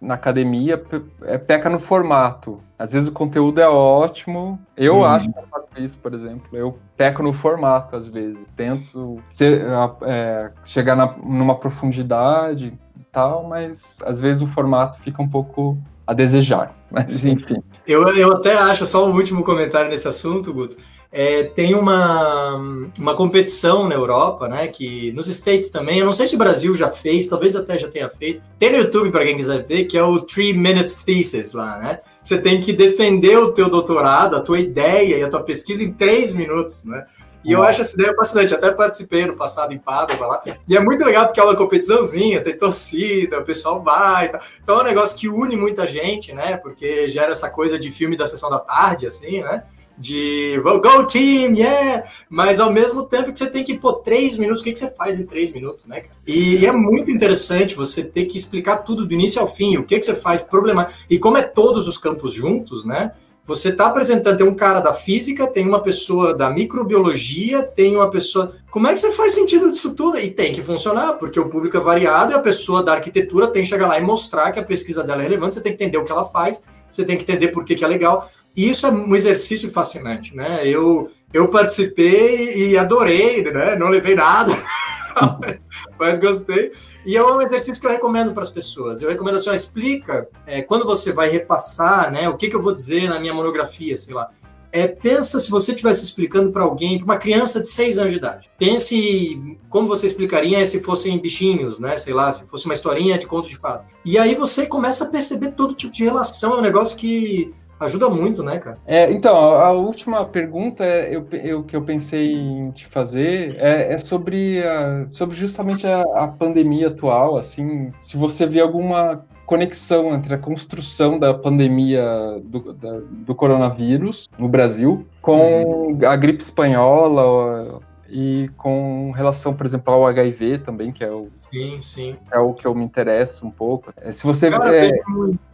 [0.00, 2.60] na academia, pe, é, peca no formato.
[2.78, 4.58] Às vezes o conteúdo é ótimo.
[4.76, 5.04] Eu hum.
[5.04, 6.48] acho que eu faço isso, por exemplo.
[6.52, 8.44] Eu peco no formato às vezes.
[8.56, 9.64] Tento ser,
[10.02, 15.78] é, chegar na, numa profundidade e tal, mas às vezes o formato fica um pouco
[16.06, 16.74] a desejar.
[16.92, 17.62] Mas enfim.
[17.86, 20.76] Eu, eu até acho, só um último comentário nesse assunto, Guto.
[21.14, 22.56] É, tem uma,
[22.98, 24.66] uma competição na Europa, né?
[24.68, 27.88] Que nos States também, eu não sei se o Brasil já fez, talvez até já
[27.88, 28.40] tenha feito.
[28.58, 32.00] Tem no YouTube para quem quiser ver, que é o Three Minutes Thesis lá, né?
[32.22, 35.92] Você tem que defender o teu doutorado, a tua ideia e a tua pesquisa em
[35.92, 37.04] três minutos, né?
[37.44, 38.54] E eu acho essa ideia fascinante.
[38.54, 40.42] Até participei no passado em Padova lá.
[40.68, 44.28] E é muito legal porque é uma competiçãozinha, tem torcida, o pessoal vai.
[44.28, 44.40] Tá.
[44.62, 46.56] Então é um negócio que une muita gente, né?
[46.56, 49.64] Porque gera essa coisa de filme da sessão da tarde, assim, né?
[49.98, 52.02] De go team, yeah!
[52.28, 54.90] Mas ao mesmo tempo que você tem que pôr três minutos, o que, que você
[54.90, 56.04] faz em três minutos, né?
[56.26, 59.98] E é muito interessante você ter que explicar tudo do início ao fim, o que,
[59.98, 60.88] que você faz, problema.
[61.10, 63.12] E como é todos os campos juntos, né?
[63.44, 68.08] Você está apresentando, tem um cara da física, tem uma pessoa da microbiologia, tem uma
[68.08, 68.54] pessoa.
[68.70, 70.16] Como é que você faz sentido disso tudo?
[70.16, 73.64] E tem que funcionar, porque o público é variado e a pessoa da arquitetura tem
[73.64, 75.98] que chegar lá e mostrar que a pesquisa dela é relevante, você tem que entender
[75.98, 78.30] o que ela faz, você tem que entender por que, que é legal.
[78.56, 80.60] E isso é um exercício fascinante, né?
[80.64, 83.74] Eu, eu participei e adorei, né?
[83.74, 84.52] Não levei nada.
[85.98, 86.72] mas gostei.
[87.04, 89.02] E é um exercício que eu recomendo para as pessoas.
[89.02, 92.28] Eu recomendo assim, ó, explica é, quando você vai repassar, né?
[92.28, 94.30] O que, que eu vou dizer na minha monografia, sei lá.
[94.74, 98.18] É, pensa se você estivesse explicando para alguém, para uma criança de 6 anos de
[98.18, 98.50] idade.
[98.58, 101.98] Pense como você explicaria se fossem bichinhos, né?
[101.98, 103.86] Sei lá, se fosse uma historinha de conto de fadas.
[104.02, 106.54] E aí você começa a perceber todo tipo de relação.
[106.54, 108.78] É um negócio que ajuda muito, né, cara?
[108.86, 113.56] É, então, a, a última pergunta é, eu, eu, que eu pensei em te fazer
[113.58, 119.24] é, é sobre, a, sobre justamente a, a, pandemia atual, assim, se você vê alguma
[119.46, 122.04] conexão entre a construção da pandemia
[122.44, 125.98] do, da, do coronavírus no Brasil com uhum.
[126.08, 127.80] a gripe espanhola
[128.12, 132.16] e com relação, por exemplo, ao HIV também, que é o, sim, sim.
[132.30, 133.90] É o que eu me interesso um pouco.
[133.96, 134.92] É, se você Cara, é,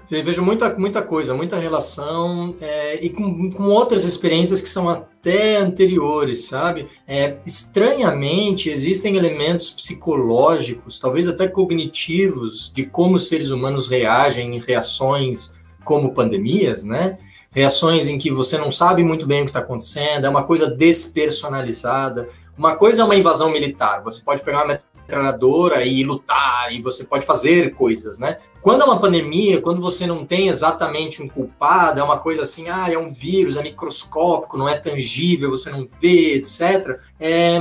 [0.09, 5.59] vejo muita, muita coisa, muita relação é, e com, com outras experiências que são até
[5.59, 6.89] anteriores, sabe?
[7.07, 14.59] É, estranhamente, existem elementos psicológicos, talvez até cognitivos, de como os seres humanos reagem em
[14.59, 15.55] reações
[15.85, 17.19] como pandemias, né?
[17.51, 20.71] Reações em que você não sabe muito bem o que está acontecendo, é uma coisa
[20.71, 22.29] despersonalizada.
[22.57, 27.05] Uma coisa é uma invasão militar, você pode pegar uma metralhadora e lutar, e você
[27.05, 28.39] pode fazer coisas, né?
[28.61, 32.69] Quando é uma pandemia, quando você não tem exatamente um culpado, é uma coisa assim,
[32.69, 36.99] ah, é um vírus, é microscópico, não é tangível, você não vê, etc.
[37.19, 37.59] É,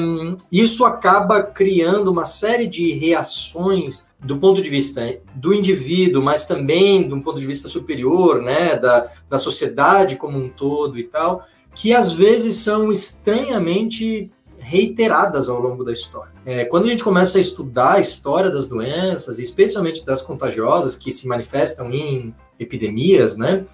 [0.52, 7.08] isso acaba criando uma série de reações do ponto de vista do indivíduo, mas também
[7.08, 11.46] do ponto de vista superior, né, da, da sociedade como um todo e tal,
[11.76, 16.34] que às vezes são estranhamente reiteradas ao longo da história.
[16.46, 21.12] É, quando a gente começa a estudar a história das doenças, especialmente das contagiosas que
[21.12, 23.66] se manifestam em epidemias, né?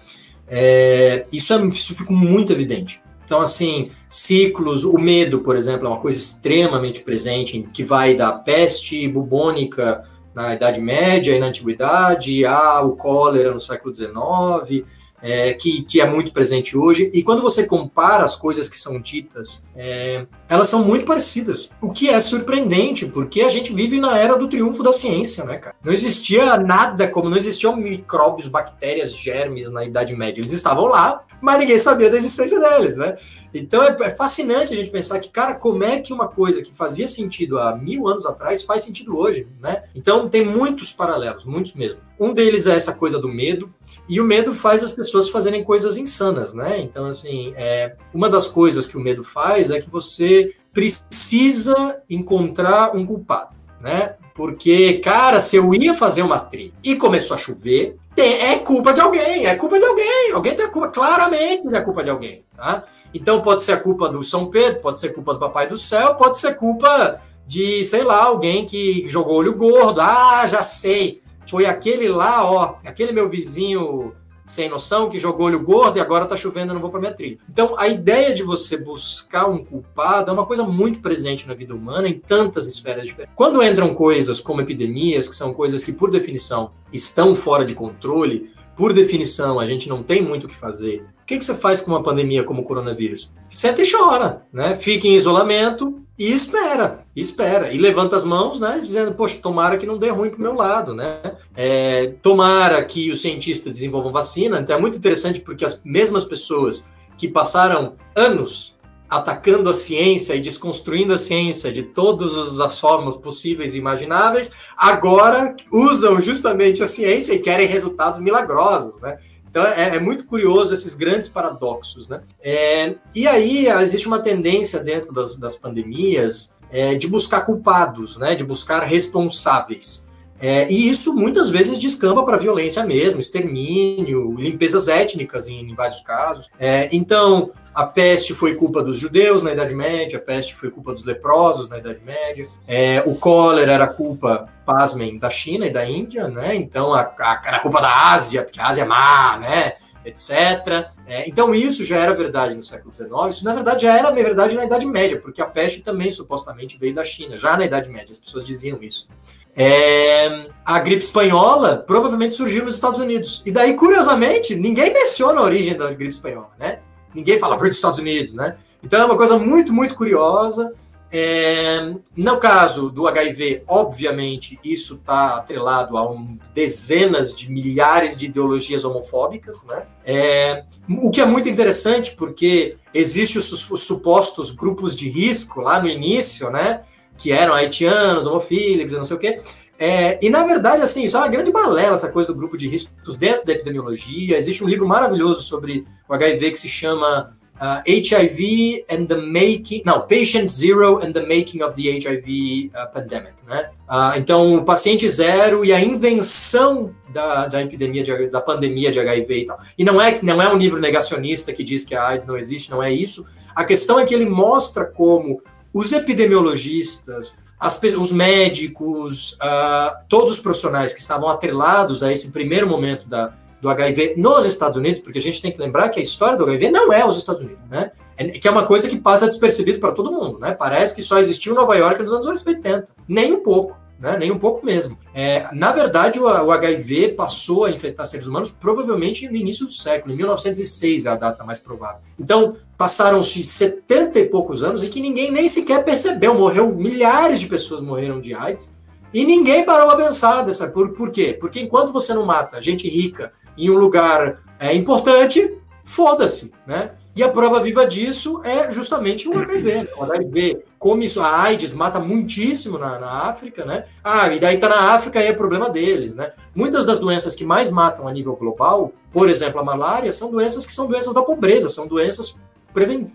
[0.46, 3.02] É, isso, é, isso fica muito evidente.
[3.24, 8.32] Então, assim, ciclos, o medo, por exemplo, é uma coisa extremamente presente, que vai da
[8.32, 10.04] peste bubônica
[10.34, 14.84] na Idade Média e na Antiguidade, a o cólera no século XIX,
[15.24, 17.08] é, que, que é muito presente hoje.
[17.14, 21.70] E quando você compara as coisas que são ditas, é, elas são muito parecidas.
[21.80, 25.56] O que é surpreendente, porque a gente vive na era do triunfo da ciência, né,
[25.56, 25.74] cara?
[25.82, 30.40] Não existia nada como não existiam micróbios, bactérias, germes na Idade Média.
[30.40, 33.16] Eles estavam lá, mas ninguém sabia da existência deles, né?
[33.54, 36.74] Então é, é fascinante a gente pensar que, cara, como é que uma coisa que
[36.74, 39.84] fazia sentido há mil anos atrás faz sentido hoje, né?
[39.94, 42.00] Então tem muitos paralelos, muitos mesmo.
[42.18, 43.72] Um deles é essa coisa do medo,
[44.08, 46.80] e o medo faz as pessoas fazerem coisas insanas, né?
[46.80, 52.94] Então, assim, é, uma das coisas que o medo faz é que você precisa encontrar
[52.94, 54.14] um culpado, né?
[54.34, 59.00] Porque, cara, se eu ia fazer uma trilha e começou a chover, é culpa de
[59.00, 60.32] alguém, é culpa de alguém.
[60.32, 62.84] Alguém tem a culpa, claramente é culpa de alguém, tá?
[63.12, 66.14] Então pode ser a culpa do São Pedro, pode ser culpa do Papai do Céu,
[66.14, 70.00] pode ser culpa de, sei lá, alguém que jogou olho gordo.
[70.00, 74.14] Ah, já sei foi aquele lá, ó, aquele meu vizinho
[74.44, 77.14] sem noção que jogou olho gordo e agora tá chovendo, eu não vou para minha
[77.14, 77.38] trilha.
[77.48, 81.74] Então, a ideia de você buscar um culpado é uma coisa muito presente na vida
[81.74, 83.34] humana em tantas esferas diferentes.
[83.34, 88.50] Quando entram coisas como epidemias, que são coisas que por definição estão fora de controle,
[88.76, 91.04] por definição a gente não tem muito o que fazer.
[91.24, 93.32] O que, que você faz com uma pandemia como o coronavírus?
[93.48, 94.74] Senta e chora, né?
[94.74, 99.76] Fica em isolamento, e espera, e espera, e levanta as mãos, né, dizendo, poxa, tomara
[99.76, 101.18] que não dê ruim para o meu lado, né,
[101.56, 106.84] é, tomara que os cientistas desenvolvam vacina, então é muito interessante porque as mesmas pessoas
[107.18, 108.76] que passaram anos
[109.10, 115.56] atacando a ciência e desconstruindo a ciência de todas as formas possíveis e imagináveis, agora
[115.72, 119.18] usam justamente a ciência e querem resultados milagrosos, né,
[119.54, 122.22] então é, é, muito curioso esses grandes paradoxos, né?
[122.42, 128.34] É, e aí existe uma tendência dentro das, das pandemias é, de buscar culpados, né?
[128.34, 130.03] De buscar responsáveis.
[130.46, 136.02] É, e isso muitas vezes descamba para violência mesmo, extermínio, limpezas étnicas em, em vários
[136.02, 136.50] casos.
[136.58, 140.92] É, então, a peste foi culpa dos judeus na Idade Média, a peste foi culpa
[140.92, 145.88] dos leprosos na Idade Média, é, o cólera era culpa, pasmem, da China e da
[145.88, 146.54] Índia, né?
[146.54, 149.76] Então, a, a, era culpa da Ásia, porque a Ásia é má, né?
[150.04, 150.90] etc.
[151.06, 154.54] É, então isso já era verdade no século XIX, isso na verdade já era verdade
[154.54, 158.12] na Idade Média, porque a peste também supostamente veio da China, já na Idade Média,
[158.12, 159.08] as pessoas diziam isso.
[159.56, 163.42] É, a gripe espanhola provavelmente surgiu nos Estados Unidos.
[163.44, 166.80] E daí, curiosamente, ninguém menciona a origem da gripe espanhola, né?
[167.14, 168.56] Ninguém fala, foi dos Estados Unidos, né?
[168.82, 170.72] Então é uma coisa muito, muito curiosa.
[171.16, 178.26] É, no caso do HIV, obviamente, isso está atrelado a um, dezenas de milhares de
[178.26, 179.84] ideologias homofóbicas, né?
[180.04, 185.80] É, o que é muito interessante, porque existem os, os, supostos grupos de risco lá
[185.80, 186.80] no início, né?
[187.16, 189.40] Que eram haitianos, homofílicos, não sei o quê.
[189.78, 192.68] É, e na verdade, assim, isso é uma grande balela, essa coisa do grupo de
[192.68, 194.36] riscos dentro da epidemiologia.
[194.36, 199.82] Existe um livro maravilhoso sobre o HIV que se chama uh, HIV and the making,
[199.84, 203.70] não, Patient Zero and the making of the HIV uh, pandemic, né?
[203.88, 208.98] Uh, então, o paciente zero e a invenção da, da epidemia, de, da pandemia de
[208.98, 209.58] HIV e tal.
[209.76, 212.70] E não é, não é um livro negacionista que diz que a AIDS não existe,
[212.70, 213.26] não é isso.
[213.54, 215.42] A questão é que ele mostra como
[215.74, 222.68] os epidemiologistas, as, os médicos, uh, todos os profissionais que estavam atrelados a esse primeiro
[222.68, 226.02] momento da, do HIV nos Estados Unidos, porque a gente tem que lembrar que a
[226.02, 227.90] história do HIV não é os Estados Unidos, né?
[228.16, 230.52] É, que é uma coisa que passa despercebido para todo mundo, né?
[230.52, 232.86] Parece que só existiu Nova York nos anos 80.
[233.08, 234.16] Nem um pouco, né?
[234.18, 234.98] Nem um pouco mesmo.
[235.14, 239.72] É, na verdade, o, o, HIV passou a infectar seres humanos provavelmente no início do
[239.72, 242.00] século, em 1906 é a data mais provável.
[242.18, 246.34] Então, passaram-se 70 e poucos anos e que ninguém nem sequer percebeu.
[246.34, 248.76] Morreu, milhares de pessoas morreram de AIDS
[249.12, 250.68] e ninguém parou a pensar dessa.
[250.68, 251.36] Por, por quê?
[251.38, 256.92] Porque enquanto você não mata gente rica em um lugar é, importante, foda-se, né?
[257.16, 259.74] E a prova viva disso é justamente o HIV.
[259.74, 259.88] Né?
[259.96, 263.84] O HIV come isso, a AIDS mata muitíssimo na, na, África, né?
[264.02, 266.32] Ah, e daí tá na África e é problema deles, né?
[266.54, 270.66] Muitas das doenças que mais matam a nível global, por exemplo, a malária, são doenças
[270.66, 272.36] que são doenças da pobreza, são doenças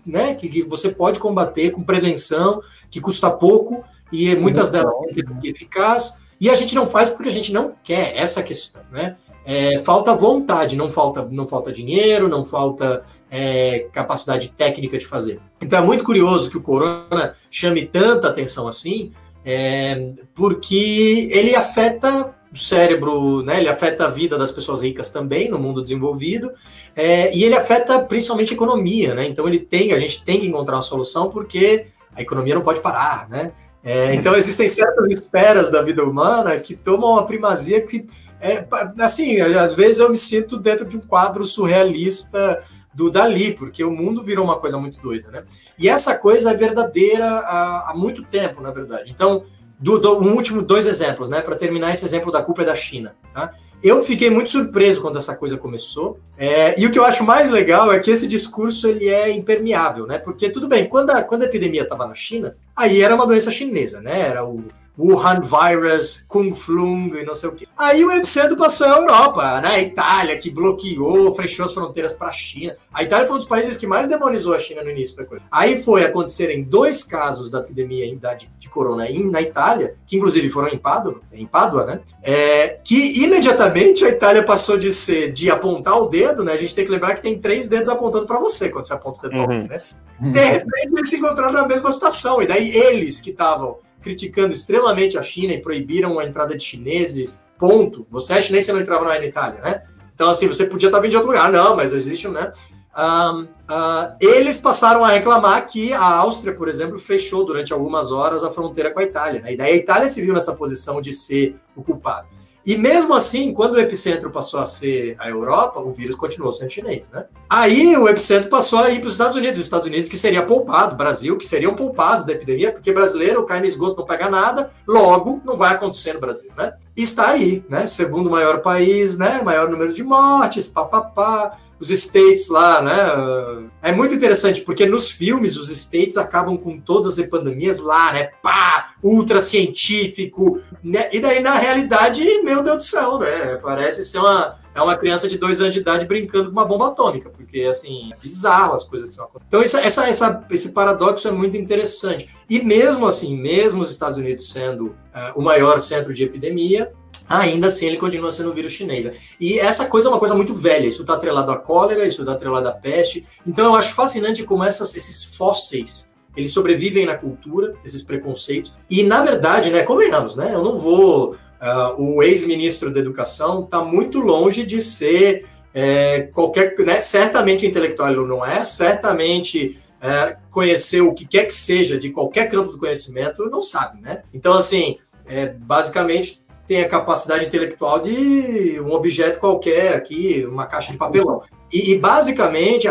[0.06, 5.14] né, que, que você pode combater com prevenção, que custa pouco, e muitas delas têm
[5.14, 9.16] terapia eficaz, e a gente não faz porque a gente não quer essa questão, né?
[9.44, 15.40] É, falta vontade, não falta, não falta dinheiro, não falta é, capacidade técnica de fazer.
[15.60, 19.12] Então é muito curioso que o corona chame tanta atenção assim,
[19.44, 25.48] é, porque ele afeta o cérebro, né, ele afeta a vida das pessoas ricas também
[25.48, 26.50] no mundo desenvolvido,
[26.96, 29.26] é, e ele afeta principalmente a economia, né?
[29.26, 32.80] Então ele tem, a gente tem que encontrar uma solução porque a economia não pode
[32.80, 33.52] parar, né?
[33.82, 38.06] É, então existem certas esferas da vida humana que tomam uma primazia que
[38.38, 38.66] é
[38.98, 42.62] assim, às vezes eu me sinto dentro de um quadro surrealista
[42.92, 45.44] do Dali, porque o mundo virou uma coisa muito doida, né?
[45.78, 49.10] E essa coisa é verdadeira há, há muito tempo, na verdade.
[49.10, 49.44] Então,
[49.78, 51.40] do, do, um último dois exemplos, né?
[51.40, 53.54] Para terminar esse exemplo da culpa é da China, tá?
[53.82, 56.18] Eu fiquei muito surpreso quando essa coisa começou.
[56.36, 60.06] É, e o que eu acho mais legal é que esse discurso ele é impermeável,
[60.06, 60.18] né?
[60.18, 63.50] Porque tudo bem, quando a, quando a epidemia estava na China, aí era uma doença
[63.50, 64.20] chinesa, né?
[64.20, 64.64] Era o
[65.00, 67.66] Wuhan Virus, Kung Flung e não sei o quê.
[67.76, 69.68] Aí o epicentro passou a Europa, né?
[69.68, 72.76] A Itália, que bloqueou, fechou as fronteiras para a China.
[72.92, 75.44] A Itália foi um dos países que mais demonizou a China no início da coisa.
[75.50, 78.06] Aí foi acontecerem dois casos da epidemia
[78.36, 82.00] de, de corona na Itália, que inclusive foram em Pádua, em Pádua né?
[82.22, 86.52] É, que imediatamente a Itália passou de ser, de apontar o dedo, né?
[86.52, 89.26] A gente tem que lembrar que tem três dedos apontando para você quando você aponta
[89.26, 89.66] o dedo uhum.
[89.66, 89.80] né?
[90.20, 92.42] De repente eles se encontraram na mesma situação.
[92.42, 97.42] E daí eles que estavam criticando extremamente a China e proibiram a entrada de chineses,
[97.58, 98.06] ponto.
[98.10, 99.82] Você é chinês, você não entrava na Itália, né?
[100.14, 101.50] Então, assim, você podia estar vindo de outro lugar.
[101.50, 102.52] Não, mas existe, né?
[102.96, 108.42] Um, uh, eles passaram a reclamar que a Áustria, por exemplo, fechou durante algumas horas
[108.42, 109.40] a fronteira com a Itália.
[109.40, 109.52] Né?
[109.52, 112.28] E daí a Itália se viu nessa posição de ser o culpado.
[112.64, 116.70] E mesmo assim, quando o epicentro passou a ser a Europa, o vírus continuou sendo
[116.70, 117.24] chinês, né?
[117.48, 120.44] Aí o epicentro passou a ir para os Estados Unidos, os Estados Unidos que seria
[120.44, 124.70] poupado, Brasil que seriam poupados da epidemia, porque brasileiro cai no esgoto, não pega nada,
[124.86, 126.74] logo não vai acontecer no Brasil, né?
[126.96, 127.86] E está aí, né?
[127.86, 129.40] Segundo maior país, né?
[129.42, 133.70] Maior número de mortes, papapá os States lá, né?
[133.82, 138.30] É muito interessante, porque nos filmes os States acabam com todas as epidemias lá, né?
[138.42, 141.08] Pá, ultra científico, né?
[141.10, 143.58] E daí, na realidade, meu Deus do céu, né?
[143.62, 146.88] Parece ser uma, é uma criança de dois anos de idade brincando com uma bomba
[146.88, 151.26] atômica, porque, assim, é bizarro as coisas que são Então, essa, essa, essa, esse paradoxo
[151.26, 152.28] é muito interessante.
[152.48, 156.92] E mesmo assim, mesmo os Estados Unidos sendo uh, o maior centro de epidemia,
[157.30, 159.36] ainda assim ele continua sendo o vírus chinês.
[159.38, 162.32] E essa coisa é uma coisa muito velha, isso está atrelado à cólera, isso está
[162.32, 163.24] atrelado à peste.
[163.46, 168.72] Então eu acho fascinante como essas, esses fósseis eles sobrevivem na cultura, esses preconceitos.
[168.88, 171.36] E na verdade, né, convenhamos, né, eu não vou.
[171.60, 176.74] Uh, o ex-ministro da Educação está muito longe de ser é, qualquer.
[176.78, 179.78] Né, certamente intelectual ele não é, certamente.
[180.02, 184.22] É, conhecer o que quer que seja de qualquer campo do conhecimento, não sabe, né?
[184.32, 184.96] Então, assim,
[185.26, 191.42] é, basicamente tem a capacidade intelectual de um objeto qualquer aqui, uma caixa de papelão.
[191.72, 192.86] E, e basicamente,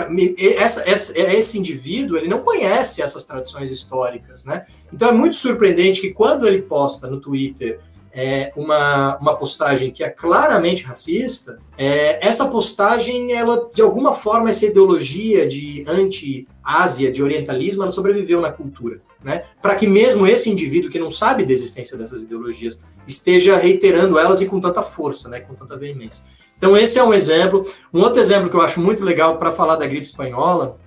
[0.58, 4.66] essa, essa, esse indivíduo ele não conhece essas tradições históricas, né?
[4.92, 7.80] Então é muito surpreendente que quando ele posta no Twitter
[8.12, 14.50] é, uma, uma postagem que é claramente racista, é, essa postagem, ela de alguma forma,
[14.50, 19.44] essa ideologia de anti-Ásia, de orientalismo, ela sobreviveu na cultura né?
[19.62, 24.41] Para que mesmo esse indivíduo que não sabe da existência dessas ideologias esteja reiterando elas
[24.41, 25.40] e com tanta força, né?
[25.41, 26.24] Com tanta veemência.
[26.58, 27.66] Então esse é um exemplo.
[27.94, 30.78] Um outro exemplo que eu acho muito legal para falar da gripe espanhola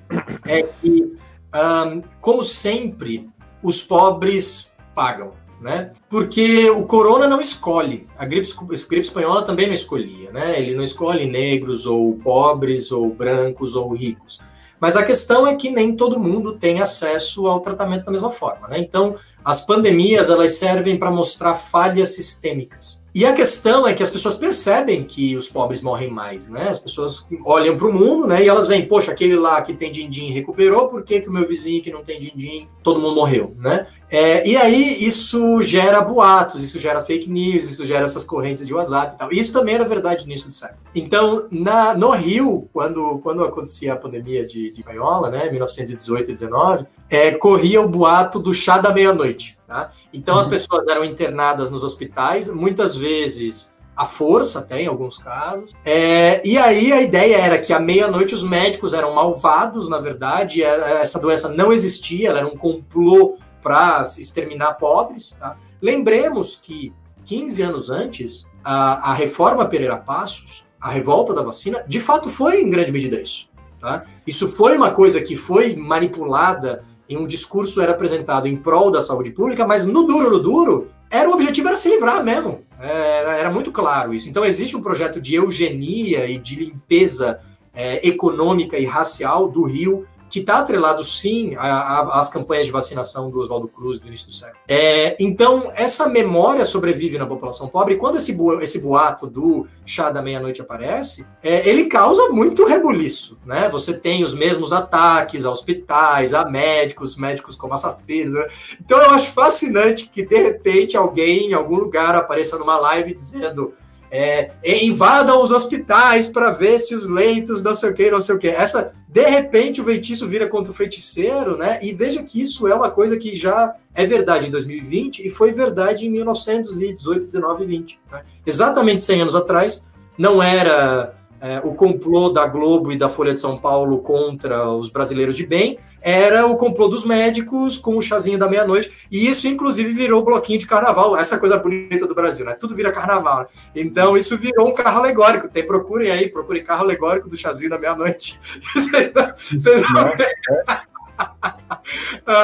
[0.46, 1.16] é que,
[1.54, 3.28] um, como sempre,
[3.62, 5.40] os pobres pagam.
[5.60, 5.92] Né?
[6.10, 10.58] Porque o corona não escolhe, a gripe, a gripe espanhola também não escolhia, né?
[10.58, 14.40] Ele não escolhe negros ou pobres ou brancos ou ricos.
[14.82, 18.66] Mas a questão é que nem todo mundo tem acesso ao tratamento da mesma forma.
[18.66, 18.80] Né?
[18.80, 19.14] Então,
[19.44, 23.00] as pandemias elas servem para mostrar falhas sistêmicas.
[23.14, 26.68] E a questão é que as pessoas percebem que os pobres morrem mais, né?
[26.70, 28.42] As pessoas olham para o mundo, né?
[28.42, 31.46] E elas veem, poxa, aquele lá que tem din-din recuperou, por que, que o meu
[31.46, 33.86] vizinho que não tem din-din, todo mundo morreu, né?
[34.10, 38.72] É, e aí isso gera boatos, isso gera fake news, isso gera essas correntes de
[38.72, 39.32] WhatsApp e tal.
[39.32, 40.80] E isso também era verdade início do século.
[40.94, 45.50] Então, na, no Rio, quando, quando acontecia a pandemia de, de Paiola, né?
[45.50, 49.58] 1918 e 19, é, corria o boato do chá da meia-noite.
[49.72, 49.90] Tá?
[50.12, 50.50] Então, as uhum.
[50.50, 55.72] pessoas eram internadas nos hospitais, muitas vezes à força, até em alguns casos.
[55.82, 60.62] É, e aí a ideia era que à meia-noite os médicos eram malvados, na verdade,
[60.62, 65.36] essa doença não existia, ela era um complô para exterminar pobres.
[65.36, 65.56] Tá?
[65.80, 66.92] Lembremos que
[67.24, 72.60] 15 anos antes, a, a reforma Pereira Passos, a revolta da vacina, de fato foi
[72.60, 73.48] em grande medida isso.
[73.80, 74.04] Tá?
[74.26, 76.84] Isso foi uma coisa que foi manipulada
[77.16, 81.28] um discurso era apresentado em prol da saúde pública, mas no duro, no duro, era
[81.28, 82.62] o objetivo era se livrar mesmo.
[82.78, 84.28] Era, era, muito claro isso.
[84.28, 87.38] Então, existe um projeto de eugenia e de limpeza
[87.74, 93.38] é, econômica e racial do Rio que está atrelado sim às campanhas de vacinação do
[93.38, 94.58] Oswaldo Cruz do início do século.
[94.66, 100.22] É, então, essa memória sobrevive na população pobre, quando esse, esse boato do chá da
[100.22, 103.38] meia-noite aparece, é, ele causa muito rebuliço.
[103.44, 103.68] Né?
[103.68, 108.32] Você tem os mesmos ataques a hospitais, a médicos, médicos como assassinos.
[108.32, 108.46] Né?
[108.80, 113.74] Então, eu acho fascinante que, de repente, alguém em algum lugar apareça numa live dizendo
[114.14, 114.50] é,
[114.84, 118.38] invadam os hospitais para ver se os leitos, não sei o que, não sei o
[118.38, 118.48] que.
[118.48, 121.78] Essa, de repente, o feitiço vira contra o feiticeiro, né?
[121.82, 125.52] E veja que isso é uma coisa que já é verdade em 2020 e foi
[125.52, 128.00] verdade em 1918, 19 e 20.
[128.12, 128.22] Né?
[128.44, 129.82] Exatamente 100 anos atrás,
[130.18, 134.88] não era é, o complô da Globo e da Folha de São Paulo contra os
[134.88, 139.48] brasileiros de bem, era o complô dos médicos com o chazinho da meia-noite, e isso
[139.48, 142.54] inclusive virou bloquinho de carnaval, essa coisa bonita do Brasil, né?
[142.54, 143.40] Tudo vira carnaval.
[143.40, 143.46] Né?
[143.74, 145.48] Então isso virou um carro alegórico.
[145.48, 148.38] Tem, procurem aí, procurem carro alegórico do chazinho da meia-noite.
[148.72, 150.32] Vocês vão ver.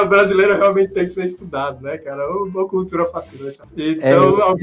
[0.03, 2.29] o brasileiro realmente tem que ser estudado, né, cara?
[2.43, 3.59] Uma cultura fascinante.
[3.77, 4.57] Então, é, eu,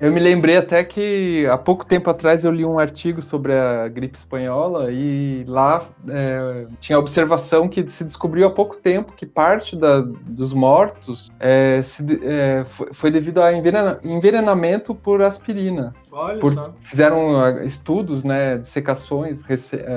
[0.00, 3.88] eu me lembrei até que há pouco tempo atrás eu li um artigo sobre a
[3.88, 9.26] gripe espanhola e lá é, tinha a observação que se descobriu há pouco tempo que
[9.26, 15.94] parte da, dos mortos é, se, é, foi, devido a envenena, envenenamento por aspirina.
[16.10, 16.72] Olha por, só.
[16.80, 19.42] Fizeram ah, estudos, né, de secações,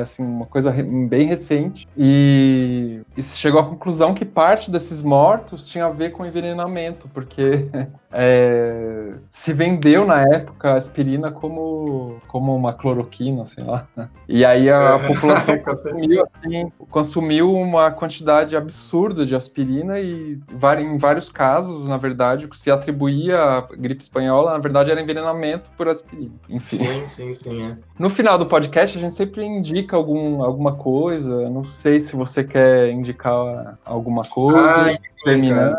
[0.01, 5.85] assim, uma coisa bem recente, e, e chegou à conclusão que parte desses mortos tinha
[5.85, 7.67] a ver com envenenamento, porque
[8.11, 13.87] é, se vendeu na época a aspirina como, como uma cloroquina, sei lá.
[14.27, 15.07] E aí a é.
[15.07, 20.39] população consumiu, assim, consumiu uma quantidade absurda de aspirina e
[20.79, 25.01] em vários casos, na verdade, o que se atribuía à gripe espanhola, na verdade, era
[25.01, 26.33] envenenamento por aspirina.
[26.49, 26.77] Enfim.
[26.77, 27.71] Sim, sim, sim.
[27.71, 27.75] É.
[27.97, 31.49] No final do podcast, a gente sempre indica algum, alguma coisa.
[31.49, 34.91] Não sei se você quer indicar alguma coisa.
[34.91, 35.77] Ah, terminando.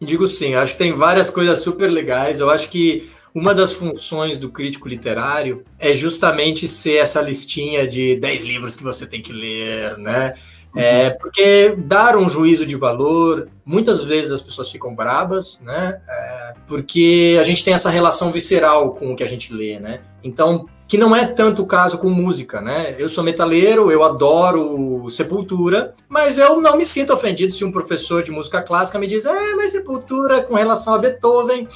[0.00, 2.40] Digo sim, acho que tem várias coisas super legais.
[2.40, 8.16] Eu acho que uma das funções do crítico literário é justamente ser essa listinha de
[8.16, 10.34] 10 livros que você tem que ler, né?
[10.74, 16.00] É, porque dar um juízo de valor, muitas vezes as pessoas ficam brabas, né?
[16.08, 20.00] É, porque a gente tem essa relação visceral com o que a gente lê, né?
[20.22, 22.96] Então, que não é tanto o caso com música, né?
[22.98, 28.24] Eu sou metaleiro, eu adoro Sepultura, mas eu não me sinto ofendido se um professor
[28.24, 31.68] de música clássica me diz, é, mas Sepultura com relação a Beethoven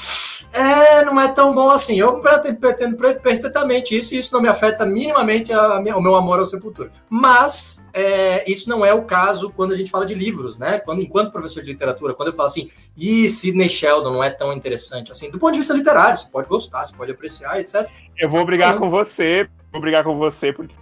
[0.53, 1.99] é, não é tão bom assim.
[1.99, 2.21] Eu
[2.61, 6.47] pretendo perfeitamente isso e isso não me afeta minimamente a, a, o meu amor ao
[6.47, 6.91] Sepultura.
[7.09, 10.79] Mas é, isso não é o caso quando a gente fala de livros, né?
[10.81, 14.53] Quando, enquanto professor de literatura, quando eu falo assim, e Sidney Sheldon não é tão
[14.53, 17.89] interessante assim, do ponto de vista literário, você pode gostar, você pode apreciar, etc.
[18.19, 20.73] Eu vou brigar com você vou brigar com você porque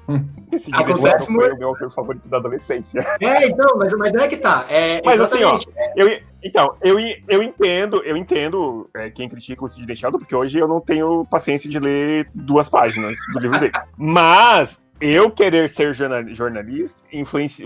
[0.52, 1.46] esse Acontece muito.
[1.46, 3.00] foi o meu autor favorito da adolescência.
[3.20, 4.66] É, então, mas, mas é que tá.
[4.68, 5.68] É, mas exatamente.
[5.68, 6.98] assim, ó, eu, então, eu,
[7.28, 11.24] eu entendo, eu entendo é, quem critica o Sidney Sheldon, porque hoje eu não tenho
[11.30, 13.72] paciência de ler duas páginas do livro dele.
[13.96, 16.96] Mas eu querer ser jornalista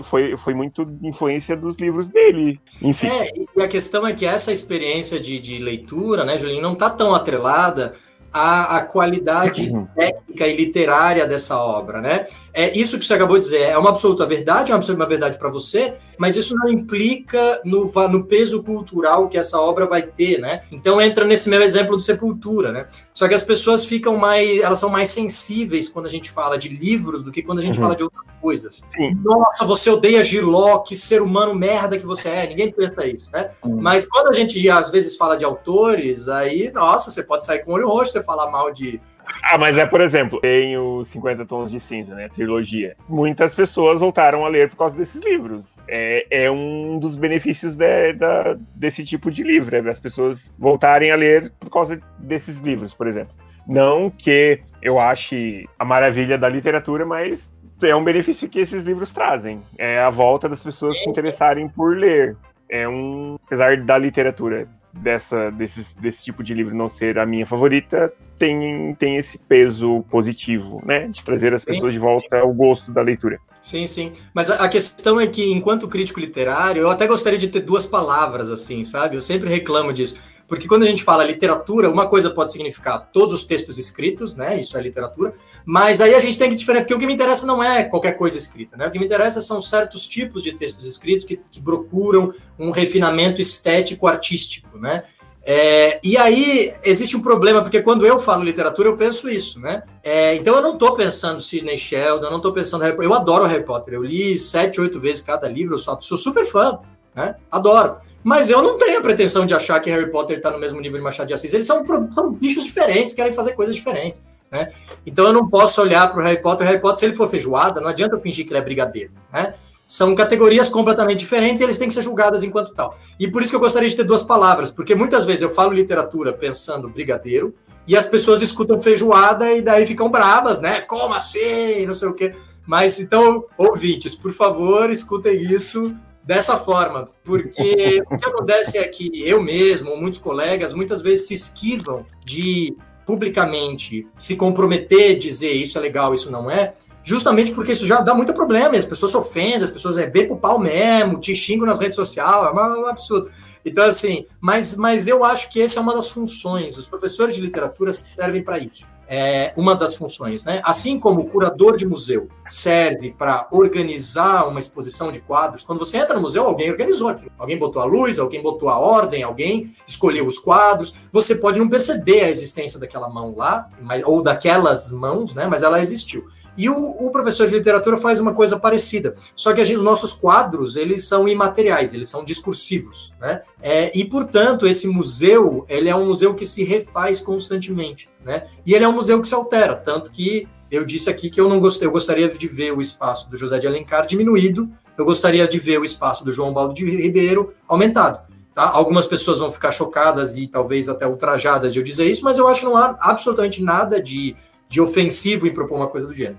[0.03, 2.59] foi, foi muito influência dos livros dele.
[2.81, 3.07] Enfim.
[3.07, 6.89] É, e a questão é que essa experiência de, de leitura, né, Julinho, não tá
[6.89, 7.93] tão atrelada
[8.31, 9.87] a, a qualidade uhum.
[9.95, 12.25] técnica e literária dessa obra, né?
[12.53, 15.37] É isso que você acabou de dizer, é uma absoluta verdade, é uma absoluta verdade
[15.37, 20.39] para você, mas isso não implica no, no peso cultural que essa obra vai ter,
[20.39, 20.63] né?
[20.71, 22.87] Então entra nesse meu exemplo do Sepultura, né?
[23.13, 26.69] Só que as pessoas ficam mais, elas são mais sensíveis quando a gente fala de
[26.69, 27.83] livros do que quando a gente uhum.
[27.83, 28.85] fala de outras coisas.
[28.95, 29.17] Sim.
[29.23, 32.47] Nossa, você odeia Giló, que ser humano merda que você é.
[32.47, 33.49] Ninguém pensa isso, né?
[33.63, 33.79] Uhum.
[33.81, 37.71] Mas quando a gente às vezes fala de autores, aí, nossa, você pode sair com
[37.71, 38.99] o olho roxo, você falar mal de
[39.43, 42.29] ah, mas é, por exemplo, tem os 50 Tons de Cinza, né?
[42.29, 42.95] trilogia.
[43.07, 45.65] Muitas pessoas voltaram a ler por causa desses livros.
[45.87, 51.11] É, é um dos benefícios de, da, desse tipo de livro, é as pessoas voltarem
[51.11, 53.33] a ler por causa desses livros, por exemplo.
[53.67, 57.41] Não que eu ache a maravilha da literatura, mas
[57.81, 59.61] é um benefício que esses livros trazem.
[59.77, 62.35] É a volta das pessoas se interessarem por ler.
[62.69, 64.67] É um, apesar da literatura
[65.01, 70.03] dessa, desse, desse tipo de livro não ser a minha favorita, tem, tem esse peso
[70.09, 71.07] positivo, né?
[71.07, 73.39] De trazer as pessoas de volta ao gosto da leitura.
[73.61, 74.13] Sim, sim.
[74.33, 78.49] Mas a questão é que, enquanto crítico literário, eu até gostaria de ter duas palavras,
[78.49, 79.15] assim, sabe?
[79.15, 80.19] Eu sempre reclamo disso.
[80.47, 84.59] Porque quando a gente fala literatura, uma coisa pode significar todos os textos escritos, né?
[84.59, 85.33] Isso é literatura.
[85.65, 88.13] Mas aí a gente tem que diferenciar, porque o que me interessa não é qualquer
[88.13, 88.87] coisa escrita, né?
[88.87, 93.41] O que me interessa são certos tipos de textos escritos que, que procuram um refinamento
[93.41, 95.03] estético artístico, né?
[95.49, 99.81] É, e aí existe um problema, porque quando eu falo literatura, eu penso isso, né?
[100.03, 103.09] É, então eu não estou pensando Sidney Sheldon, eu não estou pensando Harry Potter.
[103.09, 106.45] Eu adoro Harry Potter, eu li sete, oito vezes cada livro, eu sou, sou super
[106.45, 106.79] fã,
[107.17, 107.35] né?
[107.51, 107.97] Adoro.
[108.23, 110.99] Mas eu não tenho a pretensão de achar que Harry Potter está no mesmo nível
[110.99, 111.51] de Machado de Assis.
[111.51, 114.21] Eles são, são bichos diferentes, querem fazer coisas diferentes.
[114.51, 114.71] Né?
[115.05, 116.65] Então eu não posso olhar para o Harry Potter.
[116.65, 119.11] O Harry Potter, se ele for feijoada, não adianta eu fingir que ele é brigadeiro.
[119.33, 119.55] Né?
[119.87, 122.95] São categorias completamente diferentes e eles têm que ser julgadas enquanto tal.
[123.19, 125.73] E por isso que eu gostaria de ter duas palavras, porque muitas vezes eu falo
[125.73, 127.55] literatura pensando brigadeiro
[127.87, 130.81] e as pessoas escutam feijoada e daí ficam bravas, né?
[130.81, 131.85] Como assim?
[131.85, 132.35] Não sei o quê.
[132.65, 135.95] Mas então, ouvintes, por favor, escutem isso
[136.27, 141.33] dessa forma, porque o que acontece é que eu mesmo, muitos colegas, muitas vezes se
[141.33, 142.75] esquivam de
[143.05, 146.73] publicamente se comprometer, dizer isso é legal, isso não é,
[147.07, 150.05] justamente porque isso já dá muito problema, e as pessoas se ofendem, as pessoas é
[150.07, 153.29] bem pro pau mesmo, te xingam nas redes sociais, é um absurdo.
[153.63, 157.41] Então, assim, mas, mas eu acho que essa é uma das funções, os professores de
[157.41, 160.61] literatura servem para isso é uma das funções, né?
[160.63, 165.97] Assim como o curador de museu serve para organizar uma exposição de quadros, quando você
[165.97, 167.31] entra no museu, alguém organizou aquilo.
[167.37, 170.93] Alguém botou a luz, alguém botou a ordem, alguém escolheu os quadros.
[171.11, 173.69] Você pode não perceber a existência daquela mão lá,
[174.05, 175.47] ou daquelas mãos, né?
[175.47, 176.27] Mas ela existiu.
[176.57, 179.13] E o, o, professor de literatura faz uma coisa parecida.
[179.35, 183.41] Só que gente, os nossos quadros, eles são imateriais, eles são discursivos, né?
[183.61, 188.47] É, e, portanto, esse museu, ele é um museu que se refaz constantemente, né?
[188.65, 191.47] E ele é um museu que se altera, tanto que eu disse aqui que eu
[191.47, 195.47] não gostei, eu gostaria de ver o espaço do José de Alencar diminuído, eu gostaria
[195.47, 198.25] de ver o espaço do João Baldo de Ribeiro aumentado.
[198.53, 198.69] Tá?
[198.71, 202.47] Algumas pessoas vão ficar chocadas e talvez até ultrajadas de eu dizer isso, mas eu
[202.47, 204.35] acho que não há absolutamente nada de
[204.67, 206.37] de ofensivo em propor uma coisa do gênero.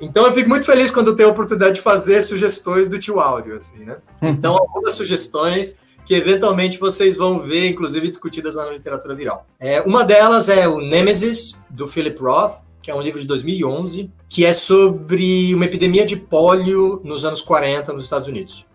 [0.00, 3.20] Então eu fico muito feliz quando eu tenho a oportunidade de fazer sugestões do tio
[3.20, 3.98] Áureo, assim, né?
[4.20, 4.30] Uhum.
[4.30, 9.46] Então, algumas sugestões que eventualmente vocês vão ver, inclusive discutidas na literatura viral.
[9.58, 14.10] É, uma delas é o Nemesis, do Philip Roth, que é um livro de 2011,
[14.28, 18.66] que é sobre uma epidemia de pólio nos anos 40 nos Estados Unidos.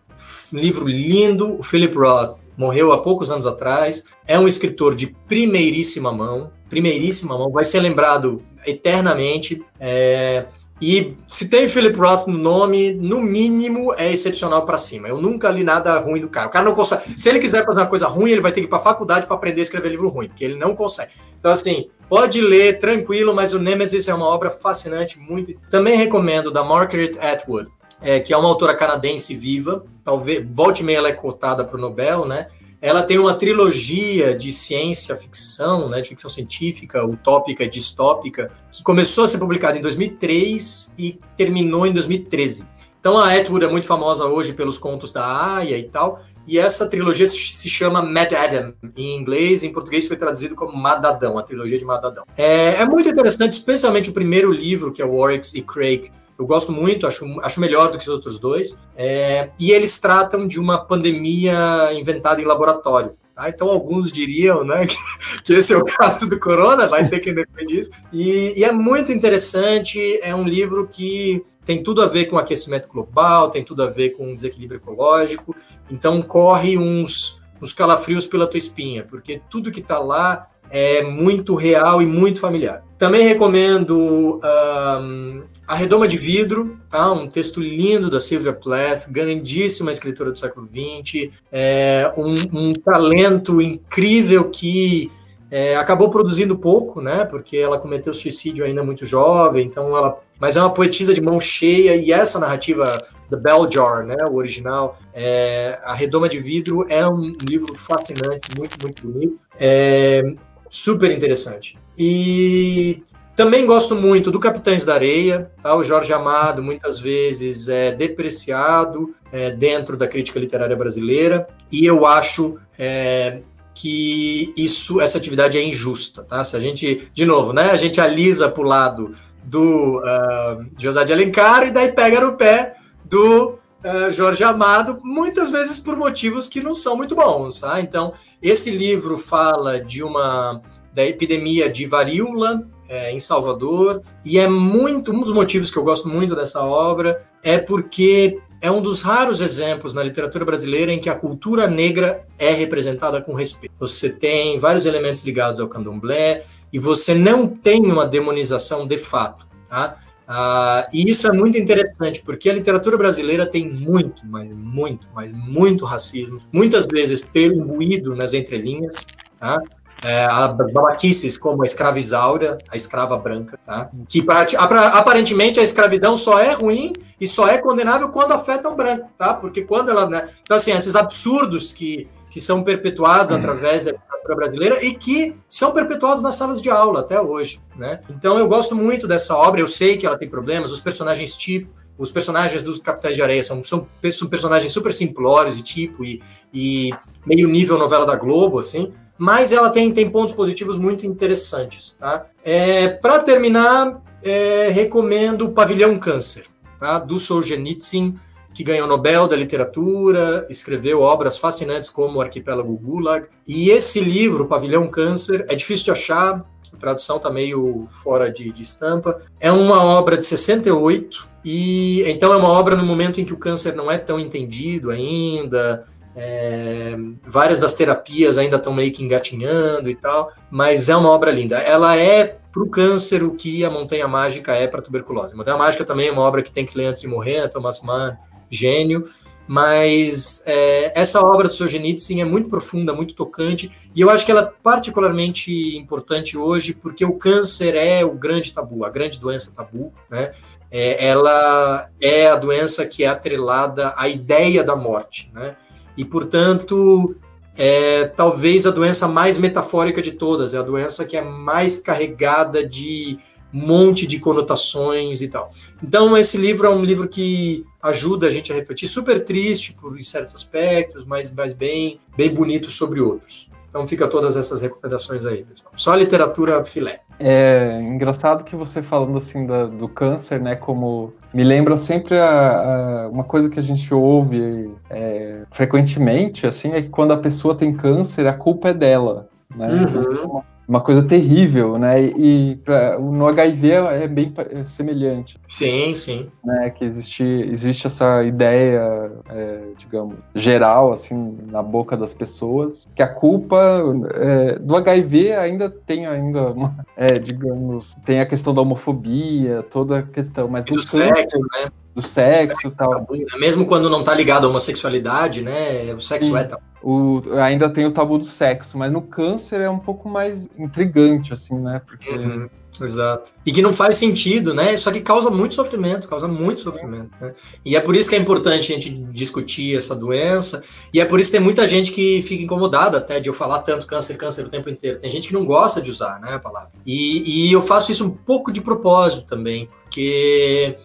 [0.51, 5.15] Um livro lindo, o Philip Roth morreu há poucos anos atrás, é um escritor de
[5.27, 9.63] primeiríssima mão, primeiríssima mão, vai ser lembrado eternamente.
[9.79, 10.45] É,
[10.81, 15.09] e se tem Philip Roth no nome, no mínimo é excepcional para cima.
[15.09, 16.47] Eu nunca li nada ruim do cara.
[16.47, 17.03] O cara não consegue.
[17.19, 19.35] Se ele quiser fazer uma coisa ruim, ele vai ter que ir para faculdade para
[19.35, 21.11] aprender a escrever livro ruim, porque ele não consegue.
[21.37, 25.53] Então, assim, pode ler tranquilo, mas o Nemesis é uma obra fascinante, muito.
[25.69, 27.69] Também recomendo da Margaret Atwood,
[28.01, 29.83] é, que é uma autora canadense viva.
[30.05, 32.47] Talvez volte e meia ela é cotada para o Nobel, né?
[32.81, 38.81] Ela tem uma trilogia de ciência ficção, né, de ficção científica, utópica e distópica, que
[38.83, 42.67] começou a ser publicada em 2003 e terminou em 2013.
[42.99, 46.87] Então a Atwood é muito famosa hoje pelos contos da Aya e tal, e essa
[46.87, 51.77] trilogia se chama Mad Adam em inglês, em português foi traduzido como Madadão, a trilogia
[51.77, 52.23] de Madadão.
[52.35, 56.71] É, é muito interessante, especialmente o primeiro livro, que é Oryx e Craig, eu gosto
[56.71, 58.77] muito, acho, acho melhor do que os outros dois.
[58.95, 63.11] É, e eles tratam de uma pandemia inventada em laboratório.
[63.35, 63.49] Tá?
[63.49, 64.95] Então, alguns diriam né, que,
[65.43, 67.91] que, esse é o caso do corona, vai ter quem defende isso.
[68.13, 72.87] E, e, é muito interessante, é um livro que tem tudo a ver com aquecimento
[72.87, 75.53] global, tem tudo a ver com desequilíbrio ecológico.
[75.91, 81.55] Então, corre uns, uns calafrios pela tua espinha, porque tudo que está lá é muito
[81.55, 82.83] real e muito familiar.
[82.97, 87.11] Também recomendo um, A Redoma de Vidro, tá?
[87.11, 93.61] um texto lindo da Sylvia Plath, grandíssima escritora do século XX, é, um, um talento
[93.61, 95.11] incrível que
[95.51, 97.23] é, acabou produzindo pouco, né?
[97.23, 100.19] Porque ela cometeu suicídio ainda muito jovem, então ela.
[100.39, 104.25] Mas é uma poetisa de mão cheia, e essa narrativa The Bell Jar, né?
[104.25, 109.39] O original, é, A Redoma de Vidro é um livro fascinante, muito, muito bonito.
[109.59, 110.23] É,
[110.67, 111.77] super interessante.
[111.95, 113.03] E
[113.39, 115.73] também gosto muito do Capitães da Areia, tá?
[115.73, 122.05] o Jorge Amado muitas vezes é depreciado é, dentro da crítica literária brasileira, e eu
[122.05, 123.39] acho é,
[123.73, 126.21] que isso, essa atividade é injusta.
[126.21, 126.43] Tá?
[126.43, 131.05] Se a gente, de novo, né, a gente alisa para o lado do uh, José
[131.05, 132.75] de Alencar e daí pega no pé
[133.05, 133.51] do
[133.85, 137.61] uh, Jorge Amado, muitas vezes por motivos que não são muito bons.
[137.61, 137.79] Tá?
[137.79, 138.11] Então,
[138.41, 140.61] esse livro fala de uma
[140.93, 145.83] da epidemia de varíola é, em Salvador, e é muito um dos motivos que eu
[145.83, 150.99] gosto muito dessa obra é porque é um dos raros exemplos na literatura brasileira em
[150.99, 153.73] que a cultura negra é representada com respeito.
[153.79, 156.43] Você tem vários elementos ligados ao candomblé
[156.73, 159.47] e você não tem uma demonização de fato.
[159.69, 159.97] Tá?
[160.27, 165.31] Ah, e isso é muito interessante, porque a literatura brasileira tem muito, mas muito, mas
[165.31, 168.95] muito racismo, muitas vezes pelo imbuído nas entrelinhas,
[169.39, 169.57] Tá?
[170.01, 170.27] É,
[170.73, 173.89] babaquices como a escravizaura, a escrava branca, tá?
[174.07, 174.25] que
[174.57, 179.33] aparentemente a escravidão só é ruim e só é condenável quando afeta um branco, tá?
[179.33, 180.09] porque quando ela.
[180.09, 180.27] Né?
[180.41, 183.35] Então, assim, esses absurdos que, que são perpetuados hum.
[183.35, 187.61] através da literatura brasileira e que são perpetuados nas salas de aula até hoje.
[187.75, 187.99] Né?
[188.09, 191.79] Então, eu gosto muito dessa obra, eu sei que ela tem problemas, os personagens tipo
[191.99, 196.21] os personagens dos Capitães de Areia são, são, são personagens super simplórios e tipo, e,
[196.53, 196.91] e,
[197.25, 201.95] meio nível novela da Globo, assim, mas ela tem, tem pontos positivos muito interessantes.
[201.99, 202.25] Tá?
[202.43, 206.45] É, Para terminar, é, recomendo o Pavilhão Câncer,
[206.79, 206.97] tá?
[206.97, 208.15] do Solzhenitsyn,
[208.53, 213.27] que ganhou o Nobel da Literatura, escreveu obras fascinantes como o Arquipélago Gulag.
[213.45, 218.51] E esse livro, Pavilhão Câncer, é difícil de achar, a tradução está meio fora de,
[218.51, 219.21] de estampa.
[219.39, 223.37] É uma obra de 68, e então é uma obra no momento em que o
[223.37, 225.85] câncer não é tão entendido ainda,
[226.21, 231.31] é, várias das terapias ainda estão meio que engatinhando e tal, mas é uma obra
[231.31, 231.59] linda.
[231.59, 235.33] Ela é para o câncer o que a Montanha Mágica é para a tuberculose.
[235.33, 237.47] A Montanha Mágica também é uma obra que tem que ler antes de morrer, é
[237.47, 238.17] Thomas Mann,
[238.49, 239.05] gênio,
[239.47, 244.31] mas é, essa obra do Solzhenitsyn é muito profunda, muito tocante, e eu acho que
[244.31, 249.53] ela é particularmente importante hoje porque o câncer é o grande tabu, a grande doença
[249.55, 250.33] tabu, né?
[250.69, 255.55] É, ela é a doença que é atrelada à ideia da morte, né?
[255.99, 257.13] E, portanto,
[257.57, 262.65] é talvez a doença mais metafórica de todas, é a doença que é mais carregada
[262.65, 263.19] de
[263.51, 265.49] monte de conotações e tal.
[265.83, 270.01] Então, esse livro é um livro que ajuda a gente a refletir, super triste por
[270.01, 273.49] certos aspectos, mas, mas bem, bem bonito sobre outros.
[273.69, 275.73] Então fica todas essas recomendações aí, pessoal.
[275.75, 277.01] Só literatura filé.
[277.19, 280.55] É engraçado que você falando assim da, do câncer, né?
[280.55, 286.71] Como me lembra sempre a, a, uma coisa que a gente ouve é, frequentemente, assim,
[286.71, 289.67] é que quando a pessoa tem câncer, a culpa é dela, né?
[289.67, 291.99] Uhum uma coisa terrível, né?
[291.99, 295.39] E pra, no HIV é bem é semelhante.
[295.47, 296.29] Sim, sim.
[296.45, 296.69] Né?
[296.69, 303.07] Que existe, existe essa ideia, é, digamos, geral, assim, na boca das pessoas, que a
[303.07, 303.83] culpa
[304.13, 309.97] é, do HIV ainda tem ainda, uma, é, digamos, tem a questão da homofobia, toda
[309.97, 311.71] a questão, mas do, do sexo, né?
[311.99, 313.01] Do sexo e tal.
[313.01, 313.25] Né?
[313.39, 315.93] Mesmo quando não está ligado à homossexualidade, né?
[315.93, 316.37] O sexo Sim.
[316.37, 316.61] é tal.
[316.81, 321.33] O, ainda tem o tabu do sexo, mas no câncer é um pouco mais intrigante,
[321.33, 321.81] assim, né?
[321.85, 322.09] Porque.
[322.09, 322.49] Uhum.
[322.81, 323.31] Exato.
[323.45, 324.75] E que não faz sentido, né?
[324.77, 327.11] Só que causa muito sofrimento, causa muito sofrimento.
[327.21, 327.33] Né?
[327.65, 330.63] E é por isso que é importante a gente discutir essa doença.
[330.93, 333.59] E é por isso que tem muita gente que fica incomodada até de eu falar
[333.59, 334.99] tanto câncer, câncer o tempo inteiro.
[334.99, 336.71] Tem gente que não gosta de usar né, a palavra.
[336.85, 340.75] E, e eu faço isso um pouco de propósito também, porque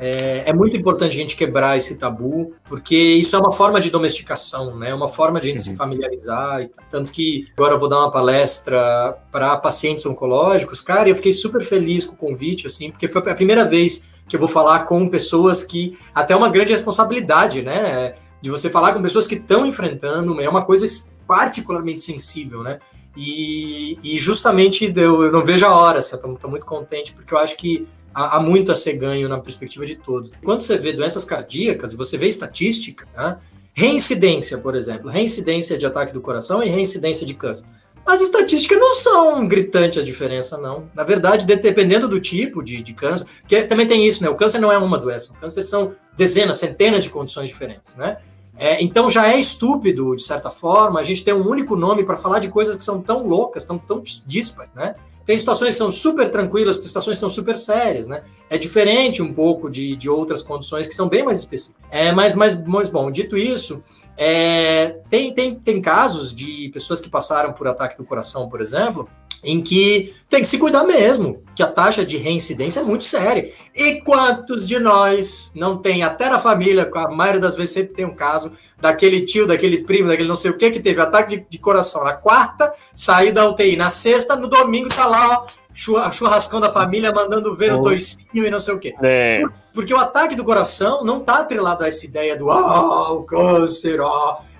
[0.00, 3.90] é, é, muito importante a gente quebrar esse tabu, porque isso é uma forma de
[3.90, 4.90] domesticação, né?
[4.90, 5.72] É uma forma de a gente uhum.
[5.72, 6.68] se familiarizar.
[6.88, 11.32] Tanto que agora eu vou dar uma palestra para pacientes oncológicos, cara, e eu fiquei
[11.32, 14.80] super feliz com o convite, assim, porque foi a primeira vez que eu vou falar
[14.80, 18.14] com pessoas que até uma grande responsabilidade, né?
[18.40, 20.86] De você falar com pessoas que estão enfrentando, é uma coisa
[21.26, 22.78] particularmente sensível, né?
[23.16, 27.34] E, e justamente eu, eu não vejo a hora, assim, eu estou muito contente, porque
[27.34, 27.84] eu acho que
[28.26, 30.32] há, muito a ser ganho na perspectiva de todos.
[30.42, 33.38] Quando você vê doenças cardíacas e você vê estatística, né?
[33.72, 37.66] reincidência, por exemplo, reincidência de ataque do coração e reincidência de câncer.
[38.04, 40.90] As estatísticas não são gritantes a diferença, não.
[40.94, 44.30] Na verdade, dependendo do tipo de, de câncer, porque também tem isso, né?
[44.30, 48.16] O câncer não é uma doença, o câncer são dezenas, centenas de condições diferentes, né?
[48.56, 52.16] É, então já é estúpido, de certa forma, a gente ter um único nome para
[52.16, 54.96] falar de coisas que são tão loucas, tão, tão díspares, né?
[55.28, 58.22] Tem situações que são super tranquilas, tem situações que são super sérias, né?
[58.48, 61.84] É diferente um pouco de, de outras condições que são bem mais específicas.
[61.90, 63.78] É, mas, mas, mas bom, dito isso,
[64.16, 69.06] é, tem, tem, tem casos de pessoas que passaram por ataque do coração, por exemplo,
[69.42, 73.50] em que tem que se cuidar mesmo, que a taxa de reincidência é muito séria.
[73.74, 78.04] E quantos de nós não tem, até na família, a maioria das vezes sempre tem
[78.04, 81.46] um caso daquele tio, daquele primo, daquele não sei o que, que teve ataque de,
[81.48, 85.46] de coração na quarta, saiu da UTI na sexta, no domingo tá lá, ó,
[85.78, 87.78] churrascão da família mandando ver oh.
[87.78, 88.94] o toicinho e não sei o quê.
[89.00, 89.42] É.
[89.72, 94.00] porque o ataque do coração não está atrelado a essa ideia do ah, o câncer.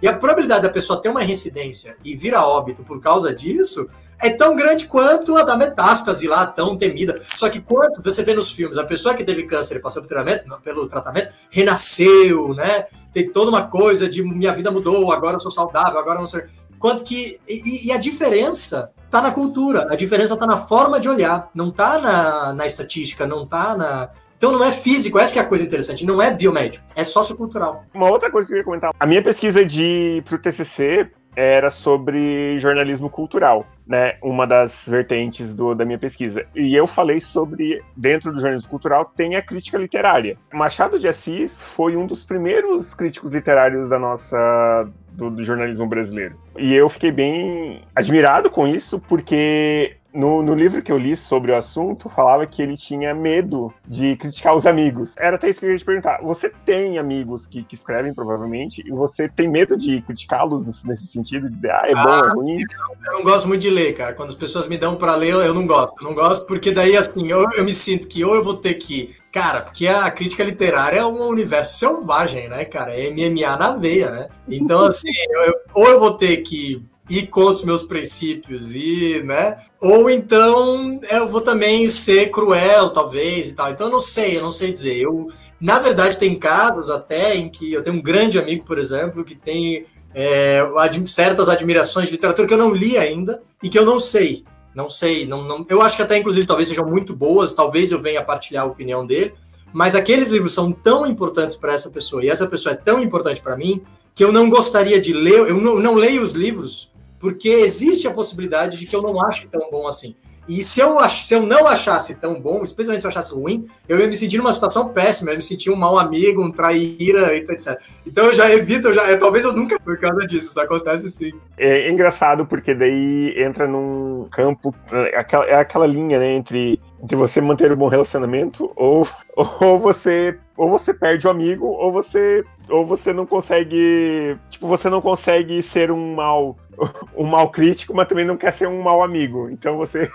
[0.01, 3.89] E a probabilidade da pessoa ter uma reincidência e vir a óbito por causa disso
[4.21, 7.21] é tão grande quanto a da metástase lá, tão temida.
[7.35, 10.09] Só que quanto você vê nos filmes, a pessoa que teve câncer e passou pelo
[10.09, 12.87] tratamento, pelo tratamento, renasceu, né?
[13.13, 16.27] Tem toda uma coisa de minha vida mudou, agora eu sou saudável, agora eu não
[16.27, 16.45] sei.
[16.79, 17.39] Quanto que.
[17.49, 21.71] E, e a diferença tá na cultura, a diferença tá na forma de olhar, não
[21.71, 25.65] tá na, na estatística, não tá na, então não é físico, essa é a coisa
[25.65, 27.85] interessante, não é biomédico, é sociocultural.
[27.93, 32.59] Uma outra coisa que eu ia comentar, a minha pesquisa de pro TCC era sobre
[32.61, 34.17] jornalismo cultural, né?
[34.23, 36.45] Uma das vertentes do, da minha pesquisa.
[36.55, 40.37] E eu falei sobre, dentro do jornalismo cultural, tem a crítica literária.
[40.53, 46.37] Machado de Assis foi um dos primeiros críticos literários da nossa do, do, jornalismo brasileiro.
[46.57, 51.53] E eu fiquei bem admirado com isso, porque no, no, livro que eu li sobre
[51.53, 55.13] o assunto, falava que ele tinha medo de criticar os amigos.
[55.17, 56.21] Era até isso que eu ia te perguntar.
[56.23, 61.49] Você tem amigos que, que escrevem, provavelmente, e você tem medo de criticá-los nesse sentido,
[61.49, 62.59] de dizer, ah, é bom, é ah, ruim?
[63.07, 64.15] Eu não gosto muito de ler, cara.
[64.15, 65.95] Quando as pessoas me dão para ler, eu não gosto.
[66.01, 68.75] Eu não gosto porque daí, assim, eu, eu me sinto que ou eu vou ter
[68.75, 72.99] que Cara, porque a crítica literária é um universo selvagem, né, cara?
[72.99, 74.29] É MMA na veia, né?
[74.49, 79.59] Então, assim, eu, ou eu vou ter que ir contra os meus princípios e, né?
[79.81, 83.71] Ou então eu vou também ser cruel, talvez, e tal.
[83.71, 84.99] Então eu não sei, eu não sei dizer.
[84.99, 85.29] Eu,
[85.61, 89.35] na verdade, tem casos até em que eu tenho um grande amigo, por exemplo, que
[89.35, 90.61] tem é,
[91.07, 94.45] certas admirações de literatura que eu não li ainda e que eu não sei.
[94.75, 98.01] Não sei, não, não, eu acho que até, inclusive, talvez sejam muito boas, talvez eu
[98.01, 99.35] venha partilhar a opinião dele,
[99.73, 103.41] mas aqueles livros são tão importantes para essa pessoa e essa pessoa é tão importante
[103.41, 103.83] para mim
[104.15, 108.13] que eu não gostaria de ler, eu não, não leio os livros porque existe a
[108.13, 110.15] possibilidade de que eu não ache tão bom assim.
[110.49, 114.01] E se eu, se eu não achasse tão bom, especialmente se eu achasse ruim, eu
[114.01, 117.37] ia me sentir numa situação péssima, eu ia me sentir um mau amigo, um traíra,
[117.37, 117.79] etc.
[118.07, 121.07] Então eu já evito, eu já, eu, talvez eu nunca por causa disso, isso acontece
[121.11, 121.33] sim.
[121.59, 127.15] É engraçado porque daí entra num campo, é aquela, é aquela linha, né, entre, entre
[127.15, 132.43] você manter um bom relacionamento ou, ou você ou você perde o amigo ou você
[132.69, 136.57] ou você não consegue, tipo, você não consegue ser um mal
[137.17, 139.49] um mal crítico, mas também não quer ser um mal amigo.
[139.51, 140.09] Então você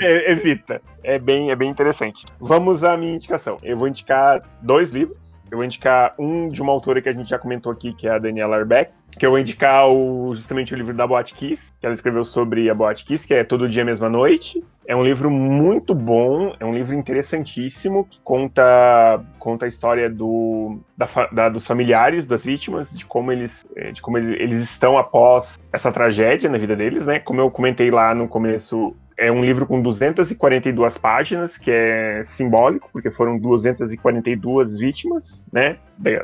[0.00, 0.80] é, evita.
[1.02, 2.24] É bem, é bem interessante.
[2.38, 3.58] Vamos à minha indicação.
[3.62, 5.18] Eu vou indicar dois livros.
[5.50, 8.12] Eu vou indicar um de uma autora que a gente já comentou aqui, que é
[8.12, 11.86] a Daniela Arbeck, que eu vou indicar o, justamente o livro da Boate Kiss, que
[11.86, 14.62] ela escreveu sobre a Boate Kiss, que é Todo Dia Mesma Noite.
[14.86, 20.80] É um livro muito bom, é um livro interessantíssimo, que conta, conta a história do,
[20.96, 24.98] da, da, dos familiares das vítimas, de como, eles, eh, de como eles, eles estão
[24.98, 27.20] após essa tragédia na vida deles, né?
[27.20, 32.88] Como eu comentei lá no começo, é um livro com 242 páginas, que é simbólico,
[32.90, 35.76] porque foram 242 vítimas, né,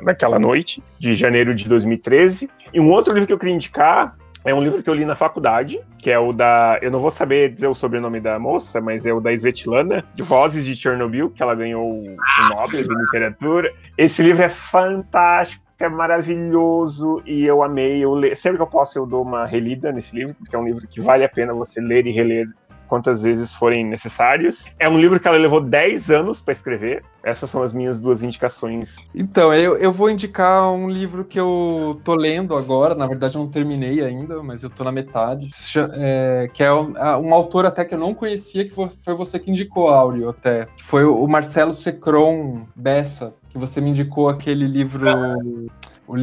[0.03, 2.49] daquela noite, de janeiro de 2013.
[2.73, 5.15] E um outro livro que eu queria indicar é um livro que eu li na
[5.15, 6.79] faculdade, que é o da.
[6.81, 10.23] Eu não vou saber dizer o sobrenome da moça, mas é o da Svetlana, de
[10.23, 13.71] Vozes de Chernobyl, que ela ganhou o Nobel de Literatura.
[13.99, 18.03] Esse livro é fantástico é maravilhoso e eu amei.
[18.03, 18.35] Eu le...
[18.35, 21.03] Sempre que eu posso, eu dou uma relida nesse livro, porque é um livro que
[21.03, 22.49] vale a pena você ler e reler
[22.87, 24.65] quantas vezes forem necessários.
[24.79, 27.05] É um livro que ela levou 10 anos para escrever.
[27.23, 28.95] Essas são as minhas duas indicações.
[29.15, 32.95] Então, eu, eu vou indicar um livro que eu tô lendo agora.
[32.95, 35.51] Na verdade, eu não terminei ainda, mas eu tô na metade.
[35.95, 39.51] É, que é um, um, autor até que eu não conhecia, que foi você que
[39.51, 40.67] indicou, Áureo, até.
[40.77, 45.07] Que foi o Marcelo Secron Bessa, que você me indicou aquele livro.
[45.09, 45.67] O,
[46.09, 46.17] o,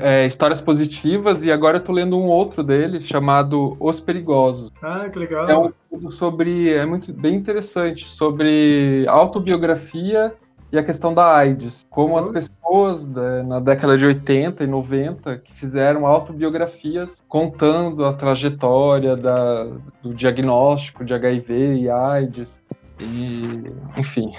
[0.00, 4.70] é, histórias positivas e agora eu tô lendo um outro dele chamado Os Perigosos.
[4.82, 5.48] Ah, que legal.
[5.48, 10.34] É um livro sobre é muito bem interessante sobre autobiografia
[10.72, 12.18] e a questão da AIDS, como uhum.
[12.18, 19.16] as pessoas né, na década de 80 e 90 que fizeram autobiografias contando a trajetória
[19.16, 19.64] da,
[20.02, 22.62] do diagnóstico de HIV e AIDS
[23.00, 23.64] e
[23.96, 24.32] enfim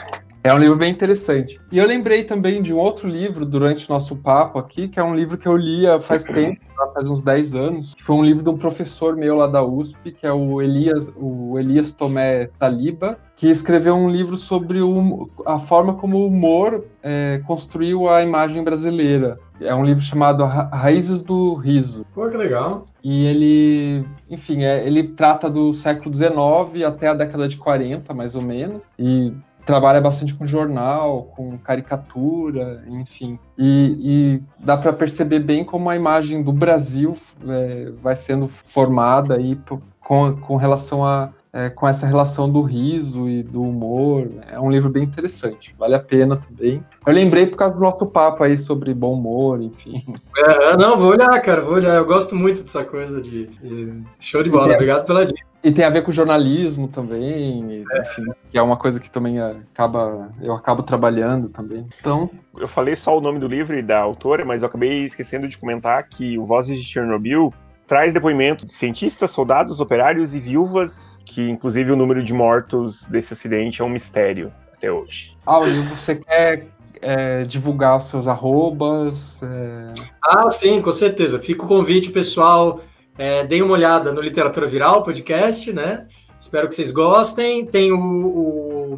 [0.43, 1.59] é um livro bem interessante.
[1.71, 5.03] E eu lembrei também de um outro livro durante o nosso papo aqui, que é
[5.03, 6.59] um livro que eu lia faz tempo,
[6.93, 10.11] faz uns 10 anos, que foi um livro de um professor meu lá da USP,
[10.11, 15.59] que é o Elias, o Elias Tomé Saliba, que escreveu um livro sobre o, a
[15.59, 19.39] forma como o humor é, construiu a imagem brasileira.
[19.59, 22.03] É um livro chamado Raízes do Riso.
[22.15, 22.87] Pô, que legal.
[23.03, 28.35] E ele, enfim, é, ele trata do século XIX até a década de 40, mais
[28.35, 28.81] ou menos.
[28.97, 29.33] E
[29.65, 33.39] trabalha bastante com jornal, com caricatura, enfim.
[33.57, 37.15] E, e dá para perceber bem como a imagem do Brasil
[37.47, 39.57] é, vai sendo formada aí
[39.99, 44.29] com, com relação a é, com essa relação do riso e do humor.
[44.49, 46.83] É um livro bem interessante, vale a pena também.
[47.05, 50.03] Eu lembrei por causa do nosso papo aí sobre bom humor, enfim.
[50.37, 51.95] É, não, vou olhar, cara, vou olhar.
[51.95, 53.47] Eu gosto muito dessa coisa de.
[53.47, 54.03] de...
[54.19, 55.51] Show de bola, obrigado pela dica.
[55.63, 58.01] E tem a ver com jornalismo também, é.
[58.01, 61.87] enfim, que é uma coisa que também acaba, eu acabo trabalhando também.
[61.99, 65.47] Então, eu falei só o nome do livro e da autora, mas eu acabei esquecendo
[65.47, 67.53] de comentar que o Vozes de Chernobyl
[67.87, 73.33] traz depoimento de cientistas, soldados, operários e viúvas, que inclusive o número de mortos desse
[73.33, 75.35] acidente é um mistério até hoje.
[75.45, 76.67] Ah, e você quer
[77.01, 79.41] é, divulgar os seus arrobas?
[79.43, 79.93] É...
[80.23, 81.39] Ah, sim, com certeza.
[81.39, 82.79] Fica o convite, pessoal
[83.17, 86.07] é, deem uma olhada no Literatura Viral podcast, né?
[86.39, 87.65] Espero que vocês gostem.
[87.65, 88.97] Tem o, o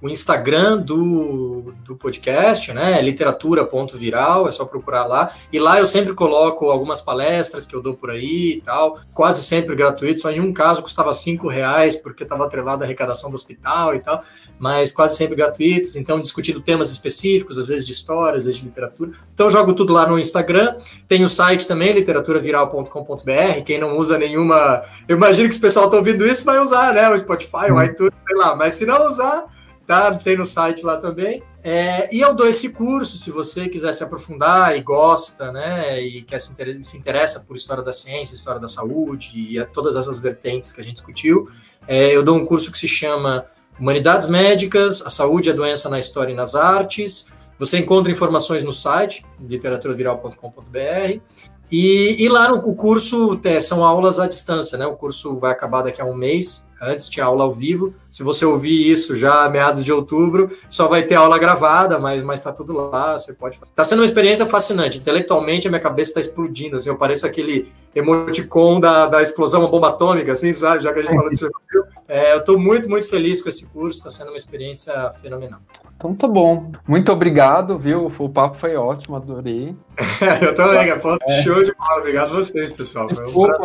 [0.00, 3.02] o Instagram do, do podcast, né?
[3.02, 5.32] Literatura.viral, é só procurar lá.
[5.52, 9.42] E lá eu sempre coloco algumas palestras que eu dou por aí e tal, quase
[9.42, 13.34] sempre gratuito, só em um caso custava cinco reais, porque estava atrelado à arrecadação do
[13.34, 14.22] hospital e tal,
[14.58, 18.66] mas quase sempre gratuitos, então discutindo temas específicos, às vezes de história, às vezes de
[18.66, 19.10] literatura.
[19.34, 20.76] Então eu jogo tudo lá no Instagram.
[21.08, 24.82] Tem o site também, literaturaviral.com.br, quem não usa nenhuma.
[25.08, 27.08] Eu imagino que o pessoal está ouvindo isso, vai usar, né?
[27.08, 27.82] O Spotify, o hum.
[27.82, 29.46] iTunes, sei lá, mas se não usar
[29.88, 30.14] tá?
[30.14, 31.42] Tem no site lá também.
[31.64, 36.20] É, e eu dou esse curso, se você quiser se aprofundar e gosta, né, e
[36.22, 40.18] quer se, interessa, se interessa por história da ciência, história da saúde e todas essas
[40.18, 41.48] vertentes que a gente discutiu,
[41.86, 43.46] é, eu dou um curso que se chama
[43.80, 47.28] Humanidades Médicas, a Saúde e a Doença na História e nas Artes.
[47.58, 51.20] Você encontra informações no site, literaturaviral.com.br.
[51.70, 54.86] E, e, lá no curso é, são aulas à distância, né?
[54.86, 56.66] O curso vai acabar daqui a um mês.
[56.80, 57.92] Antes tinha aula ao vivo.
[58.10, 62.40] Se você ouvir isso já meados de outubro, só vai ter aula gravada, mas mas
[62.40, 63.18] tá tudo lá.
[63.18, 63.60] Você pode.
[63.74, 64.96] Tá sendo uma experiência fascinante.
[64.96, 66.76] Intelectualmente a minha cabeça está explodindo.
[66.76, 70.82] Assim, eu pareço aquele emoticon da, da explosão, uma bomba atômica, assim, sabe?
[70.82, 71.48] Já que a gente falou disso.
[72.10, 73.98] É, eu estou muito muito feliz com esse curso.
[73.98, 75.60] Está sendo uma experiência fenomenal.
[75.98, 76.70] Então tá bom.
[76.86, 78.06] Muito obrigado, viu?
[78.06, 79.74] O papo foi ótimo, adorei.
[80.40, 81.32] eu também, pô, é.
[81.42, 81.98] show de bola.
[81.98, 83.08] Obrigado a vocês, pessoal.
[83.08, 83.58] Desculpa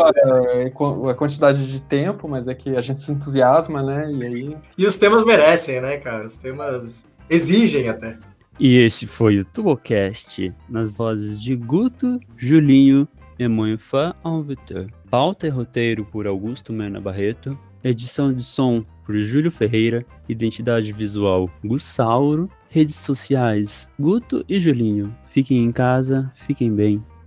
[0.79, 4.11] um a quantidade de tempo, mas é que a gente se entusiasma, né?
[4.11, 4.57] E aí.
[4.75, 6.25] E os temas merecem, né, cara?
[6.25, 8.17] Os temas exigem até.
[8.59, 13.07] E esse foi o Tubocast, nas vozes de Guto, Julinho
[13.37, 14.87] e Moinfã Alvitor.
[15.07, 17.55] Pauta e roteiro por Augusto Mena Barreto.
[17.83, 25.13] Edição de som por Júlio Ferreira, identidade visual Gussauro, redes sociais Guto e Julinho.
[25.27, 27.03] Fiquem em casa, fiquem bem.